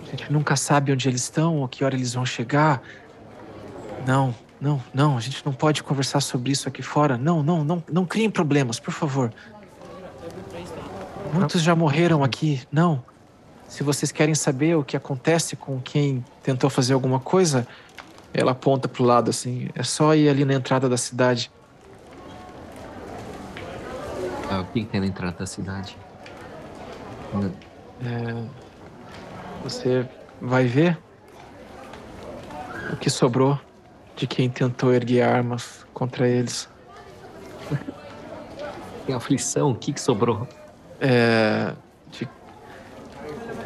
[0.02, 2.82] A gente nunca sabe onde eles estão ou que hora eles vão chegar.
[4.06, 5.18] Não, não, não.
[5.18, 7.18] A gente não pode conversar sobre isso aqui fora.
[7.18, 9.34] Não, não, não, não criem problemas, por favor.
[11.34, 12.62] Muitos já morreram aqui.
[12.72, 13.04] Não.
[13.68, 17.68] Se vocês querem saber o que acontece com quem tentou fazer alguma coisa,
[18.34, 19.70] ela aponta pro lado assim.
[19.76, 21.52] É só ir ali na entrada da cidade.
[24.50, 25.98] Ah, o que que tem na entrada da cidade?
[28.04, 28.44] É,
[29.64, 30.08] você
[30.40, 30.98] vai ver
[32.94, 33.60] o que sobrou
[34.16, 36.68] de quem tentou erguer armas contra eles.
[39.06, 40.48] Tem aflição, o que, que sobrou?
[41.00, 41.76] É,
[42.08, 42.26] de-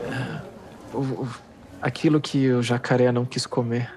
[0.10, 0.44] é,
[0.94, 1.30] o- o-
[1.82, 3.94] aquilo que o jacaré não quis comer.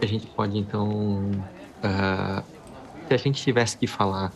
[0.00, 1.44] A gente pode então.
[1.82, 2.44] ah,
[3.08, 4.32] se a gente tivesse que falar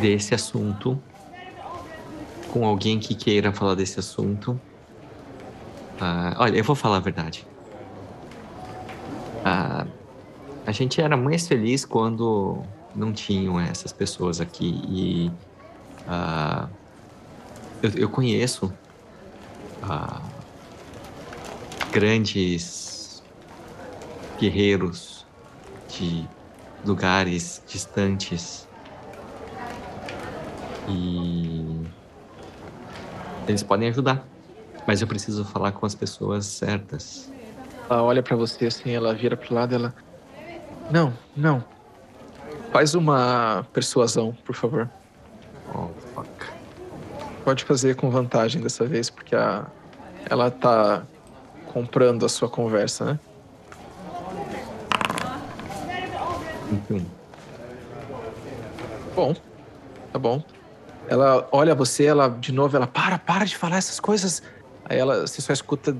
[0.00, 1.02] desse assunto
[2.48, 4.60] com alguém que queira falar desse assunto,
[6.00, 7.51] Ah, olha, eu vou falar a verdade.
[9.44, 9.86] Ah,
[10.64, 12.62] a gente era mais feliz quando
[12.94, 14.80] não tinham essas pessoas aqui.
[14.88, 15.32] E
[16.06, 16.68] ah,
[17.82, 18.72] eu, eu conheço
[19.82, 20.22] ah,
[21.90, 23.22] grandes
[24.38, 25.26] guerreiros
[25.88, 26.26] de
[26.84, 28.68] lugares distantes.
[30.88, 31.84] E
[33.48, 34.26] eles podem ajudar.
[34.86, 37.31] Mas eu preciso falar com as pessoas certas.
[37.92, 39.94] Ela olha pra você assim, ela vira pro lado, ela.
[40.90, 41.62] Não, não.
[42.72, 44.88] Faz uma persuasão, por favor.
[45.74, 46.30] Oh, fuck.
[47.44, 49.66] Pode fazer com vantagem dessa vez, porque a...
[50.30, 51.02] ela tá
[51.66, 53.20] comprando a sua conversa, né?
[56.70, 57.04] 21.
[59.14, 59.36] Bom,
[60.10, 60.42] tá bom.
[61.08, 64.42] Ela olha você, ela de novo, ela para, para de falar essas coisas.
[64.86, 65.94] Aí ela, você só escuta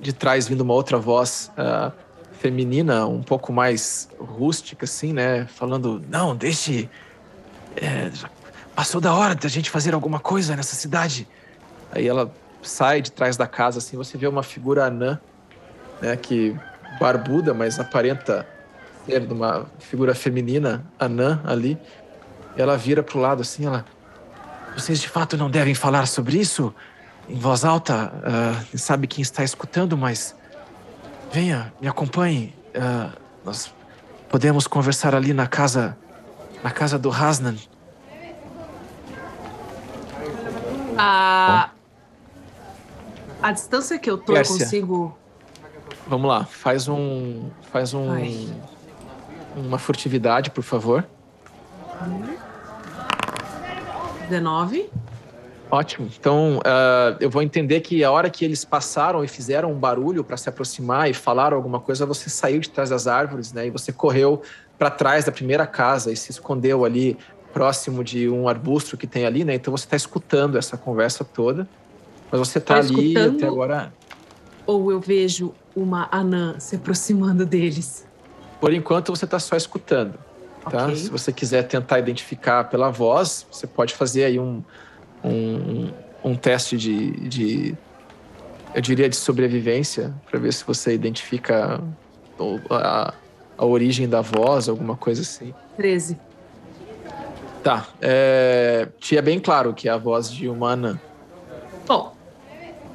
[0.00, 1.92] de trás vindo uma outra voz ah,
[2.38, 5.46] feminina, um pouco mais rústica, assim, né?
[5.46, 6.88] Falando, não, deixe.
[7.76, 8.10] é,
[8.74, 11.26] passou da hora da gente fazer alguma coisa nessa cidade.
[11.90, 15.18] Aí ela sai de trás da casa, assim, você vê uma figura anã,
[16.00, 16.16] né?
[16.16, 16.56] Que
[17.00, 18.46] barbuda, mas aparenta
[19.06, 21.78] ser de uma figura feminina, anã ali.
[22.56, 23.84] Ela vira pro lado assim, ela.
[24.76, 26.72] Vocês de fato não devem falar sobre isso
[27.28, 28.12] em voz alta.
[28.24, 30.34] ah, sabe quem está escutando, mas
[31.32, 32.54] venha, me acompanhe.
[32.74, 33.10] ah,
[33.44, 33.72] nós
[34.28, 35.96] podemos conversar ali na casa,
[36.62, 37.56] na casa do Hasnan.
[40.96, 41.70] A,
[43.40, 44.64] a distância que eu tô, eu Pérsia.
[44.64, 45.16] consigo.
[46.06, 48.48] Vamos lá, faz um, faz um, Ai.
[49.54, 51.06] uma furtividade, por favor.
[54.28, 54.90] 19.
[55.70, 56.08] Ótimo.
[56.18, 60.24] Então, ah, eu vou entender que a hora que eles passaram e fizeram um barulho
[60.24, 63.66] para se aproximar e falaram alguma coisa, você saiu de trás das árvores, né?
[63.66, 64.42] E você correu
[64.78, 67.18] para trás da primeira casa e se escondeu ali
[67.52, 69.54] próximo de um arbusto que tem ali, né?
[69.54, 71.68] Então você está escutando essa conversa toda,
[72.30, 73.36] mas você está Tô ali escutando.
[73.36, 73.92] até agora.
[74.66, 78.06] Ou eu vejo uma anã se aproximando deles.
[78.60, 80.14] Por enquanto você está só escutando,
[80.70, 80.86] tá?
[80.86, 80.96] Ok.
[80.96, 84.62] Se você quiser tentar identificar pela voz, você pode fazer aí um
[85.24, 85.90] um,
[86.24, 87.76] um teste de, de
[88.74, 91.82] eu diria de sobrevivência para ver se você identifica
[92.70, 93.14] a,
[93.56, 95.54] a origem da voz, alguma coisa assim.
[95.76, 96.18] 13.
[97.62, 97.88] Tá.
[98.00, 101.00] É, te é bem claro que é a voz de uma anã.
[101.86, 102.14] Bom,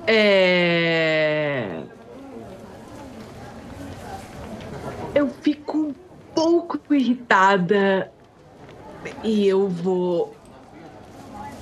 [0.07, 1.81] é.
[5.13, 5.93] Eu fico um
[6.33, 8.11] pouco irritada
[9.23, 10.35] e eu vou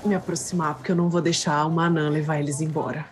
[0.04, 3.06] me aproximar, porque eu não vou deixar uma anã levar eles embora.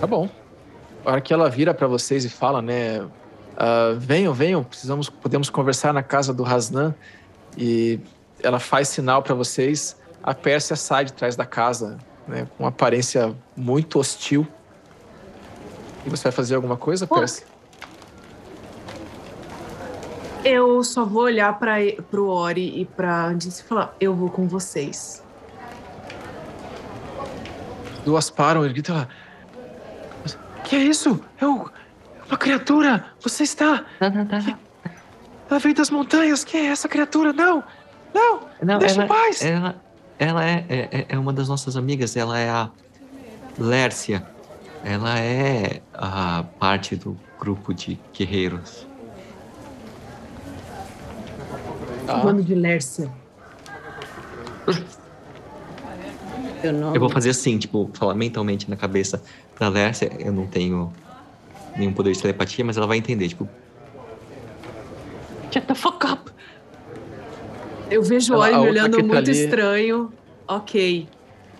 [0.00, 0.28] Tá bom.
[1.04, 3.06] A hora que ela vira para vocês e fala, né?
[3.60, 6.94] ah, venham, venham, precisamos, podemos conversar na casa do Hasnan.
[7.58, 8.00] E
[8.42, 9.96] ela faz sinal para vocês.
[10.22, 12.46] A Pérsia sai de trás da casa, né?
[12.56, 14.46] Com uma aparência muito hostil.
[16.06, 17.16] E você vai fazer alguma coisa, Pô.
[17.16, 17.46] Pérsia?
[20.44, 21.74] Eu só vou olhar para
[22.10, 25.22] pro Ori e pra Andice e falar: eu vou com vocês.
[28.04, 29.08] Duas param e gritam lá.
[30.64, 31.20] Que é isso?
[31.40, 31.68] É o-
[32.28, 33.04] uma criatura!
[33.20, 33.84] Você está.
[35.50, 36.44] Ela veio das montanhas!
[36.44, 37.32] Quem é essa criatura?
[37.32, 37.62] Não!
[38.14, 38.40] Não!
[38.62, 39.44] Não, Deixa ela, em paz!
[39.44, 39.74] ela,
[40.18, 42.16] ela é, é, é uma das nossas amigas.
[42.16, 42.70] Ela é a
[43.58, 44.24] Lércia.
[44.84, 48.86] Ela é a parte do grupo de guerreiros.
[52.10, 52.24] Tá.
[52.24, 53.10] Mano de Lércia.
[56.60, 56.96] Seu nome.
[56.96, 59.22] Eu vou fazer assim, tipo, falar mentalmente na cabeça
[59.58, 60.10] da Lércia.
[60.18, 60.92] Eu não tenho
[61.76, 63.48] nenhum poder de telepatia, mas ela vai entender, tipo,
[65.52, 66.30] Shut the fuck up!
[67.90, 70.12] Eu vejo o Ela- a me olhando tá muito ali- estranho.
[70.46, 71.08] Ok.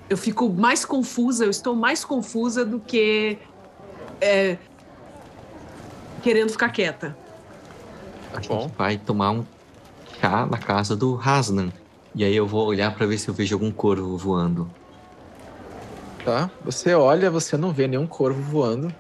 [0.09, 3.39] Eu fico mais confusa, eu estou mais confusa do que.
[4.21, 4.57] é,
[6.23, 7.17] querendo ficar quieta.
[8.35, 8.63] a Bom.
[8.63, 9.45] gente vai tomar um
[10.21, 11.73] chá na casa do Hasnan.
[12.15, 14.71] E aí eu vou olhar pra ver se eu vejo algum corvo voando.
[16.25, 16.51] Tá?
[16.65, 18.93] Você olha, você não vê nenhum corvo voando.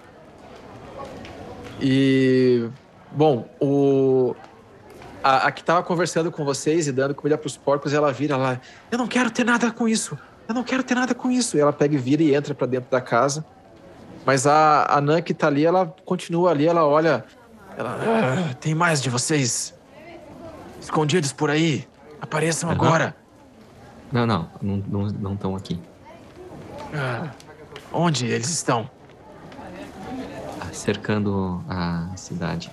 [1.81, 2.69] E.
[3.13, 4.35] Bom, o.
[5.23, 8.59] A, a que tava conversando com vocês e dando comida pros porcos, ela vira lá.
[8.91, 10.17] Eu não quero ter nada com isso.
[10.49, 11.57] Eu não quero ter nada com isso.
[11.57, 13.45] E ela pega e vira e entra pra dentro da casa.
[14.25, 17.25] Mas a, a Nan que tá ali, ela continua ali, ela olha.
[17.77, 17.99] Ela.
[18.01, 19.75] "Ah, tem mais de vocês
[20.81, 21.87] escondidos por aí.
[22.21, 22.79] Apareçam Aham.
[22.79, 23.17] agora.
[24.13, 25.81] Não, não, não estão não, não aqui.
[26.95, 27.31] Ah,
[27.93, 28.89] Onde eles estão?
[30.73, 32.71] Cercando a cidade.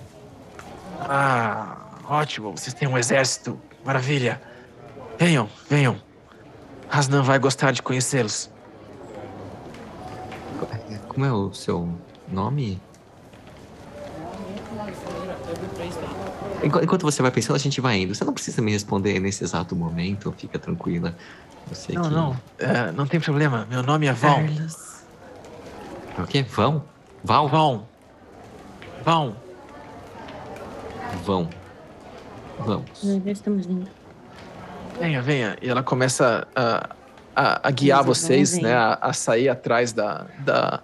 [1.00, 2.52] Ah, ótimo.
[2.56, 3.60] Vocês têm um exército.
[3.84, 4.40] Maravilha.
[5.18, 6.00] Venham, venham.
[6.88, 8.50] Rasnan vai gostar de conhecê-los.
[11.08, 11.88] Como é o seu
[12.28, 12.80] nome?
[16.62, 18.14] Enquanto você vai pensando, a gente vai indo.
[18.14, 21.14] Você não precisa me responder nesse exato momento, fica tranquila.
[21.68, 22.10] Eu sei Não, que...
[22.10, 22.36] não.
[22.58, 23.66] É, não tem problema.
[23.70, 24.36] Meu nome é Val.
[24.36, 25.02] Carlos.
[26.18, 26.42] O quê?
[26.42, 26.84] Vão?
[27.22, 27.48] Val?
[27.48, 27.86] Vão.
[29.04, 29.36] Vão.
[31.24, 31.48] Vão.
[32.58, 33.04] Vamos.
[33.04, 33.88] Nós já estamos indo.
[34.98, 35.56] Venha, venha.
[35.62, 36.88] E ela começa a,
[37.34, 38.74] a, a guiar vocês, né?
[38.74, 40.80] A, a sair atrás da, da,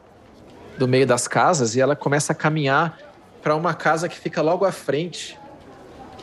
[0.78, 1.74] do meio das casas.
[1.74, 2.96] E ela começa a caminhar
[3.42, 5.38] para uma casa que fica logo à frente,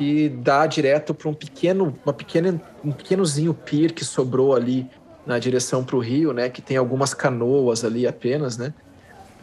[0.02, 4.90] que dá direto para um pequeno, uma pequena, um pequenozinho pier que sobrou ali
[5.28, 6.50] na direção para o rio, né?
[6.50, 8.74] Que tem algumas canoas ali apenas, né?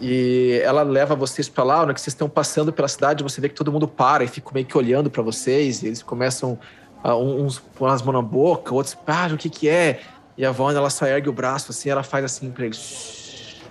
[0.00, 3.48] E ela leva vocês para lá, hora que vocês estão passando pela cidade, você vê
[3.48, 6.58] que todo mundo para e fica meio que olhando para vocês, eles começam
[7.04, 10.00] a uns pôr as mãos na boca, outros, ah, o que que é?
[10.36, 13.62] E a Vaughn, ela só ergue o braço assim, ela faz assim pra eles.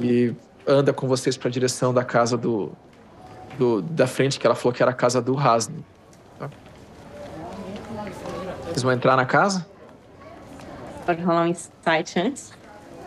[0.00, 0.32] E
[0.64, 2.70] anda com vocês pra direção da casa do,
[3.58, 5.84] do da frente, que ela falou que era a casa do Hasno.
[6.38, 6.50] Tá?
[8.66, 9.66] Vocês vão entrar na casa?
[11.04, 12.52] Pode rolar um insight antes?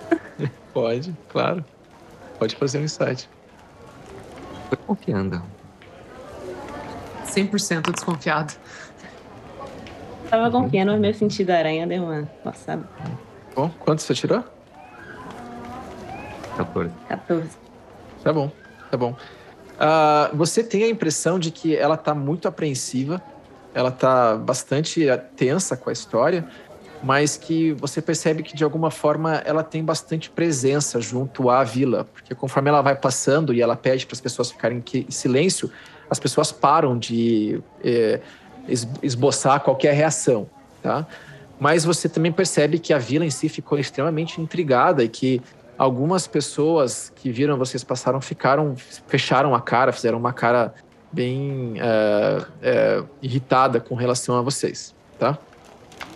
[0.73, 1.63] Pode, claro.
[2.37, 3.29] Pode fazer um insight.
[4.67, 5.41] Foi confiando.
[7.25, 8.53] 100% desconfiado.
[10.29, 12.87] Tava confiando, mas meu sentido da aranha deu uma passada.
[13.55, 14.43] Bom, quanto você tirou?
[16.57, 16.91] 14.
[17.07, 17.49] 14.
[18.23, 18.51] Tá bom,
[18.89, 19.15] tá bom.
[19.77, 23.21] Ah, você tem a impressão de que ela tá muito apreensiva,
[23.73, 26.47] ela tá bastante tensa com a história,
[27.03, 32.05] mas que você percebe que de alguma forma ela tem bastante presença junto à vila,
[32.05, 35.69] porque conforme ela vai passando e ela pede para as pessoas ficarem em silêncio,
[36.09, 38.21] as pessoas param de eh,
[38.67, 40.49] es- esboçar qualquer reação,
[40.81, 41.05] tá?
[41.59, 45.41] Mas você também percebe que a vila em si ficou extremamente intrigada e que
[45.77, 48.75] algumas pessoas que viram vocês passaram ficaram
[49.07, 50.73] fecharam a cara, fizeram uma cara
[51.11, 55.37] bem é, é, irritada com relação a vocês, tá?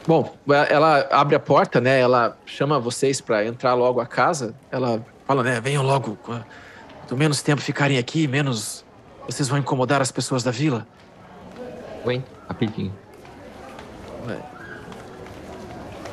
[0.05, 0.33] Bom,
[0.69, 1.99] ela abre a porta, né?
[1.99, 4.55] Ela chama vocês para entrar logo a casa.
[4.71, 5.61] Ela fala, né?
[5.61, 6.17] Venham logo.
[6.23, 8.83] Quanto menos tempo ficarem aqui, menos
[9.27, 10.87] vocês vão incomodar as pessoas da vila.
[12.03, 12.93] Oi, rapidinho.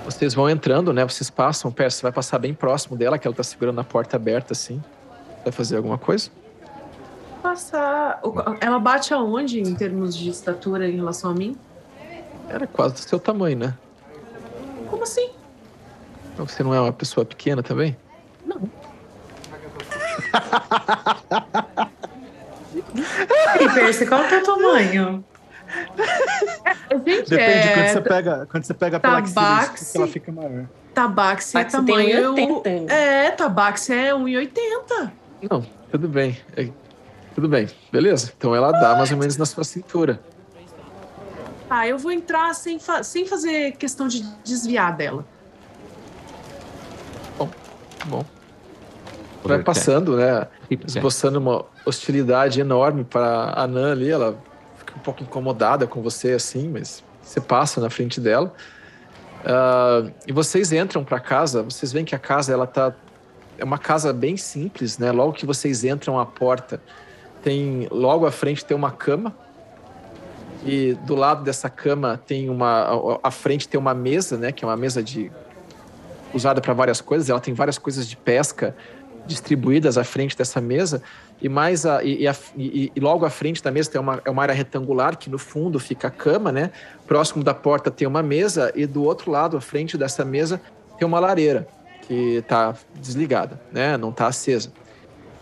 [0.06, 1.04] Vocês vão entrando, né?
[1.04, 4.16] Vocês passam, perto, você vai passar bem próximo dela, que ela tá segurando a porta
[4.16, 4.80] aberta assim.
[5.42, 6.30] Vai fazer alguma coisa?
[7.42, 8.20] Passar.
[8.60, 11.56] Ela bate aonde em termos de estatura em relação a mim?
[12.48, 13.74] Era quase do seu tamanho, né?
[14.88, 15.30] Como assim?
[16.32, 17.96] Então você não é uma pessoa pequena também?
[18.44, 18.60] Não.
[23.60, 25.24] E Percy, qual é o teu tamanho?
[27.06, 27.74] Gente, Depende, é...
[27.74, 29.96] quando você pega, quando você pega pela axila, Tabaxi.
[29.96, 30.66] ela fica maior.
[30.94, 32.34] Tabaxi é Tabaxi tem tamanho...
[32.62, 32.90] 1,80.
[32.90, 35.10] É, Tabaxi é 1,80.
[35.50, 36.40] Não, tudo bem.
[36.56, 36.68] É,
[37.34, 38.32] tudo bem, beleza.
[38.36, 40.20] Então ela dá mais ou menos na sua cintura.
[41.68, 45.24] Tá, eu vou entrar sem, fa- sem fazer questão de desviar dela.
[47.36, 47.46] Tá
[48.06, 48.24] Bom.
[49.42, 50.46] Vai passando, né?
[50.70, 54.10] Esboçando uma hostilidade enorme para a Nan ali.
[54.10, 54.36] Ela
[54.96, 58.52] fica um pouco incomodada com você, assim, mas você passa na frente dela.
[59.44, 62.94] Ah, e vocês entram para casa, vocês veem que a casa ela tá
[63.58, 65.10] é uma casa bem simples, né?
[65.10, 66.80] Logo que vocês entram a porta,
[67.42, 69.34] tem logo à frente tem uma cama
[70.64, 74.52] e do lado dessa cama tem uma à frente tem uma mesa, né?
[74.52, 75.30] Que é uma mesa de
[76.34, 77.30] usada para várias coisas.
[77.30, 78.76] Ela tem várias coisas de pesca
[79.26, 81.02] distribuídas à frente dessa mesa
[81.42, 84.30] e mais a, e, a- e- e logo à frente da mesa tem uma, é
[84.30, 86.70] uma área retangular que no fundo fica a cama, né?
[87.06, 90.60] Próximo da porta tem uma mesa e do outro lado, à frente dessa mesa,
[90.98, 91.66] tem uma lareira
[92.06, 93.96] que está desligada, né?
[93.96, 94.70] Não está acesa.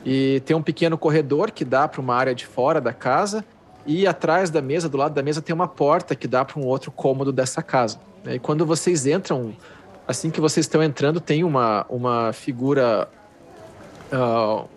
[0.04, 3.44] E tem um pequeno corredor que dá para uma área de fora da casa
[3.86, 6.64] e atrás da mesa, do lado da mesa, tem uma porta que dá para um
[6.64, 7.98] outro cômodo dessa casa.
[8.24, 8.36] né?
[8.36, 9.54] E quando vocês entram,
[10.08, 13.08] assim que vocês estão entrando, tem uma, uma figura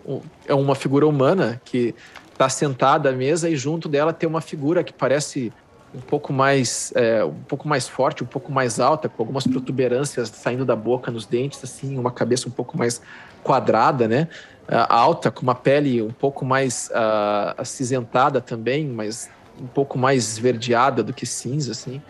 [0.06, 1.94] um- é uma figura humana que
[2.32, 5.52] está sentada à mesa e junto dela tem uma figura que parece
[5.94, 10.28] um pouco mais é, um pouco mais forte, um pouco mais alta, com algumas protuberâncias
[10.28, 13.00] saindo da boca, nos dentes, assim, uma cabeça um pouco mais
[13.42, 14.28] quadrada, né?
[14.68, 19.30] Ah, alta, com uma pele um pouco mais ah, acinzentada também, mas
[19.60, 22.02] um pouco mais esverdeada do que cinza, assim.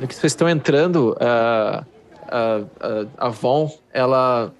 [0.00, 1.84] No que vocês estão entrando, ah,
[2.28, 2.60] a,
[3.20, 4.52] a, a Von, ela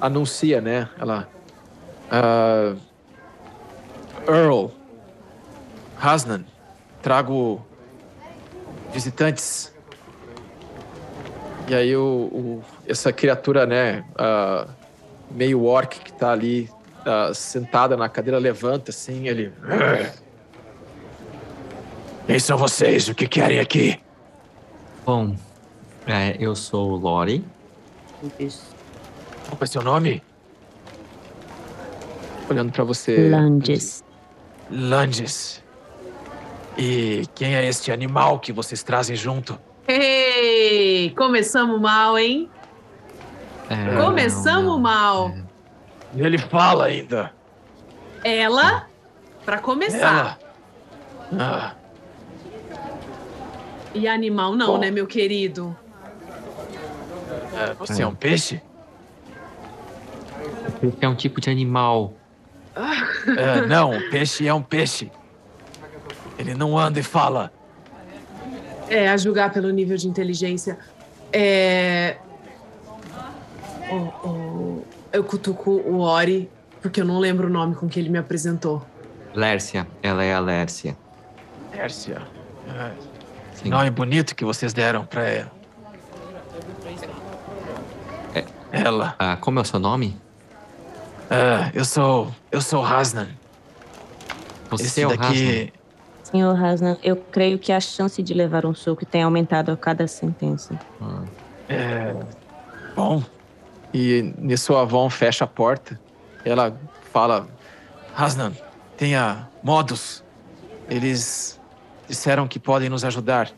[0.00, 0.88] anuncia, né?
[0.98, 1.28] Ela.
[2.06, 2.78] Uh,
[4.28, 4.70] Earl
[6.00, 6.44] Hasnan,
[7.02, 7.64] trago
[8.92, 9.72] visitantes.
[11.68, 14.70] E aí o, o essa criatura, né, uh,
[15.30, 16.70] meio orc que tá ali
[17.00, 19.52] uh, sentada na cadeira levanta assim, ele.
[22.26, 23.08] Quem são vocês?
[23.08, 24.00] O que querem aqui?
[25.04, 25.36] Bom,
[26.06, 27.44] é, eu sou o Lori.
[29.48, 30.22] Qual é seu nome?
[32.48, 33.28] Olhando para você.
[33.28, 34.04] Langes.
[34.70, 35.62] Langes.
[36.76, 39.58] E quem é este animal que vocês trazem junto?
[39.88, 42.50] Ei, começamos mal, hein?
[43.70, 44.78] É, Começamos não, não.
[44.80, 45.34] mal.
[46.14, 47.32] E ele fala ainda.
[48.22, 48.86] Ela,
[49.44, 50.38] pra começar.
[51.32, 51.38] Ela.
[51.40, 51.74] Ah,
[53.94, 54.78] E animal não, Bom.
[54.78, 55.76] né, meu querido?
[57.54, 58.60] é, você é um peixe?
[61.00, 62.12] É um tipo de animal.
[63.36, 65.10] É, não, o peixe é um peixe.
[66.38, 67.50] Ele não anda e fala.
[68.88, 70.78] É, a julgar pelo nível de inteligência.
[71.32, 72.16] É.
[73.90, 76.50] O- o- Eu cutuco o Ori,
[76.82, 78.84] porque eu não lembro o nome com que ele me apresentou.
[79.34, 80.96] Lércia, ela é a Lércia.
[81.70, 82.20] Pérsia.
[82.68, 82.90] É,
[83.54, 83.70] Sim.
[83.70, 85.52] nome bonito que vocês deram pra ela.
[88.34, 88.44] É.
[88.72, 89.14] Ela.
[89.18, 90.16] Ah, como é o seu nome?
[91.30, 92.32] É, eu sou.
[92.50, 93.28] Eu sou Hasnan.
[94.70, 95.72] Você Esse é o daqui.
[96.22, 100.06] Senhor Hasnan, eu creio que a chance de levar um soco tem aumentado a cada
[100.08, 100.78] sentença.
[101.00, 101.24] Hasnan.
[101.68, 102.14] É.
[102.94, 103.22] Bom.
[103.92, 105.98] E nisso a Avon fecha a porta.
[106.44, 106.76] Ela
[107.12, 107.48] fala:
[108.16, 108.52] Hasnan,
[108.96, 110.24] tenha modos.
[110.88, 111.60] Eles
[112.08, 113.50] disseram que podem nos ajudar.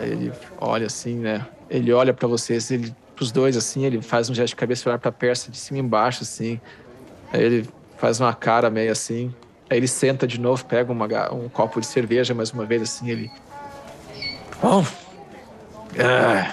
[0.00, 1.46] Ele olha assim, né?
[1.70, 4.90] Ele olha pra vocês, ele pros dois assim, ele faz um gesto de cabeça e
[4.90, 6.60] olha pra Persa de cima e embaixo assim.
[7.32, 9.34] Aí ele faz uma cara meio assim.
[9.68, 13.10] Aí ele senta de novo, pega uma um copo de cerveja mais uma vez assim,
[13.10, 13.30] ele
[14.62, 14.84] Bom,
[15.96, 16.52] é,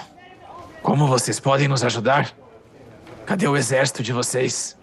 [0.82, 2.32] como vocês podem nos ajudar?
[3.24, 4.76] Cadê o exército de vocês?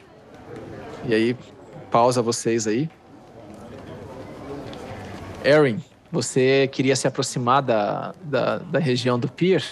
[1.06, 1.38] E aí,
[1.90, 2.90] pausa vocês aí.
[5.44, 5.82] Erin,
[6.12, 9.64] você queria se aproximar da, da, da região do pier?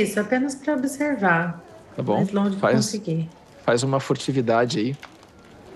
[0.00, 1.62] Isso, apenas para observar.
[1.96, 2.26] Tá bom?
[2.32, 3.28] Longe Faz, conseguir.
[3.64, 4.96] faz uma furtividade aí.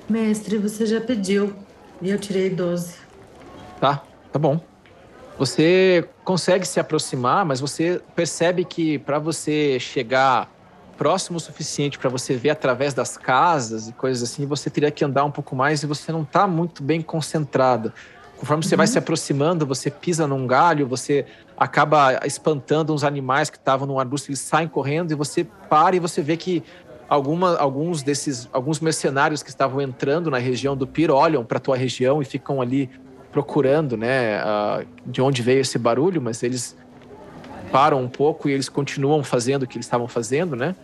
[0.08, 1.54] Mestre, você já pediu.
[2.00, 2.94] E eu tirei 12.
[3.80, 4.60] Tá, tá bom.
[5.38, 10.50] Você consegue se aproximar, mas você percebe que para você chegar
[10.96, 15.04] próximo o suficiente para você ver através das casas e coisas assim, você teria que
[15.04, 17.94] andar um pouco mais e você não tá muito bem concentrada.
[18.38, 23.56] Conforme você vai se aproximando, você pisa num galho, você acaba espantando uns animais que
[23.56, 26.62] estavam no arbusto, eles saem correndo e você para e você vê que
[27.08, 31.76] alguma, alguns desses alguns mercenários que estavam entrando na região do Pir olham para tua
[31.76, 32.88] região e ficam ali
[33.32, 36.76] procurando, né, ah, de onde veio esse barulho, mas eles
[37.72, 40.74] param um pouco e eles continuam fazendo o que eles estavam fazendo, né?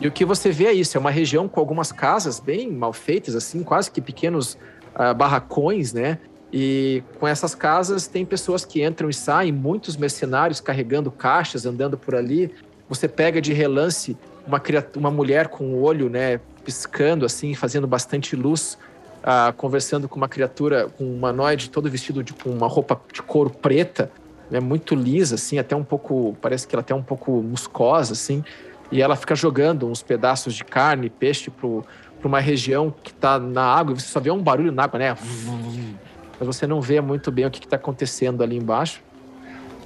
[0.00, 2.92] E o que você vê é isso, é uma região com algumas casas bem mal
[2.92, 4.58] feitas, assim, quase que pequenos
[4.94, 6.18] ah, barracões, né?
[6.52, 11.96] E com essas casas tem pessoas que entram e saem, muitos mercenários carregando caixas, andando
[11.96, 12.52] por ali.
[12.88, 14.16] Você pega de relance
[14.46, 18.76] uma, criatura, uma mulher com o olho, né, piscando assim, fazendo bastante luz,
[19.22, 23.22] ah, conversando com uma criatura, com um humanoide todo vestido de, com uma roupa de
[23.22, 24.10] couro preta,
[24.50, 28.42] né, muito lisa, assim, até um pouco, parece que ela até um pouco muscosa, assim,
[28.90, 31.68] e ela fica jogando uns pedaços de carne, peixe para
[32.24, 35.16] uma região que está na água, e você só vê um barulho na água, né?
[36.40, 39.02] Mas você não vê muito bem o que está acontecendo ali embaixo.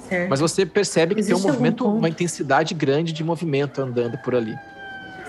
[0.09, 0.31] Certo?
[0.31, 4.37] Mas você percebe que Existe tem um movimento, uma intensidade grande de movimento andando por
[4.37, 4.57] ali.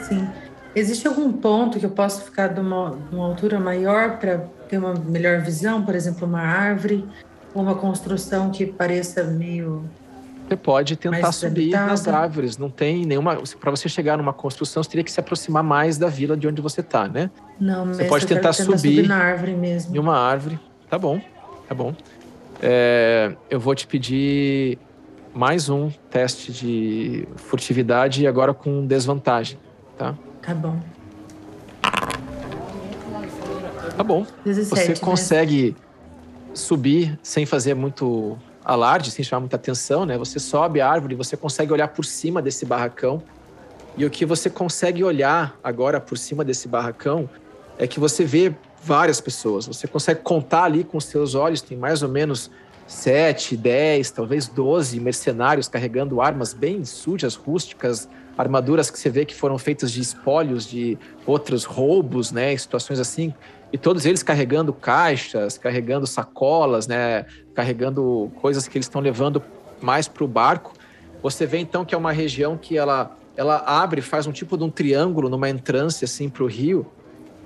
[0.04, 0.28] Sim.
[0.76, 4.40] Existe algum ponto que eu posso ficar de uma, de uma altura maior para
[4.70, 5.84] ter uma melhor visão?
[5.84, 7.04] Por exemplo, uma árvore
[7.56, 9.84] ou uma construção que pareça meio.
[10.48, 11.86] Você pode tentar subir habitada.
[11.88, 12.58] nas árvores.
[12.58, 13.38] Não tem nenhuma.
[13.60, 16.62] Para você chegar numa construção, você teria que se aproximar mais da vila de onde
[16.62, 17.32] você está, né?
[17.60, 19.96] Não, Você mestre, pode quero tentar subir na árvore mesmo.
[19.96, 20.60] Em uma árvore.
[20.90, 21.20] Tá bom,
[21.68, 21.96] tá bom.
[22.62, 24.78] É, eu vou te pedir
[25.34, 29.60] mais um teste de furtividade e agora com desvantagem,
[29.98, 30.16] tá?
[30.42, 30.80] Tá bom.
[33.98, 34.26] Tá bom.
[34.46, 34.70] 17.
[34.70, 34.96] Você né?
[35.00, 35.76] consegue
[36.54, 40.18] subir sem fazer muito alarde, sem chamar muita atenção, né?
[40.18, 43.22] Você sobe a árvore, você consegue olhar por cima desse barracão.
[43.98, 47.30] E o que você consegue olhar agora por cima desse barracão
[47.78, 48.54] é que você vê
[48.86, 49.66] várias pessoas.
[49.66, 52.52] Você consegue contar ali com os seus olhos, tem mais ou menos
[52.86, 58.08] sete, dez, talvez doze mercenários carregando armas bem sujas, rústicas,
[58.38, 63.34] armaduras que você vê que foram feitas de espólios de outros roubos, né, situações assim,
[63.74, 67.26] e todos eles carregando caixas, carregando sacolas, né,
[67.56, 69.42] carregando coisas que eles estão levando
[69.82, 70.74] mais para o barco.
[71.24, 74.64] Você vê então que é uma região que ela ela abre, faz um tipo de
[74.64, 76.86] um triângulo numa entrância assim para o rio.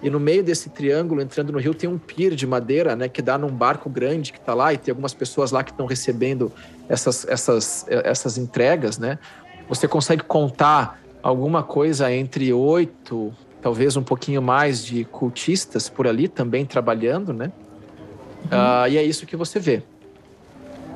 [0.02, 3.22] E no meio desse triângulo, entrando no rio, tem um pier de madeira, né, que
[3.22, 6.52] dá num barco grande que está lá e tem algumas pessoas lá que estão recebendo
[6.88, 9.20] essas, essas, essas entregas, né?
[9.68, 16.28] Você consegue contar alguma coisa entre oito, talvez um pouquinho mais de cultistas por ali
[16.28, 17.52] também trabalhando, né?
[18.44, 18.58] Uhum.
[18.58, 19.84] Uh, e é isso que você vê.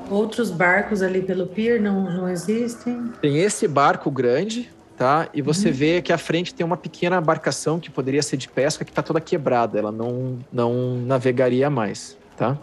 [0.09, 3.11] Outros barcos ali pelo pier não, não existem?
[3.21, 5.27] Tem esse barco grande, tá?
[5.33, 5.73] E você uhum.
[5.73, 9.01] vê que à frente tem uma pequena embarcação que poderia ser de pesca que está
[9.01, 12.57] toda quebrada, ela não, não navegaria mais, tá?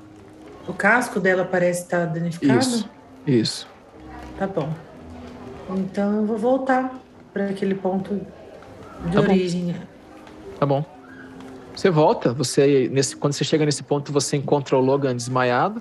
[0.67, 2.59] O casco dela parece estar tá danificado?
[2.59, 2.91] Isso,
[3.27, 3.69] isso.
[4.39, 4.73] Tá bom.
[5.71, 6.99] Então eu vou voltar
[7.33, 8.21] para aquele ponto
[9.07, 9.73] de tá origem.
[9.73, 9.75] Bom.
[10.59, 10.85] Tá bom.
[11.75, 15.81] Você volta, você nesse quando você chega nesse ponto você encontra o Logan desmaiado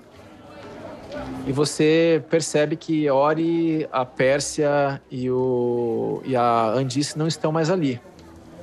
[1.47, 7.69] e você percebe que Ori, a Pérsia e, o, e a Andice não estão mais
[7.69, 7.99] ali.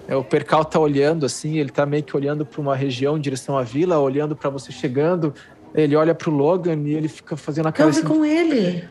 [0.08, 3.20] É, o Percal tá olhando assim, ele tá meio que olhando para uma região em
[3.20, 5.34] direção à vila, olhando para você chegando.
[5.74, 8.04] Ele olha para o Logan e ele fica fazendo a cara assim.
[8.04, 8.88] com ele?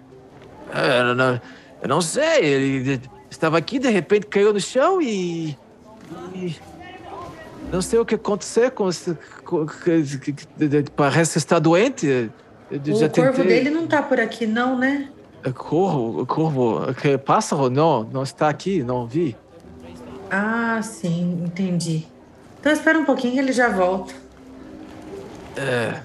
[0.73, 1.41] É, eu, não,
[1.81, 5.57] eu não sei, ele estava aqui, de repente caiu no chão e,
[6.33, 6.55] e
[7.71, 9.17] não sei o que aconteceu com esse.
[9.43, 9.65] Com,
[10.95, 12.29] parece estar doente.
[12.71, 13.45] Eu o corvo tentei...
[13.45, 15.09] dele não tá por aqui, não, né?
[15.43, 17.69] É corvo, corvo, que pássaro?
[17.69, 19.35] Não, não está aqui, não vi.
[20.31, 22.07] Ah, sim, entendi.
[22.59, 24.13] Então espera um pouquinho, ele já volta.
[25.55, 26.01] É.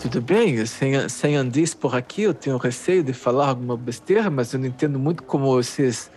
[0.00, 4.52] Tudo bem, sem, sem Andis por aqui, eu tenho receio de falar alguma besteira, mas
[4.52, 6.10] eu não entendo muito como vocês,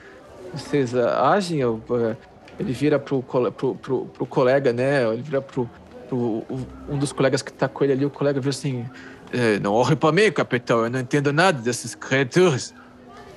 [0.53, 1.59] vocês agem.
[1.59, 2.15] Eu, uh,
[2.59, 5.03] ele vira pro, pro, pro, pro colega, né?
[5.11, 5.69] Ele vira pro,
[6.09, 6.43] pro
[6.89, 8.85] um dos colegas que tá com ele ali, o colega vira assim:
[9.31, 12.73] é, não olhe para mim, capitão, eu não entendo nada dessas criaturas.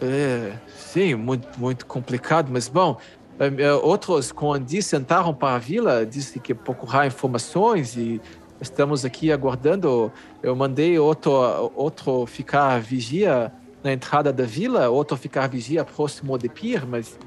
[0.01, 2.99] É, sim, muito, muito complicado, mas bom.
[3.39, 8.21] É, é, outros Andy sentaram para a vila, disse que procurar informações e
[8.61, 10.13] estamos aqui aguardando.
[10.43, 13.53] Eu mandei outro, outro ficar vigia
[13.83, 17.19] na entrada da vila, outro ficar vigia próximo de pier, mas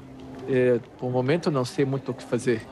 [0.48, 2.62] é, por momento não sei muito o que fazer.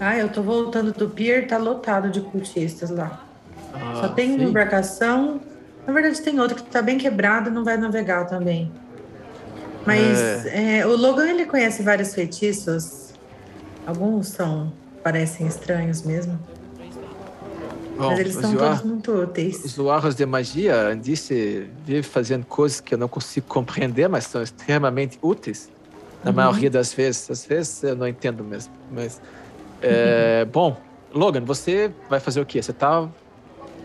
[0.00, 3.27] Ah, eu tô voltando do pier, tá lotado de cultistas lá.
[3.72, 4.34] Ah, Só tem sim.
[4.36, 5.40] uma embarcação.
[5.86, 8.70] Na verdade, tem outra que está bem quebrada, não vai navegar também.
[9.86, 10.80] Mas é.
[10.80, 13.14] É, o Logan ele conhece vários feitiços.
[13.86, 14.72] Alguns são
[15.02, 16.38] parecem estranhos mesmo.
[17.96, 19.64] Bom, Mas eles são todos muito úteis.
[19.64, 24.42] Os luaros de magia, disse, vive fazendo coisas que eu não consigo compreender, mas são
[24.42, 25.68] extremamente úteis.
[26.22, 26.36] Na uhum.
[26.36, 27.28] maioria das vezes.
[27.30, 28.72] Às vezes eu não entendo mesmo.
[28.92, 29.20] Mas,
[29.82, 30.50] é, uhum.
[30.50, 30.76] bom,
[31.12, 32.62] Logan, você vai fazer o quê?
[32.62, 33.08] Você está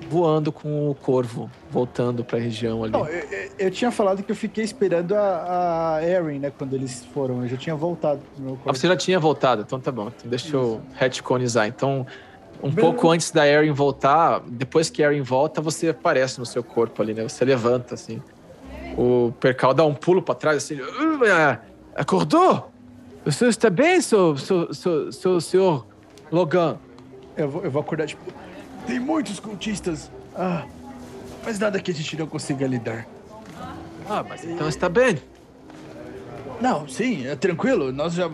[0.09, 2.93] voando com o corvo, voltando para a região ali.
[2.93, 7.05] Não, eu, eu, tinha falado que eu fiquei esperando a, a Erin, né, quando eles
[7.13, 7.43] foram.
[7.43, 8.69] Eu já tinha voltado pro meu corvo.
[8.69, 10.07] Ah, você já tinha voltado, então tá bom.
[10.07, 10.55] Então deixa Isso.
[10.55, 11.67] eu retconizar.
[11.67, 12.05] Então,
[12.61, 12.83] um Bem...
[12.83, 17.01] pouco antes da Erin voltar, depois que a Erin volta, você aparece no seu corpo
[17.01, 17.23] ali, né?
[17.23, 18.21] Você levanta, assim.
[18.97, 20.75] O Percal dá um pulo para trás, assim.
[20.75, 21.57] Uh,
[21.95, 22.71] acordou?
[23.25, 25.87] O senhor está bem, seu, seu, seu, seu senhor
[26.31, 26.77] Logan?
[27.35, 28.21] Eu vou, eu vou acordar, tipo,
[28.85, 30.11] tem muitos cultistas.
[30.35, 30.65] Ah,
[31.45, 33.07] mas nada que a gente não consiga lidar.
[34.09, 35.19] Ah, mas então está bem.
[36.61, 37.91] Não, sim, é tranquilo.
[37.91, 38.29] Nós já.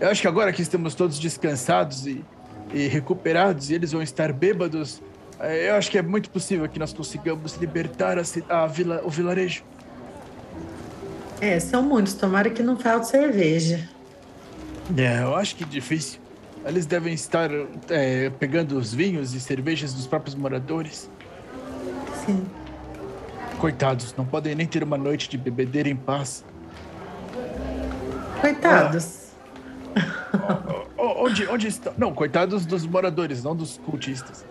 [0.00, 2.24] Eu acho que agora que estamos todos descansados e,
[2.72, 5.00] e recuperados e eles vão estar bêbados,
[5.38, 9.10] é, eu acho que é muito possível que nós consigamos libertar a, a vila, o
[9.10, 9.64] vilarejo.
[11.40, 12.14] É, são muitos.
[12.14, 13.88] Tomara que não falte cerveja.
[14.96, 16.21] É, eu acho que é difícil.
[16.64, 17.50] Eles devem estar
[17.88, 21.10] é, pegando os vinhos e cervejas dos próprios moradores.
[22.24, 22.46] Sim.
[23.58, 26.44] Coitados, não podem nem ter uma noite de bebedeira em paz.
[28.40, 29.32] Coitados.
[29.96, 31.92] Ah, onde, onde estão?
[31.98, 34.44] Não, coitados dos moradores, não dos cultistas.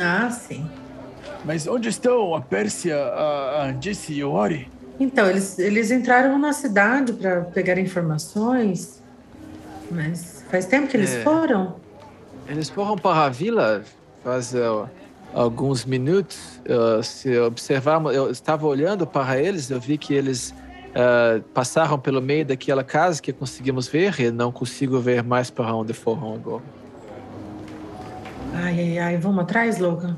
[0.00, 0.68] Ah, sim.
[1.44, 4.68] Mas onde estão a Pérsia, a, Andice e o Ori?
[4.98, 9.02] Então, eles, eles entraram na cidade para pegar informações,
[9.90, 11.22] mas Faz tempo que eles é.
[11.22, 11.76] foram?
[12.48, 13.84] Eles foram para a vila
[14.26, 14.88] faz uh,
[15.32, 16.60] alguns minutos.
[16.68, 22.20] Uh, se observarmos, eu estava olhando para eles, eu vi que eles uh, passaram pelo
[22.20, 26.64] meio daquela casa que conseguimos ver e não consigo ver mais para onde foram agora.
[28.54, 29.16] Ai, ai, ai.
[29.16, 30.16] Vamos atrás, Logan?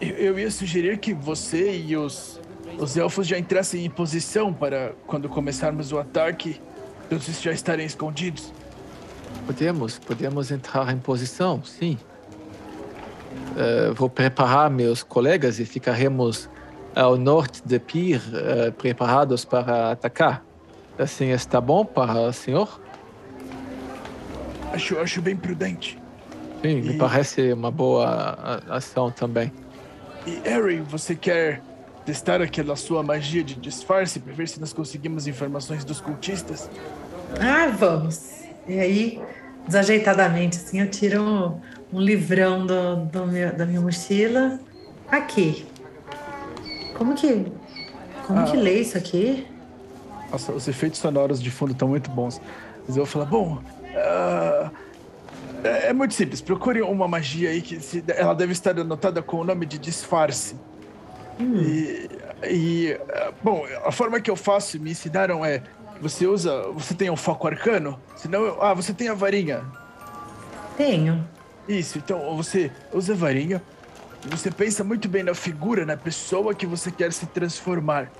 [0.00, 2.40] Eu, eu ia sugerir que você e os,
[2.78, 6.58] os elfos já entrassem em posição para quando começarmos o ataque,
[7.10, 8.50] todos já estarem escondidos.
[9.46, 11.98] Podemos, podemos entrar em posição, sim.
[13.56, 16.48] Eh, vou preparar meus colegas e ficaremos
[16.94, 20.44] ao norte de Pir, eh, preparados para atacar.
[20.98, 22.80] Assim está bom para o senhor?
[24.72, 25.98] Acho, acho bem prudente.
[26.62, 29.52] Sim, me E- parece uma boa ação também.
[30.26, 31.62] E Harry, você quer
[32.04, 36.68] testar aquela sua magia de disfarce para ver se nós conseguimos informações dos cultistas?
[37.40, 38.39] Ah, vamos.
[38.70, 39.20] E aí,
[39.66, 41.60] desajeitadamente, assim, eu tiro um,
[41.92, 44.60] um livrão do, do meu- da minha mochila.
[45.10, 45.66] Aqui.
[46.96, 47.46] Como que.
[48.28, 48.60] Como que Ah.
[48.60, 49.44] lê isso aqui?
[50.30, 52.40] Nossa, os efeitos sonoros de fundo estão muito bons.
[52.86, 53.58] Mas eu vou falar, bom.
[53.96, 54.70] ah,
[55.64, 56.40] é, é muito simples.
[56.40, 60.54] Procure uma magia aí que se- ela deve estar anotada com o nome de disfarce.
[61.40, 62.08] E,
[62.48, 65.60] e, ah, bom, a forma que eu faço me ensinaram é:
[66.00, 66.62] você usa.
[66.72, 67.98] Você tem um foco arcano?
[68.16, 69.64] Senão eu, Ah, você tem a varinha.
[70.76, 71.26] Tenho.
[71.68, 73.62] Isso, então você usa a varinha
[74.24, 78.10] e você pensa muito bem na figura, na pessoa que você quer se transformar.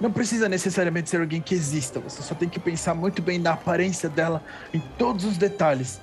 [0.00, 3.52] Não precisa necessariamente ser alguém que exista, você só tem que pensar muito bem na
[3.52, 4.42] aparência dela,
[4.72, 6.00] em todos os detalhes.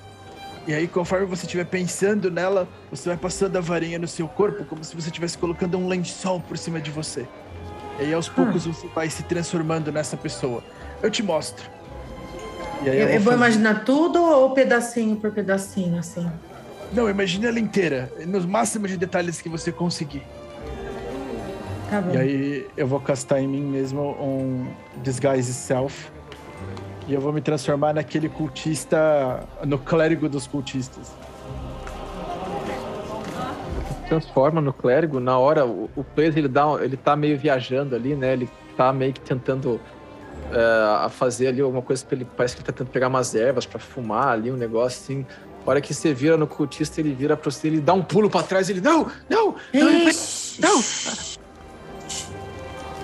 [0.68, 4.64] E aí, conforme você estiver pensando nela, você vai passando a varinha no seu corpo,
[4.66, 7.26] como se você estivesse colocando um lençol por cima de você.
[7.98, 10.62] E aí, aos poucos, você vai se transformando nessa pessoa.
[11.02, 11.64] Eu te mostro.
[12.82, 16.28] E aí Eu, eu vou fazer- imaginar tudo ou pedacinho por pedacinho, assim?
[16.92, 20.22] Não, imagine ela inteira, nos máximos de detalhes que você conseguir.
[21.90, 22.14] Tá bom.
[22.14, 24.66] E aí eu vou castar em mim mesmo um
[25.02, 26.10] Disguise Self.
[27.06, 31.10] E eu vou me transformar naquele cultista, no clérigo dos cultistas.
[34.08, 38.14] Transforma no clérigo, na hora o, o preso ele, dá, ele tá meio viajando ali,
[38.14, 38.32] né?
[38.32, 39.78] Ele tá meio que tentando
[40.52, 43.34] eh, a fazer ali alguma coisa, pra ele, parece que ele tá tentando pegar umas
[43.34, 45.26] ervas pra fumar ali, um negócio assim.
[45.66, 48.30] A hora que você vira no cultista, ele vira pra você, ele dá um pulo
[48.30, 50.12] pra trás, ele, não, não, não, ele
[50.58, 50.82] não.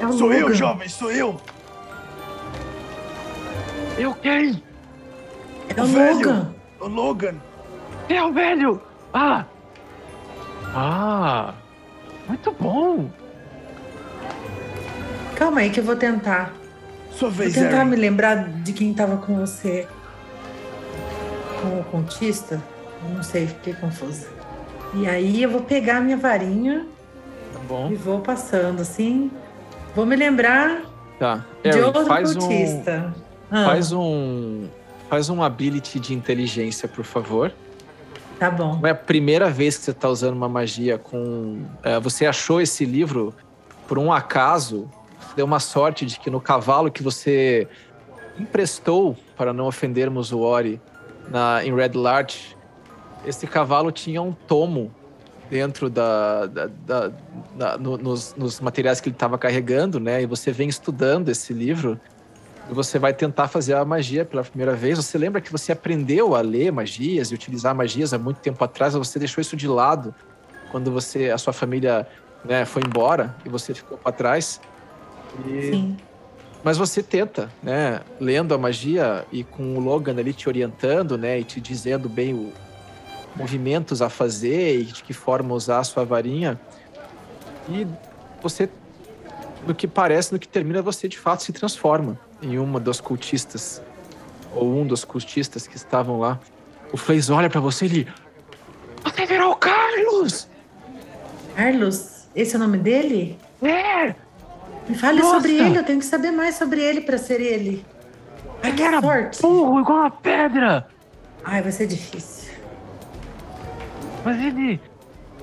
[0.00, 0.54] É o Sou eu, Logan.
[0.54, 1.40] jovem, sou eu!
[3.98, 4.62] eu quem?
[5.76, 6.16] É o velho.
[6.16, 6.54] Logan.
[6.80, 7.34] O Logan!
[8.08, 8.82] É o velho!
[9.12, 9.44] Ah!
[10.74, 11.54] Ah!
[12.26, 13.10] Muito bom!
[15.36, 16.52] Calma aí que eu vou tentar.
[17.16, 17.90] Sua Vou vez, tentar Harry.
[17.90, 19.86] me lembrar de quem tava com você.
[21.60, 22.60] Com o contista.
[23.14, 24.26] Não sei, fiquei confusa.
[24.94, 26.86] E aí eu vou pegar a minha varinha
[27.52, 27.90] Tá bom.
[27.90, 29.30] e vou passando assim.
[29.94, 30.82] Vou me lembrar
[31.18, 31.44] Tá.
[31.62, 33.14] de outro faz um, cultista.
[33.50, 34.66] Ah, faz um.
[35.08, 37.52] Faz um ability de inteligência, por favor.
[38.38, 38.78] Tá bom.
[38.80, 41.62] Não é a primeira vez que você está usando uma magia com.
[41.82, 43.32] é, você achou esse livro
[43.86, 44.90] por um acaso.
[45.36, 47.66] Deu uma sorte de que no cavalo que você
[48.38, 50.80] emprestou, para não ofendermos o Ori,
[51.28, 52.56] na, em Red Larch,
[53.24, 54.92] esse cavalo tinha um tomo
[55.50, 57.12] dentro da, da- da-
[57.56, 60.22] da- no- nos, nos materiais que ele estava carregando, né?
[60.22, 61.98] E você vem estudando esse livro
[62.70, 64.96] e você vai tentar fazer a magia pela primeira vez.
[64.98, 68.94] Você lembra que você aprendeu a ler magias e utilizar magias há muito tempo atrás,
[68.94, 70.14] mas você deixou isso de lado
[70.70, 72.06] quando você, a sua família,
[72.44, 74.60] né, foi embora e você ficou para trás.
[75.46, 75.96] E- Sim.
[76.62, 78.00] mas você tenta, né?
[78.20, 81.40] Lendo a magia e com o Logan ali te orientando, né?
[81.40, 82.52] E te dizendo bem o
[83.36, 86.60] movimentos a fazer e de que forma usar a sua varinha.
[87.68, 87.86] E
[88.40, 88.68] você,
[89.66, 93.82] no que parece, no que termina, você de fato se transforma em uma dos cultistas.
[94.54, 96.38] Ou um dos cultistas que estavam lá.
[96.92, 98.08] O Flays olha pra você e ele...
[99.02, 100.48] Você virou o Carlos!
[101.56, 103.36] Carlos, esse é o nome dele?
[103.60, 104.14] É!
[104.88, 105.34] Me fale Nossa!
[105.36, 107.84] sobre ele, eu tenho que saber mais sobre ele pra ser ele.
[108.62, 109.42] Ele era Sorte.
[109.42, 110.86] burro, igual uma pedra!
[111.44, 112.52] Ai, vai ser difícil.
[114.24, 114.80] Mas ele.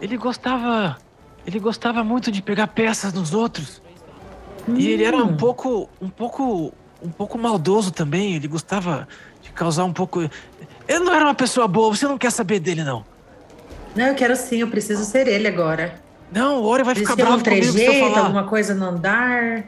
[0.01, 0.97] Ele gostava.
[1.45, 3.81] Ele gostava muito de pegar peças nos outros.
[4.75, 5.37] E ele era um Hum.
[5.37, 5.89] pouco.
[6.01, 6.73] um pouco.
[7.03, 8.35] um pouco maldoso também.
[8.35, 9.07] Ele gostava
[9.41, 10.21] de causar um pouco.
[10.87, 13.03] Ele não era uma pessoa boa, você não quer saber dele, não.
[13.95, 15.95] Não, eu quero sim, eu preciso ser ele agora.
[16.31, 18.25] Não, o Ori vai ficar Existe algum bravo comigo se eu trejeito, falar.
[18.25, 19.63] alguma coisa no andar?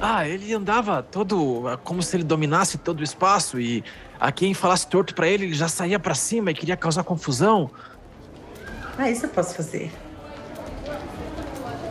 [0.00, 1.78] Ah, ele andava todo.
[1.84, 3.84] como se ele dominasse todo o espaço e
[4.18, 7.70] a quem falasse torto pra ele, ele já saía pra cima e queria causar confusão.
[8.96, 9.90] Ah, isso eu posso fazer.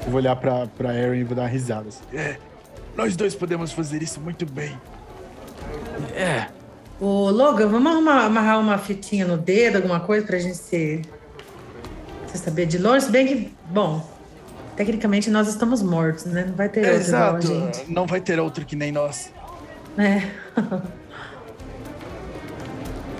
[0.06, 1.90] Eu vou olhar pra, pra Erin e vou dar uma risada.
[1.90, 2.02] assim.
[2.14, 2.38] É,
[2.96, 4.80] nós dois podemos fazer isso muito bem.
[6.16, 6.48] É.
[7.00, 11.02] Ô, Logan, vamos arrumar, amarrar uma fitinha no dedo, alguma coisa pra gente se, se
[12.28, 14.08] você saber de longe, se bem que, bom,
[14.76, 16.46] tecnicamente nós estamos mortos, né?
[16.46, 17.48] Não vai ter É, outro igual exato.
[17.48, 17.92] gente.
[17.92, 19.32] Não vai ter outro que nem nós.
[19.98, 20.30] É.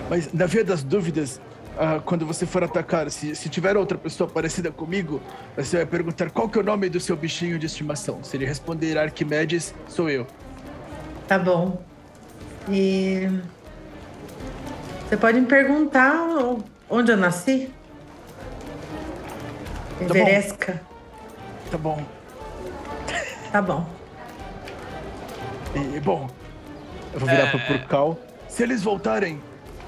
[0.08, 1.40] Mas na via das dúvidas,
[1.78, 5.20] ah, quando você for atacar, se, se tiver outra pessoa parecida comigo,
[5.56, 8.22] você vai perguntar qual que é o nome do seu bichinho de estimação.
[8.22, 10.26] Se ele responder Arquimedes, sou eu.
[11.26, 11.82] Tá bom.
[12.70, 13.28] E
[15.08, 16.14] você pode me perguntar
[16.88, 17.70] onde eu nasci?
[20.06, 20.14] Bom.
[20.16, 20.82] Everesca.
[21.70, 22.04] Tá bom.
[23.52, 23.86] Tá bom.
[25.74, 26.28] E, bom,
[27.12, 27.50] Eu vou virar É.
[27.50, 28.18] pro Purcal.
[28.48, 29.40] se eles voltarem,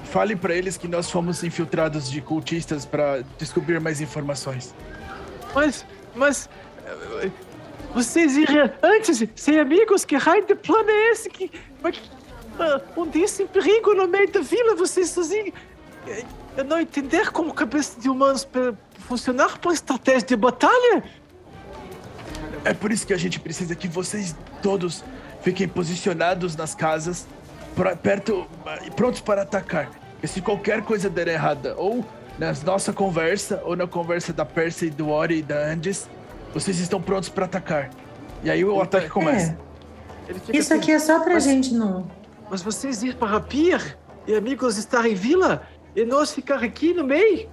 [0.05, 4.73] fale pra eles que nós fomos infiltrados de cultistas pra descobrir mais informações.
[5.53, 5.85] Mas,
[6.15, 6.49] mas.
[7.93, 10.05] Vocês iriam antes ser amigos?
[10.05, 11.29] Que raio de plano é esse?
[11.29, 11.51] Que,
[11.81, 12.01] mas,
[12.95, 15.53] um desse em perigo no meio da vila, vocês sozinhos.
[16.57, 21.03] Eu não entender como cabeça de humanos para funcionar por estratégia de batalha?
[22.63, 25.03] É por isso que a gente precisa que vocês todos
[25.41, 27.27] fiquem posicionados nas casas,
[27.75, 28.45] pra- perto
[28.85, 29.89] e prontos para atacar.
[30.21, 32.05] E se qualquer coisa der errada, ou
[32.37, 36.07] na nossa conversa, ou na conversa da Percy, do Ori e da Andes,
[36.53, 37.89] vocês estão prontos para atacar.
[38.43, 39.57] E aí o ataque começa.
[40.27, 40.33] É.
[40.33, 42.07] Fica Isso assim, aqui é só pra Mas- gente não.
[42.49, 43.97] Mas vocês ir para a pier
[44.27, 45.63] e amigos estar em vila
[45.95, 47.49] e nós ficar aqui no meio?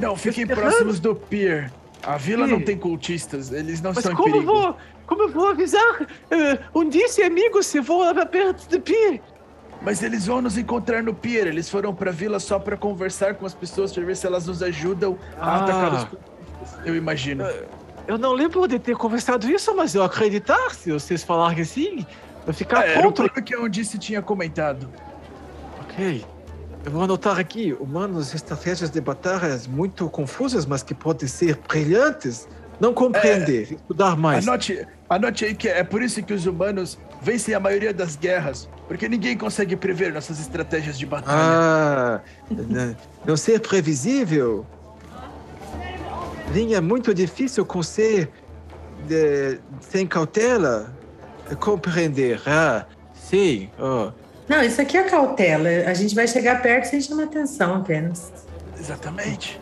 [0.00, 1.70] Não, fiquem próximos do pier.
[2.02, 2.64] A vila não Ih.
[2.64, 4.52] tem cultistas, eles não Mas em como eu perigo.
[4.52, 4.76] vou,
[5.06, 9.22] como eu vou avisar eh, um disse amigos se vou lá perto do pier?
[9.80, 11.46] Mas eles vão nos encontrar no pier.
[11.46, 14.62] Eles foram pra vila só pra conversar com as pessoas, pra ver se elas nos
[14.62, 15.56] ajudam a Ah.
[15.64, 16.86] atacar os cultistas.
[16.86, 17.44] Eu imagino.
[18.06, 22.06] Eu não lembro de ter conversado isso, mas eu acreditar se vocês falarem assim,
[22.46, 24.90] eu ficar Ah, era o que a Undice tinha comentado.
[25.80, 26.24] Ok.
[26.84, 32.46] Eu vou anotar aqui, humanos, estratégias de batalhas muito confusas, mas que podem ser brilhantes.
[32.80, 34.46] Não compreender, estudar mais.
[34.46, 38.68] Anote, anote aí que é por isso que os humanos vencem a maioria das guerras,
[38.88, 41.38] porque ninguém consegue prever nossas estratégias de batalha.
[41.38, 42.20] Ah,
[43.24, 44.66] não ser previsível.
[46.52, 48.28] Linha muito difícil com ser
[49.06, 50.92] de- sem cautela.
[51.60, 52.42] Compreender.
[52.46, 53.70] Ah, sim.
[53.78, 54.10] Oh.
[54.48, 55.68] Não, isso aqui é cautela.
[55.86, 58.32] A gente vai chegar perto sem chamar atenção apenas.
[58.78, 59.60] Exatamente.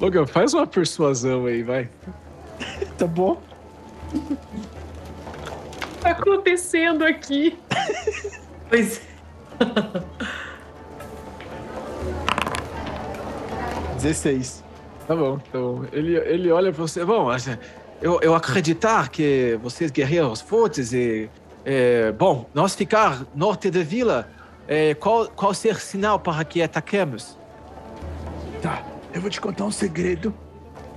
[0.00, 1.88] Logan, faz uma persuasão aí, vai.
[2.96, 3.40] Tá bom.
[6.00, 7.58] tá acontecendo aqui?
[8.68, 9.00] Pois
[13.96, 14.64] 16.
[15.06, 17.04] Tá bom, então ele, ele olha pra você.
[17.04, 17.58] Bom, é,
[18.00, 21.28] eu, eu acreditar que vocês guerreiros fortes e.
[21.64, 24.28] é, bom, nós ficar norte da vila,
[24.66, 27.36] é, qual, qual ser sinal para que ataquemos?
[28.62, 28.82] Tá,
[29.12, 30.34] eu vou te contar um segredo.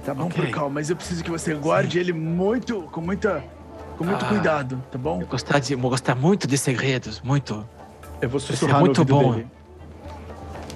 [0.05, 0.43] Tá bom, Ok.
[0.45, 3.43] por calma, mas eu preciso que você guarde ele muito, com muita,
[3.97, 4.29] com muito Ah.
[4.29, 5.21] cuidado, tá bom?
[5.21, 7.67] Eu gostar de, eu gostar muito de segredos, muito.
[8.19, 9.33] Eu vou Isso é sussurrar muito bom.
[9.33, 9.47] dele.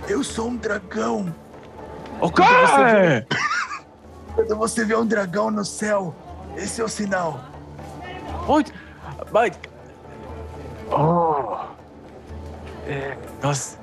[0.08, 1.34] Eu sou um dragão.
[2.22, 2.46] Ok!
[2.46, 3.26] você
[4.36, 6.14] Quando você vê um dragão no céu,
[6.56, 7.40] esse é o sinal.
[8.48, 8.72] Onde?
[9.32, 9.58] Mas.
[10.92, 11.58] Oh!
[12.88, 13.78] É, nós.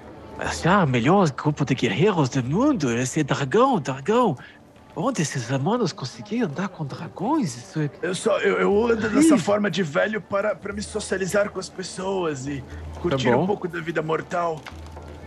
[0.63, 4.37] Já, o melhor grupo de guerreiros do mundo, esse dragão, dragão.
[4.95, 7.57] Onde esses humanos conseguiram andar com dragões?
[7.57, 7.91] Isso é...
[8.03, 11.69] Eu só eu, eu ando dessa forma de velho para, para me socializar com as
[11.69, 12.63] pessoas e
[13.01, 13.45] curtir Tá bom.
[13.45, 14.61] um pouco da vida mortal.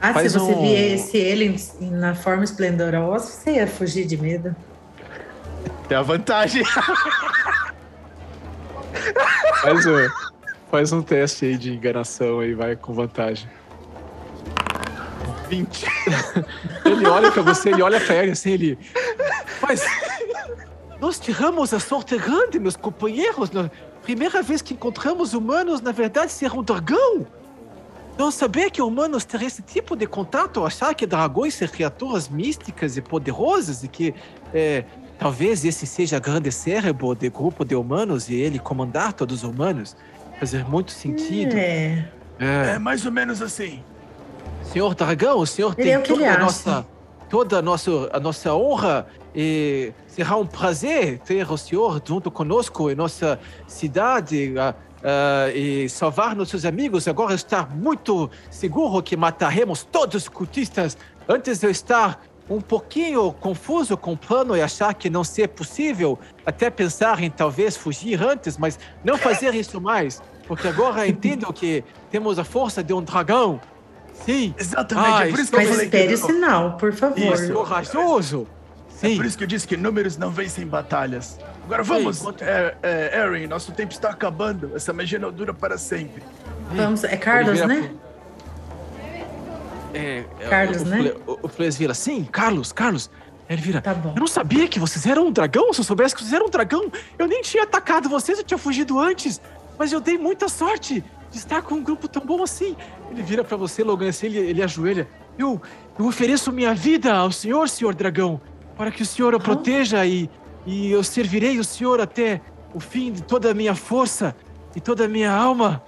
[0.01, 4.17] Ah, Faz se você um- viesse ele em- na forma esplendorosa, você ia fugir de
[4.17, 4.55] medo.
[5.87, 6.63] Tem a vantagem.
[9.61, 10.07] Faz, um,
[10.75, 13.47] faz um teste aí de enganação aí, vai com vantagem.
[15.47, 15.85] 20.
[16.83, 18.77] Ele olha pra você, ele olha pra ele assim, ele.
[19.61, 19.85] Mas.
[20.99, 23.51] Nós tiramos a sorte grande, meus companheiros.
[23.51, 23.71] Na
[24.01, 27.25] primeira vez que encontramos humanos, na verdade, ser um dragão.
[28.17, 32.97] Não saber que humanos teriam esse tipo de contato, achar que dragões são criaturas místicas
[32.97, 34.13] e poderosas e que
[34.53, 34.83] é,
[35.17, 39.95] talvez esse seja grande cérebro de grupo de humanos e ele comandar todos os humanos.
[40.39, 41.55] Fazer muito sentido.
[41.55, 42.05] É.
[42.39, 42.73] É.
[42.75, 43.83] É mais ou menos assim.
[44.63, 46.85] Senhor Dragão, o senhor tem é o toda a nossa,
[47.29, 52.89] toda a nossa, a nossa honra e será um prazer ter o senhor junto conosco
[52.89, 57.07] em nossa cidade ah, e salvar nossos amigos.
[57.07, 60.97] Agora estar muito seguro que mataremos todos os cultistas
[61.27, 65.49] antes de eu estar um pouquinho confuso com o plano e achar que não ser
[65.49, 71.51] possível, até pensar em talvez fugir antes, mas não fazer isso mais, porque agora entendo
[71.51, 73.59] que temos a força de um dragão.
[74.25, 76.93] Sim, Exatamente, Ah, é por isso que eu Mas falei espere que o sinal, por
[76.93, 77.17] favor.
[77.17, 77.53] Isso.
[77.53, 78.47] corajoso.
[79.01, 79.17] É Sim.
[79.17, 81.37] por isso que eu disse que números não vencem batalhas.
[81.65, 84.71] Agora vamos, é, é, Aaron, nosso tempo está acabando.
[84.73, 86.23] Essa magia não dura para sempre.
[86.71, 87.91] Vamos, é Carlos, né?
[89.95, 91.13] É, é, Carlos, o, né?
[91.25, 93.09] O, o Fleis vira, sim, Carlos, Carlos.
[93.47, 94.13] Ele vira, Tá bom.
[94.15, 95.71] eu não sabia que vocês eram um dragão.
[95.71, 98.57] Se eu soubesse que vocês eram um dragão, eu nem tinha atacado vocês, eu tinha
[98.57, 99.39] fugido antes.
[99.77, 102.75] Mas eu dei muita sorte de estar com um grupo tão bom assim.
[103.11, 105.07] Ele vira pra você, Logan, assim, ele, ele ajoelha.
[105.37, 105.61] Eu,
[105.99, 108.41] eu ofereço minha vida ao senhor, senhor dragão,
[108.75, 109.39] para que o senhor Ah.
[109.39, 110.27] proteja e,
[110.65, 112.41] e eu servirei o senhor até
[112.73, 114.35] o fim de toda a minha força
[114.75, 115.83] e toda a minha alma.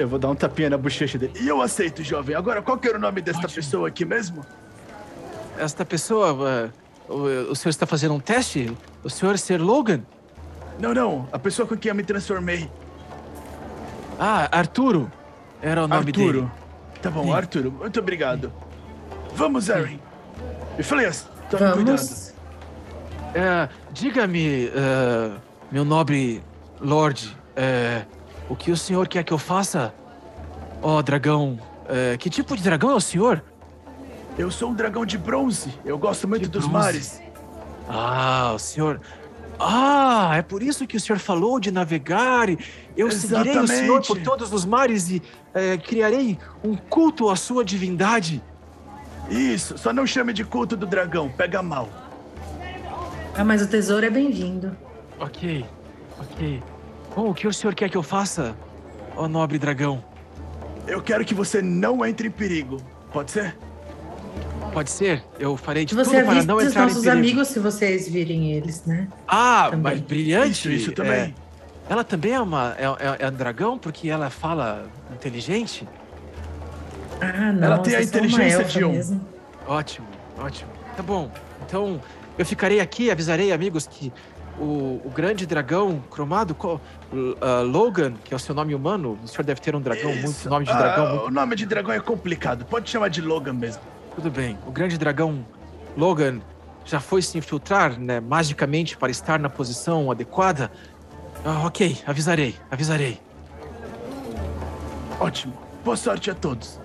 [0.00, 1.34] Eu vou dar um tapinha na bochecha dele.
[1.40, 2.34] E eu aceito, jovem.
[2.34, 3.54] Agora, qual que era o nome desta Ótimo.
[3.54, 4.44] pessoa aqui mesmo?
[5.58, 8.74] Esta pessoa, uh, o, o senhor está fazendo um teste?
[9.04, 10.00] O senhor ser Logan?
[10.78, 11.28] Não, não.
[11.30, 12.70] A pessoa com quem eu me transformei.
[14.18, 15.10] Ah, Arturo.
[15.60, 16.32] Era o nome Arturo.
[16.40, 16.50] dele.
[17.02, 17.32] Tá bom, Sim.
[17.32, 17.70] Arturo.
[17.72, 18.52] Muito obrigado.
[19.34, 19.98] Vamos, Aaron.
[20.78, 21.96] E Fleias, tome cuidado.
[21.96, 22.34] Vamos.
[23.34, 25.38] É, Diga-me, uh,
[25.70, 26.42] meu nobre
[26.80, 28.04] Lorde, é,
[28.50, 29.94] o que o senhor quer que eu faça?
[30.82, 31.58] Ó, dragão.
[31.88, 33.42] é, que tipo de dragão é o senhor?
[34.38, 35.72] Eu sou um dragão de bronze.
[35.84, 36.84] Eu gosto muito De dos bronze.
[36.84, 37.22] mares.
[37.88, 39.00] Ah, o senhor.
[39.58, 42.48] Ah, é por isso que o senhor falou de navegar.
[42.48, 42.58] e
[42.96, 44.24] Eu seguirei o senhor por Exatamente.
[44.24, 45.22] todos os mares e
[45.52, 48.42] é, criarei um culto à sua divindade.
[49.28, 51.28] Isso, só não chame de culto do dragão.
[51.28, 51.88] Pega mal.
[53.36, 54.74] Ah, mas o tesouro é bem-vindo.
[55.18, 55.64] Ok,
[56.18, 56.62] ok.
[57.14, 58.54] Bom, o que o senhor quer que eu faça,
[59.16, 60.02] ó nobre dragão?
[60.86, 62.78] Eu quero que você não entre em perigo.
[63.12, 63.56] Pode ser?
[64.72, 65.24] Pode ser?
[65.38, 67.18] Eu farei de Você tudo para não os entrar em nossos perigo.
[67.18, 69.08] amigos se vocês virem eles, né?
[69.26, 69.80] Ah, Também.
[69.80, 70.50] mas brilhante.
[70.50, 71.12] Isso, isso também.
[71.12, 71.34] É,
[71.88, 75.86] ela também é uma é, é, é um dragão porque ela fala inteligente.
[77.20, 77.66] Ah, não.
[77.66, 78.92] Ela tem a é inteligência de um.
[78.92, 79.20] mesmo.
[79.66, 80.06] Ótimo,
[80.38, 80.70] ótimo.
[80.96, 81.30] Tá bom.
[81.66, 82.00] Então
[82.38, 84.12] eu ficarei aqui, avisarei amigos que
[84.60, 89.42] o, o grande dragão cromado, uh, Logan, que é o seu nome humano, o senhor
[89.44, 90.50] deve ter um dragão muito Isso.
[90.50, 92.64] nome de Ah, dragão muito O nome de dragão é complicado.
[92.66, 93.82] Pode chamar de Logan mesmo.
[94.14, 94.58] Tudo bem.
[94.66, 95.44] O grande dragão
[95.96, 96.40] Logan
[96.84, 100.70] já foi se infiltrar, né, magicamente para estar na posição adequada?
[101.44, 103.18] Ah, ok, avisarei, avisarei.
[105.18, 105.54] Ótimo.
[105.84, 106.78] Boa sorte a todos.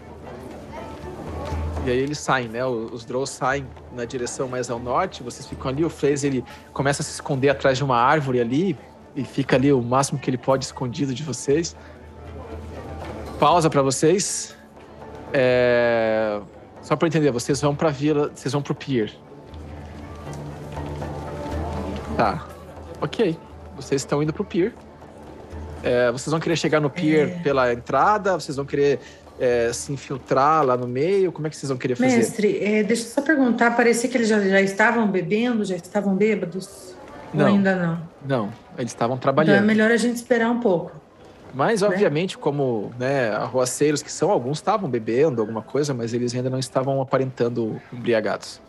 [1.86, 2.66] E aí eles saem, né?
[2.66, 6.44] Os, Drows saem na direção mais ao norte, vocês ficam ali, o Flaze ele
[6.74, 8.76] começa a se esconder atrás de uma árvore ali
[9.16, 11.76] e fica ali o máximo que ele pode escondido de vocês.
[13.40, 14.57] Pausa para vocês.
[15.32, 16.41] É...
[16.82, 19.12] Só para entender, vocês vão para vila, vocês vão pro pier.
[22.18, 22.48] Tá.
[22.99, 23.38] OK.
[23.76, 24.74] Vocês estão indo pro pier.
[25.84, 27.40] É, vocês vão querer chegar no pier É.
[27.41, 28.99] pela entrada, vocês vão querer
[29.40, 31.32] é, se infiltrar lá no meio?
[31.32, 32.16] Como é que vocês vão querer fazer?
[32.18, 33.76] Mestre, é, deixa eu só perguntar.
[33.76, 36.94] Parecia que eles já, já estavam bebendo, já estavam bêbados?
[37.34, 37.48] Ou Não.
[37.48, 38.02] ainda não?
[38.26, 39.66] Não, eles estavam Então é trabalhando.
[39.66, 40.91] melhor a gente esperar um pouco.
[41.53, 41.88] Mas, né?
[41.88, 46.60] obviamente, como né, arruaceiros que são, alguns estavam bebendo alguma coisa, mas eles ainda não
[46.60, 48.62] estavam aparentando embriagados.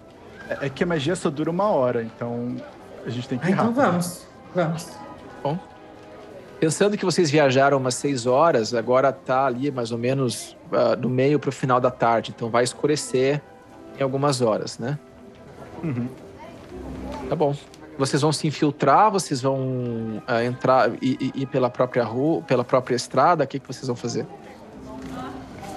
[0.49, 2.55] É, é que a magia só dura uma hora, então
[3.05, 3.83] a gente tem que Ah, ir então rápido.
[3.83, 4.27] vamos.
[4.55, 4.89] Vamos.
[6.59, 11.09] Pensando que vocês viajaram umas seis horas, agora tá ali mais ou menos ah, no
[11.09, 13.43] meio para o final da tarde, então vai escurecer
[13.99, 14.99] em algumas horas, né?
[15.83, 16.09] Uhum.
[17.29, 17.55] Tá bom.
[17.99, 22.65] Vocês vão se infiltrar, vocês vão ah, entrar e e- ir pela própria rua, pela
[22.65, 24.27] própria estrada, o que, que vocês vão fazer?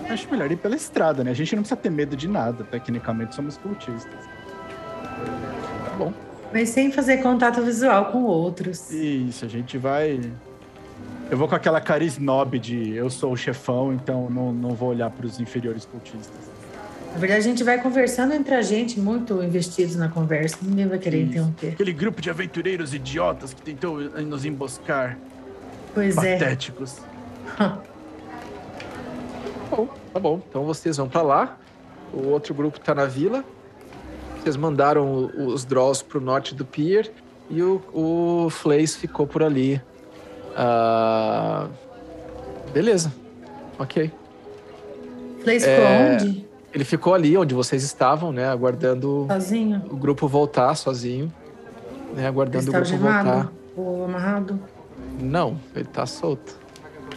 [0.10, 1.31] Acho melhor ir pela estrada, né?
[1.31, 4.26] A gente não precisa ter medo de nada, tecnicamente somos cultistas.
[5.85, 6.14] Tá bom.
[6.51, 8.89] Mas sem fazer contato visual com outros.
[8.91, 10.19] Isso, a gente vai.
[11.30, 14.89] Eu vou com aquela cara snob de eu sou o chefão, então não, não vou
[14.89, 16.49] olhar para os inferiores cultistas.
[17.14, 20.57] Na verdade, a gente vai conversando entre a gente, muito investidos na conversa.
[20.61, 21.30] Ninguém vai querer Isso.
[21.30, 21.73] interromper.
[21.73, 25.18] Aquele grupo de aventureiros idiotas que tentou nos emboscar.
[25.93, 26.38] Pois é.
[26.38, 26.97] Patéticos.
[27.57, 27.80] Tá
[29.69, 30.41] bom, tá bom.
[30.49, 31.57] Então vocês vão pra lá.
[32.11, 33.43] O outro grupo tá na vila.
[34.41, 37.11] Vocês mandaram os Draws pro norte do pier.
[37.49, 39.81] E o, o Flays ficou por ali.
[40.56, 41.68] Ah,
[42.74, 43.12] Beleza.
[43.78, 44.12] Ok.
[45.48, 46.14] É.
[46.14, 46.48] onde?
[46.74, 48.48] Ele ficou ali onde vocês estavam, né?
[48.48, 49.82] Aguardando Sozinho?
[49.90, 51.34] o grupo voltar sozinho.
[52.14, 53.24] Né, aguardando o estava grupo voltar.
[53.24, 53.52] gemado?
[53.76, 54.60] Ou amarrado?
[55.20, 56.60] Não, ele tá solto.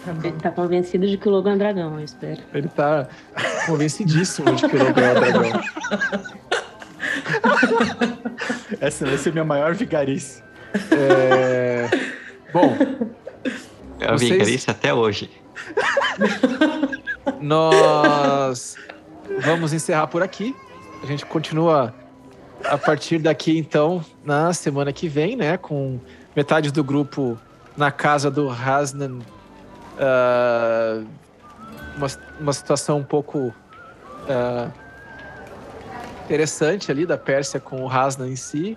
[0.04, 0.14] Tá.
[0.24, 2.40] Ele tá convencido de que o Logan é um dragão, eu espero.
[2.54, 3.08] Ele tá
[3.66, 5.60] convencidíssimo de que o Logan é o dragão.
[8.80, 10.42] Essa vai ser minha maior vigarice.
[10.90, 11.88] É...
[12.52, 12.76] Bom,
[14.02, 15.30] Eu Vocês- isso até hoje.
[17.40, 18.76] Nós
[19.40, 20.54] vamos encerrar por aqui.
[21.02, 21.94] A gente continua
[22.64, 25.56] a partir daqui, então, na semana que vem, né?
[25.56, 25.98] Com
[26.34, 27.38] metade do grupo
[27.76, 29.18] na casa do Hasnan.
[29.98, 31.06] Uh,
[31.96, 32.06] uma,
[32.40, 34.72] uma situação um pouco uh,
[36.24, 38.76] interessante ali da Pérsia com o Hasnan em si.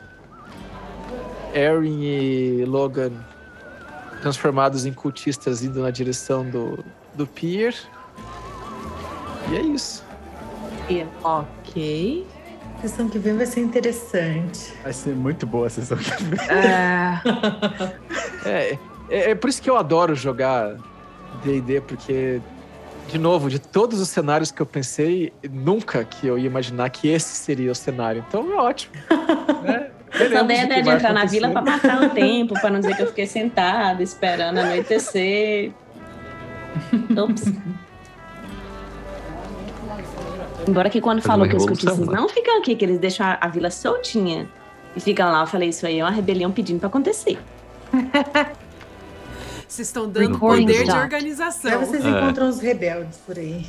[1.54, 3.14] Erin e Logan
[4.26, 6.84] transformados em cultistas indo na direção do,
[7.14, 7.76] do Pier.
[9.52, 10.04] E é isso.
[11.24, 12.26] Ok.
[12.76, 14.74] A sessão que vem vai ser interessante.
[14.82, 16.40] Vai ser muito boa a sessão que vem.
[16.50, 17.22] É,
[18.46, 18.78] É,
[19.10, 20.76] é, é por isso que eu adoro jogar
[21.44, 22.42] D&D, porque,
[23.08, 27.08] de novo, de todos os cenários que eu pensei, nunca que eu ia imaginar que
[27.08, 28.26] esse seria o cenário.
[28.28, 28.96] Então é ótimo.
[29.62, 29.85] né?
[30.16, 32.80] Essa ideia o que é de entrar na vila para matar o tempo, para não
[32.80, 35.72] dizer que eu fiquei sentada esperando anoitecer.
[37.18, 37.54] Ops.
[40.68, 42.20] Embora que quando falou que os revolução, cultistas né?
[42.22, 44.50] não ficam aqui, que eles deixam a, a vila soltinha
[44.96, 47.38] e ficam lá, eu falei, isso aí é uma rebelião pedindo para acontecer.
[49.68, 51.72] vocês estão dando Recording poder de organização.
[51.72, 52.10] Aí vocês É.
[52.10, 53.66] encontram os rebeldes por aí.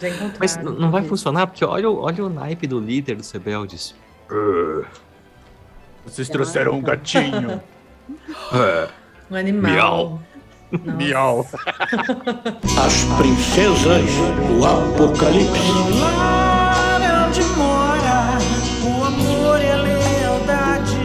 [0.00, 0.08] Já.
[0.38, 3.94] Mas não vai funcionar, porque olha, o- olha o naipe do líder dos rebeldes.
[6.06, 7.60] Vocês trouxeram um gatinho.
[9.28, 9.72] Um animal.
[9.72, 10.22] Miau.
[10.70, 10.92] Nossa.
[10.96, 11.46] Miau.
[12.86, 14.04] As princesas
[14.46, 15.98] do Apocalipse.
[15.98, 18.38] Lá onde mora
[18.84, 20.96] o amor e a lealdade.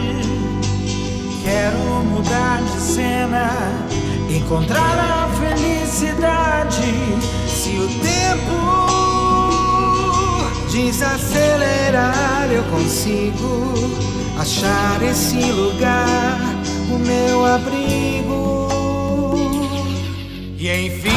[1.42, 3.50] Quero mudar de cena,
[4.30, 6.94] encontrar a felicidade.
[7.48, 9.01] Se o tempo
[10.72, 13.74] desacelerar, eu consigo
[14.38, 16.40] achar esse lugar,
[16.90, 18.68] o meu abrigo.
[20.58, 21.10] E enfim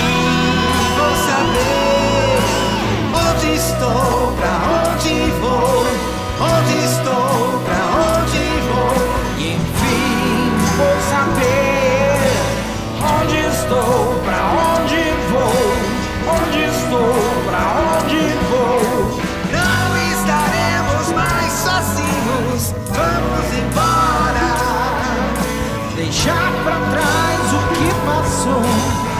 [0.97, 2.39] vou saber
[3.13, 5.85] onde estou, pra onde vou,
[6.41, 7.84] onde estou, pra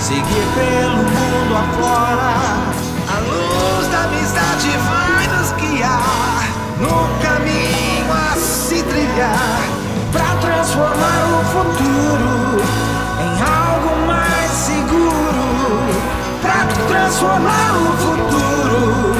[0.05, 2.29] seguir pelo mundo afora.
[3.09, 6.43] A luz da amizade vai nos guiar
[6.77, 9.63] no caminho a se trilhar
[10.13, 12.61] para transformar o futuro
[13.19, 15.45] em algo mais seguro.
[16.39, 19.15] Para transformar o futuro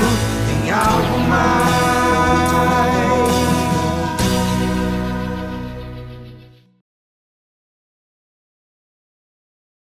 [0.52, 1.95] em algo mais